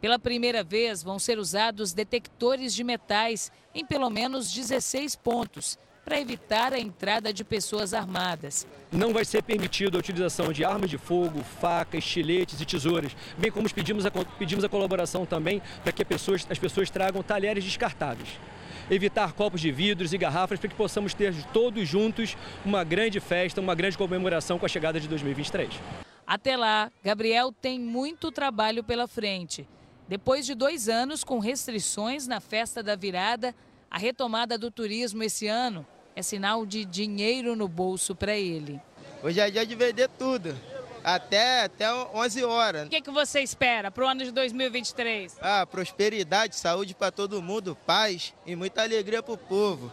Pela 0.00 0.18
primeira 0.18 0.62
vez, 0.62 1.02
vão 1.02 1.18
ser 1.18 1.38
usados 1.38 1.92
detectores 1.92 2.72
de 2.72 2.84
metais 2.84 3.50
em 3.76 3.84
pelo 3.84 4.08
menos 4.08 4.50
16 4.50 5.16
pontos, 5.16 5.78
para 6.02 6.18
evitar 6.18 6.72
a 6.72 6.78
entrada 6.78 7.30
de 7.30 7.44
pessoas 7.44 7.92
armadas. 7.92 8.66
Não 8.90 9.12
vai 9.12 9.24
ser 9.24 9.42
permitido 9.42 9.96
a 9.96 9.98
utilização 9.98 10.50
de 10.52 10.64
armas 10.64 10.88
de 10.88 10.96
fogo, 10.96 11.42
facas, 11.60 12.02
estiletes 12.02 12.58
e 12.60 12.64
tesouras, 12.64 13.14
bem 13.36 13.50
como 13.50 13.70
pedimos 13.70 14.06
a, 14.06 14.10
pedimos 14.10 14.64
a 14.64 14.68
colaboração 14.68 15.26
também 15.26 15.60
para 15.82 15.92
que 15.92 16.04
pessoas, 16.04 16.46
as 16.48 16.58
pessoas 16.58 16.88
tragam 16.88 17.22
talheres 17.22 17.62
descartáveis. 17.62 18.30
Evitar 18.88 19.32
copos 19.32 19.60
de 19.60 19.70
vidros 19.70 20.12
e 20.12 20.18
garrafas 20.18 20.58
para 20.58 20.70
que 20.70 20.76
possamos 20.76 21.12
ter 21.12 21.34
todos 21.52 21.86
juntos 21.86 22.36
uma 22.64 22.82
grande 22.84 23.20
festa, 23.20 23.60
uma 23.60 23.74
grande 23.74 23.98
comemoração 23.98 24.58
com 24.58 24.64
a 24.64 24.68
chegada 24.68 24.98
de 24.98 25.08
2023. 25.08 25.68
Até 26.24 26.56
lá, 26.56 26.90
Gabriel 27.04 27.52
tem 27.52 27.80
muito 27.80 28.30
trabalho 28.30 28.82
pela 28.84 29.08
frente. 29.08 29.68
Depois 30.08 30.46
de 30.46 30.54
dois 30.54 30.88
anos 30.88 31.24
com 31.24 31.40
restrições 31.40 32.28
na 32.28 32.40
festa 32.40 32.80
da 32.80 32.94
virada, 32.94 33.52
a 33.90 33.98
retomada 33.98 34.56
do 34.56 34.70
turismo 34.70 35.22
esse 35.24 35.48
ano 35.48 35.84
é 36.14 36.22
sinal 36.22 36.64
de 36.64 36.84
dinheiro 36.84 37.56
no 37.56 37.66
bolso 37.66 38.14
para 38.14 38.36
ele. 38.36 38.80
Hoje 39.20 39.40
é 39.40 39.50
dia 39.50 39.66
de 39.66 39.74
vender 39.74 40.08
tudo, 40.16 40.56
até, 41.02 41.64
até 41.64 41.92
11 41.92 42.44
horas. 42.44 42.86
O 42.86 42.90
que, 42.90 43.00
que 43.00 43.10
você 43.10 43.40
espera 43.40 43.90
para 43.90 44.04
o 44.04 44.06
ano 44.06 44.22
de 44.22 44.30
2023? 44.30 45.38
Ah, 45.40 45.66
prosperidade, 45.66 46.54
saúde 46.54 46.94
para 46.94 47.10
todo 47.10 47.42
mundo, 47.42 47.76
paz 47.84 48.32
e 48.46 48.54
muita 48.54 48.82
alegria 48.82 49.24
para 49.24 49.34
o 49.34 49.38
povo. 49.38 49.92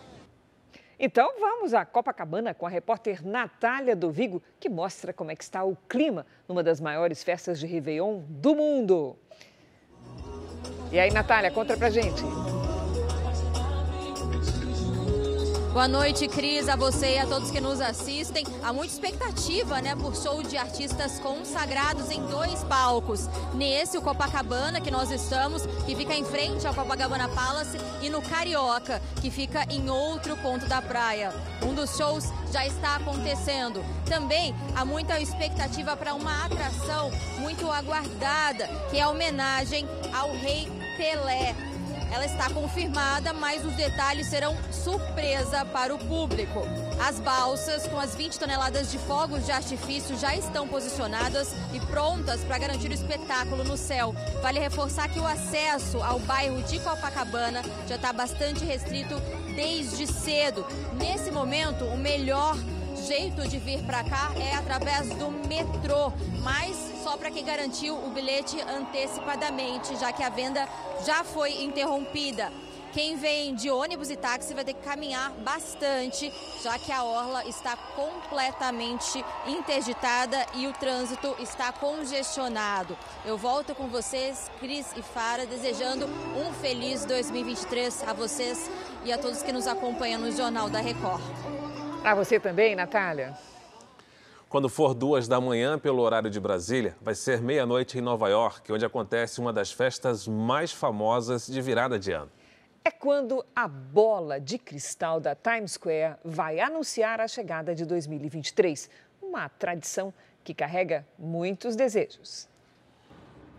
Então 1.00 1.40
vamos 1.40 1.74
à 1.74 1.84
Copacabana 1.86 2.54
com 2.54 2.68
a 2.68 2.70
repórter 2.70 3.26
Natália 3.26 3.96
do 3.96 4.12
Vigo, 4.12 4.44
que 4.60 4.70
mostra 4.70 5.12
como 5.12 5.32
é 5.32 5.36
que 5.36 5.44
está 5.44 5.64
o 5.64 5.76
clima 5.90 6.24
numa 6.48 6.62
das 6.62 6.80
maiores 6.80 7.24
festas 7.24 7.60
de 7.60 7.66
Réveillon 7.66 8.22
do 8.30 8.56
mundo. 8.56 9.18
E 10.94 11.00
aí, 11.00 11.12
Natália, 11.12 11.50
conta 11.50 11.76
pra 11.76 11.90
gente. 11.90 12.22
Boa 15.74 15.88
noite, 15.88 16.28
Cris, 16.28 16.70
a 16.70 16.76
você 16.76 17.16
e 17.16 17.18
a 17.18 17.26
todos 17.26 17.50
que 17.50 17.60
nos 17.60 17.82
assistem. 17.82 18.46
Há 18.64 18.72
muita 18.72 18.94
expectativa, 18.94 19.82
né, 19.82 19.96
por 19.96 20.16
show 20.16 20.44
de 20.44 20.56
artistas 20.56 21.18
consagrados 21.18 22.12
em 22.12 22.24
dois 22.28 22.64
palcos. 22.66 23.28
Nesse, 23.56 23.98
o 23.98 24.04
Copacabana, 24.04 24.80
que 24.80 24.92
nós 24.92 25.10
estamos, 25.10 25.66
que 25.88 25.96
fica 25.96 26.14
em 26.14 26.24
frente 26.24 26.68
ao 26.68 26.76
Copacabana 26.76 27.28
Palace, 27.28 27.80
e 28.04 28.08
no 28.08 28.22
Carioca, 28.22 29.02
que 29.20 29.32
fica 29.32 29.66
em 29.72 29.90
outro 29.90 30.38
ponto 30.38 30.68
da 30.68 30.80
praia. 30.80 31.34
Um 31.64 31.74
dos 31.74 31.98
shows 31.98 32.26
já 32.52 32.68
está 32.68 32.98
acontecendo. 32.98 33.84
Também 34.06 34.54
há 34.76 34.86
muita 34.86 35.20
expectativa 35.20 35.98
para 35.98 36.14
uma 36.14 36.46
atração 36.46 37.10
muito 37.40 37.68
aguardada, 37.72 38.68
que 38.92 39.00
é 39.00 39.02
a 39.02 39.10
homenagem 39.10 39.88
ao 40.14 40.32
rei 40.34 40.83
Pelé. 41.04 41.54
Ela 42.14 42.26
está 42.26 42.50
confirmada, 42.50 43.34
mas 43.34 43.66
os 43.66 43.74
detalhes 43.74 44.28
serão 44.28 44.56
surpresa 44.72 45.66
para 45.66 45.94
o 45.94 45.98
público. 45.98 46.62
As 46.98 47.20
balsas 47.20 47.86
com 47.88 48.00
as 48.00 48.16
20 48.16 48.40
toneladas 48.40 48.90
de 48.90 48.98
fogos 49.00 49.46
de 49.46 49.52
artifício 49.52 50.18
já 50.18 50.34
estão 50.34 50.66
posicionadas 50.66 51.54
e 51.74 51.80
prontas 51.88 52.42
para 52.46 52.58
garantir 52.58 52.90
o 52.90 52.94
espetáculo 52.94 53.66
no 53.66 53.76
céu. 53.76 54.16
Vale 54.42 54.60
reforçar 54.60 55.10
que 55.10 55.20
o 55.20 55.28
acesso 55.28 56.02
ao 56.02 56.20
bairro 56.20 56.64
de 56.64 56.80
Copacabana 56.80 57.62
já 57.86 57.96
está 57.96 58.14
bastante 58.14 58.64
restrito 58.64 59.20
desde 59.56 60.08
cedo. 60.08 60.66
Nesse 60.94 61.32
momento, 61.32 61.84
o 61.84 61.98
melhor 61.98 62.56
jeito 63.08 63.46
de 63.46 63.58
vir 63.58 63.84
para 63.84 64.06
cá 64.06 64.32
é 64.38 64.56
através 64.56 65.10
do 65.10 65.30
metrô, 65.50 66.14
mas 66.42 66.93
só 67.04 67.18
para 67.18 67.30
quem 67.30 67.44
garantiu 67.44 67.96
o 67.96 68.10
bilhete 68.10 68.62
antecipadamente, 68.62 69.96
já 69.98 70.14
que 70.14 70.24
a 70.24 70.30
venda 70.30 70.68
já 71.06 71.24
foi 71.24 71.62
interrompida. 71.64 72.50
Quem 72.94 73.18
vem 73.18 73.56
de 73.56 73.72
ônibus 73.72 74.12
e 74.12 74.16
táxi 74.16 74.54
vai 74.54 74.64
ter 74.64 74.76
que 74.76 74.84
caminhar 74.84 75.32
bastante, 75.32 76.32
já 76.62 76.78
que 76.78 76.92
a 76.92 77.04
orla 77.04 77.44
está 77.46 77.76
completamente 77.76 79.26
interditada 79.48 80.46
e 80.54 80.68
o 80.68 80.74
trânsito 80.74 81.36
está 81.40 81.74
congestionado. 81.74 82.96
Eu 83.26 83.36
volto 83.36 83.74
com 83.74 83.88
vocês, 83.88 84.50
Cris 84.60 84.86
e 84.96 85.02
Fara, 85.02 85.46
desejando 85.46 86.06
um 86.06 86.54
feliz 86.62 87.04
2023 87.04 88.04
a 88.08 88.14
vocês 88.14 88.70
e 89.04 89.12
a 89.12 89.18
todos 89.18 89.42
que 89.42 89.52
nos 89.52 89.68
acompanham 89.68 90.22
no 90.22 90.32
Jornal 90.32 90.70
da 90.70 90.80
Record. 90.80 91.24
A 92.04 92.14
você 92.14 92.40
também, 92.40 92.76
Natália. 92.76 93.34
Quando 94.54 94.70
for 94.70 94.94
duas 94.94 95.28
da 95.28 95.42
manhã, 95.42 95.80
pelo 95.80 96.04
horário 96.04 96.30
de 96.30 96.40
Brasília, 96.40 96.96
vai 97.02 97.16
ser 97.16 97.42
meia-noite 97.42 97.98
em 97.98 98.02
Nova 98.02 98.30
York, 98.30 98.72
onde 98.72 98.86
acontece 98.86 99.40
uma 99.40 99.52
das 99.52 99.72
festas 99.72 100.28
mais 100.28 100.72
famosas 100.72 101.48
de 101.48 101.60
virada 101.60 101.98
de 101.98 102.12
ano 102.12 102.30
é 102.86 102.92
quando 102.92 103.44
a 103.56 103.68
bola 103.68 104.40
de 104.40 104.60
cristal 104.60 105.20
da 105.20 105.34
Times 105.34 105.72
Square 105.72 106.18
vai 106.24 106.60
anunciar 106.60 107.20
a 107.20 107.28
chegada 107.28 107.74
de 107.74 107.84
2023. 107.84 108.90
Uma 109.22 109.50
tradição 109.50 110.14
que 110.44 110.54
carrega 110.54 111.08
muitos 111.18 111.76
desejos. 111.76 112.48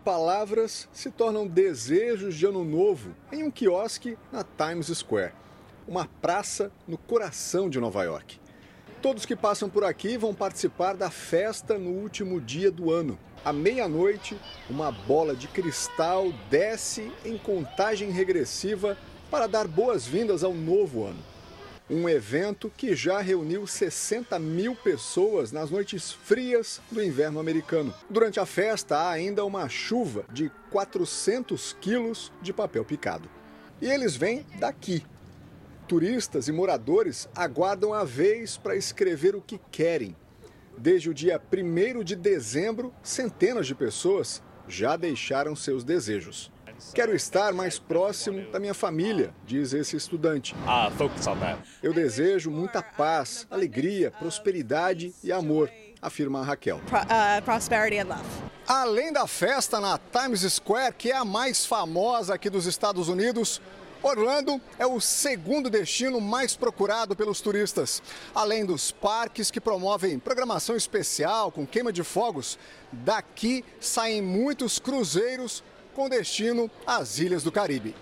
Palavras 0.05 0.87
se 0.93 1.11
tornam 1.11 1.45
desejos 1.45 2.35
de 2.35 2.45
ano 2.45 2.63
novo 2.63 3.13
em 3.33 3.43
um 3.43 3.51
quiosque 3.51 4.17
na 4.31 4.45
Times 4.45 4.87
Square, 4.95 5.33
uma 5.85 6.07
praça 6.21 6.71
no 6.87 6.97
coração 6.97 7.69
de 7.69 7.81
Nova 7.81 8.03
York. 8.03 8.44
Todos 9.01 9.25
que 9.25 9.35
passam 9.35 9.69
por 9.69 9.83
aqui 9.83 10.17
vão 10.17 10.33
participar 10.33 10.95
da 10.95 11.09
festa 11.11 11.77
no 11.77 11.91
último 11.91 12.41
dia 12.41 12.71
do 12.71 12.91
ano. 12.91 13.19
À 13.43 13.53
meia-noite, 13.53 14.35
uma 14.69 14.91
bola 14.91 15.35
de 15.35 15.47
cristal 15.47 16.33
desce 16.49 17.11
em 17.23 17.37
contagem 17.37 18.09
regressiva 18.09 18.97
para 19.29 19.47
dar 19.47 19.67
boas-vindas 19.67 20.43
ao 20.43 20.53
novo 20.53 21.05
ano. 21.05 21.23
Um 21.87 22.09
evento 22.09 22.71
que 22.75 22.95
já 22.95 23.21
reuniu 23.21 23.67
60 23.67 24.39
mil 24.39 24.75
pessoas 24.75 25.51
nas 25.51 25.69
noites 25.69 26.11
frias 26.11 26.81
do 26.89 27.03
inverno 27.03 27.39
americano. 27.39 27.93
Durante 28.09 28.39
a 28.39 28.45
festa 28.45 28.97
há 28.97 29.11
ainda 29.11 29.45
uma 29.45 29.69
chuva 29.69 30.25
de 30.33 30.51
400 30.71 31.77
quilos 31.79 32.31
de 32.41 32.51
papel 32.51 32.83
picado. 32.83 33.29
E 33.79 33.85
eles 33.87 34.15
vêm 34.15 34.43
daqui. 34.57 35.05
Turistas 35.87 36.47
e 36.47 36.51
moradores 36.51 37.29
aguardam 37.35 37.93
a 37.93 38.03
vez 38.03 38.57
para 38.57 38.75
escrever 38.75 39.35
o 39.35 39.41
que 39.41 39.59
querem. 39.71 40.15
Desde 40.77 41.09
o 41.09 41.13
dia 41.13 41.39
1 41.39 42.03
de 42.03 42.15
dezembro, 42.15 42.93
centenas 43.03 43.67
de 43.67 43.75
pessoas 43.75 44.41
já 44.67 44.95
deixaram 44.95 45.55
seus 45.55 45.83
desejos. 45.83 46.51
Quero 46.93 47.15
estar 47.15 47.53
mais 47.53 47.79
próximo 47.79 48.51
da 48.51 48.59
minha 48.59 48.73
família, 48.73 49.33
diz 49.45 49.73
esse 49.73 49.95
estudante. 49.95 50.55
Eu 51.81 51.93
desejo 51.93 52.49
muita 52.51 52.81
paz, 52.81 53.47
alegria, 53.49 54.11
prosperidade 54.11 55.13
e 55.23 55.31
amor, 55.31 55.71
afirma 56.01 56.41
a 56.41 56.43
Raquel. 56.43 56.77
Uh, 56.77 57.41
Além 58.67 59.13
da 59.13 59.27
festa 59.27 59.79
na 59.79 59.97
Times 59.97 60.41
Square, 60.41 60.95
que 60.97 61.11
é 61.11 61.15
a 61.15 61.23
mais 61.23 61.65
famosa 61.65 62.33
aqui 62.33 62.49
dos 62.49 62.65
Estados 62.65 63.07
Unidos, 63.07 63.61
Orlando 64.05 64.61
é 64.77 64.85
o 64.85 65.01
segundo 65.01 65.67
destino 65.67 66.21
mais 66.21 66.55
procurado 66.55 67.15
pelos 67.15 67.41
turistas. 67.41 68.03
Além 68.35 68.63
dos 68.63 68.91
parques 68.91 69.49
que 69.49 69.59
promovem 69.59 70.19
programação 70.19 70.75
especial 70.75 71.51
com 71.51 71.65
queima 71.65 71.91
de 71.91 72.03
fogos, 72.03 72.59
daqui 72.91 73.65
saem 73.79 74.21
muitos 74.21 74.77
cruzeiros 74.77 75.63
com 75.95 76.07
destino 76.07 76.69
às 76.85 77.17
ilhas 77.17 77.41
do 77.41 77.51
Caribe. 77.51 77.95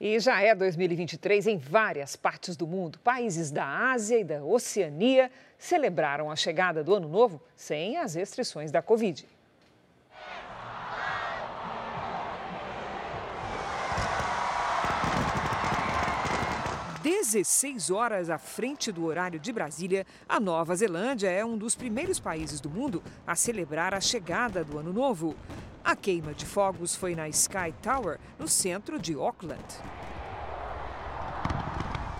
E 0.00 0.18
já 0.18 0.40
é 0.40 0.54
2023 0.54 1.46
em 1.46 1.58
várias 1.58 2.16
partes 2.16 2.56
do 2.56 2.66
mundo. 2.66 2.98
Países 3.00 3.50
da 3.50 3.66
Ásia 3.66 4.18
e 4.18 4.24
da 4.24 4.42
Oceania 4.42 5.30
celebraram 5.58 6.30
a 6.30 6.36
chegada 6.36 6.82
do 6.82 6.94
Ano 6.94 7.08
Novo 7.08 7.42
sem 7.54 7.98
as 7.98 8.14
restrições 8.14 8.70
da 8.70 8.80
Covid. 8.80 9.26
Dezesseis 17.06 17.88
horas 17.88 18.28
à 18.28 18.36
frente 18.36 18.90
do 18.90 19.04
horário 19.04 19.38
de 19.38 19.52
Brasília, 19.52 20.04
a 20.28 20.40
Nova 20.40 20.74
Zelândia 20.74 21.30
é 21.30 21.44
um 21.44 21.56
dos 21.56 21.76
primeiros 21.76 22.18
países 22.18 22.60
do 22.60 22.68
mundo 22.68 23.00
a 23.24 23.36
celebrar 23.36 23.94
a 23.94 24.00
chegada 24.00 24.64
do 24.64 24.76
Ano 24.76 24.92
Novo. 24.92 25.36
A 25.84 25.94
queima 25.94 26.34
de 26.34 26.44
fogos 26.44 26.96
foi 26.96 27.14
na 27.14 27.28
Sky 27.28 27.72
Tower, 27.80 28.18
no 28.40 28.48
centro 28.48 28.98
de 28.98 29.14
Auckland. 29.14 29.62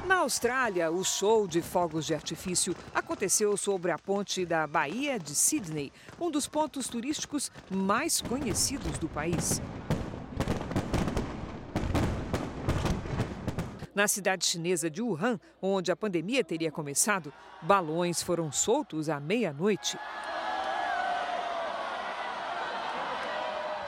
Na 0.07 0.19
Austrália, 0.19 0.89
o 0.89 1.03
show 1.03 1.49
de 1.49 1.61
fogos 1.63 2.07
de 2.07 2.15
artifício 2.15 2.73
aconteceu 2.95 3.57
sobre 3.57 3.91
a 3.91 3.99
ponte 3.99 4.47
da 4.47 4.69
Baía 4.69 5.19
de 5.19 5.35
Sydney, 5.35 5.93
um 6.21 6.31
dos 6.31 6.47
pontos 6.47 6.87
turísticos 6.87 7.51
mais 7.69 8.21
conhecidos 8.21 9.01
do 9.01 9.09
país. 9.09 9.61
Na 13.97 14.07
cidade 14.07 14.45
chinesa 14.45 14.91
de 14.91 15.01
Wuhan, 15.01 15.41
onde 15.61 15.91
a 15.91 15.97
pandemia 15.97 16.45
teria 16.45 16.71
começado, 16.71 17.33
balões 17.63 18.23
foram 18.23 18.53
soltos 18.53 19.09
à 19.09 19.19
meia-noite. 19.19 19.99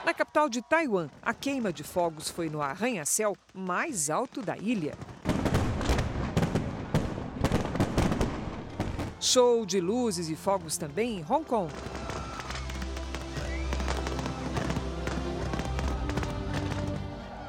Na 0.06 0.14
capital 0.14 0.48
de 0.48 0.62
Taiwan, 0.62 1.10
a 1.20 1.34
queima 1.34 1.70
de 1.70 1.84
fogos 1.84 2.30
foi 2.30 2.48
no 2.48 2.62
arranha-céu 2.62 3.36
mais 3.52 4.08
alto 4.08 4.40
da 4.40 4.56
ilha. 4.56 4.94
Show 9.20 9.66
de 9.66 9.78
luzes 9.78 10.30
e 10.30 10.34
fogos 10.34 10.78
também 10.78 11.18
em 11.18 11.24
Hong 11.30 11.44
Kong. 11.44 11.70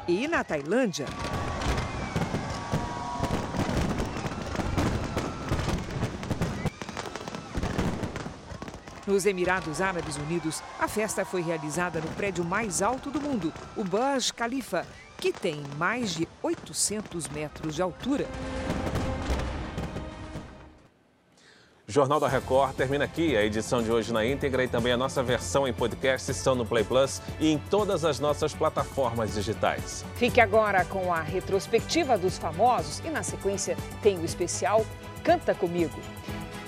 E 0.05 0.28
na 0.28 0.43
Tailândia, 0.43 1.05
Nos 9.10 9.26
Emirados 9.26 9.82
Árabes 9.82 10.18
Unidos, 10.18 10.62
a 10.80 10.88
festa 10.88 11.26
foi 11.26 11.41
realizada 11.41 11.99
no 11.99 12.07
prédio 12.10 12.45
mais 12.45 12.80
alto 12.80 13.10
do 13.10 13.20
mundo, 13.20 13.51
o 13.76 13.84
Burj 13.84 14.32
Khalifa, 14.32 14.86
que 15.18 15.34
tem 15.34 15.64
mais 15.80 16.14
de 16.14 16.28
800 16.43 17.28
metros 17.30 17.74
de 17.74 17.82
altura. 17.82 18.28
O 21.88 21.91
Jornal 21.91 22.20
da 22.20 22.28
Record 22.28 22.76
termina 22.76 23.05
aqui. 23.05 23.36
A 23.36 23.43
edição 23.43 23.82
de 23.82 23.91
hoje 23.91 24.14
na 24.14 24.24
íntegra 24.24 24.64
e 24.64 24.68
também 24.68 24.93
a 24.93 24.97
nossa 24.97 25.24
versão 25.24 25.68
em 25.68 25.74
podcast 25.74 26.30
estão 26.30 26.53
no 26.53 26.64
Play 26.64 26.84
Plus 26.84 27.20
e 27.39 27.51
em 27.51 27.57
todas 27.57 28.05
as 28.05 28.20
nossas 28.20 28.53
plataformas 28.53 29.34
digitais. 29.34 30.05
Fique 30.18 30.39
agora 30.39 30.86
com 30.86 31.12
a 31.12 31.22
retrospectiva 31.22 32.16
dos 32.16 32.38
famosos 32.38 32.99
e, 32.99 33.10
na 33.10 33.24
sequência, 33.24 33.76
tem 34.03 34.20
o 34.20 34.24
especial 34.24 34.86
Canta 35.24 35.55
Comigo. 35.55 35.99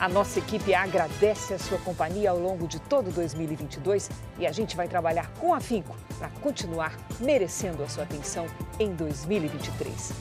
A 0.02 0.10
nossa 0.10 0.40
equipe 0.40 0.74
agradece 0.74 1.54
a 1.54 1.60
sua 1.60 1.78
companhia 1.78 2.32
ao 2.32 2.40
longo 2.40 2.68
de 2.68 2.80
todo 2.80 3.12
2022 3.12 4.10
e 4.40 4.48
a 4.48 4.52
gente 4.52 4.76
vai 4.76 4.88
trabalhar 4.88 5.32
com 5.40 5.54
afinco 5.54 5.96
para 6.18 6.28
continuar 6.42 6.98
merecendo 7.20 7.84
a 7.84 7.88
sua 7.88 8.02
atenção 8.02 8.48
em 8.80 8.96
2023. 8.96 10.12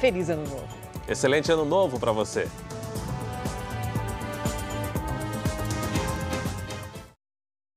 Feliz 0.00 0.30
Ano 0.30 0.48
Novo! 0.48 0.66
Excelente 1.06 1.52
Ano 1.52 1.66
Novo 1.66 2.00
para 2.00 2.12
você! 2.12 2.48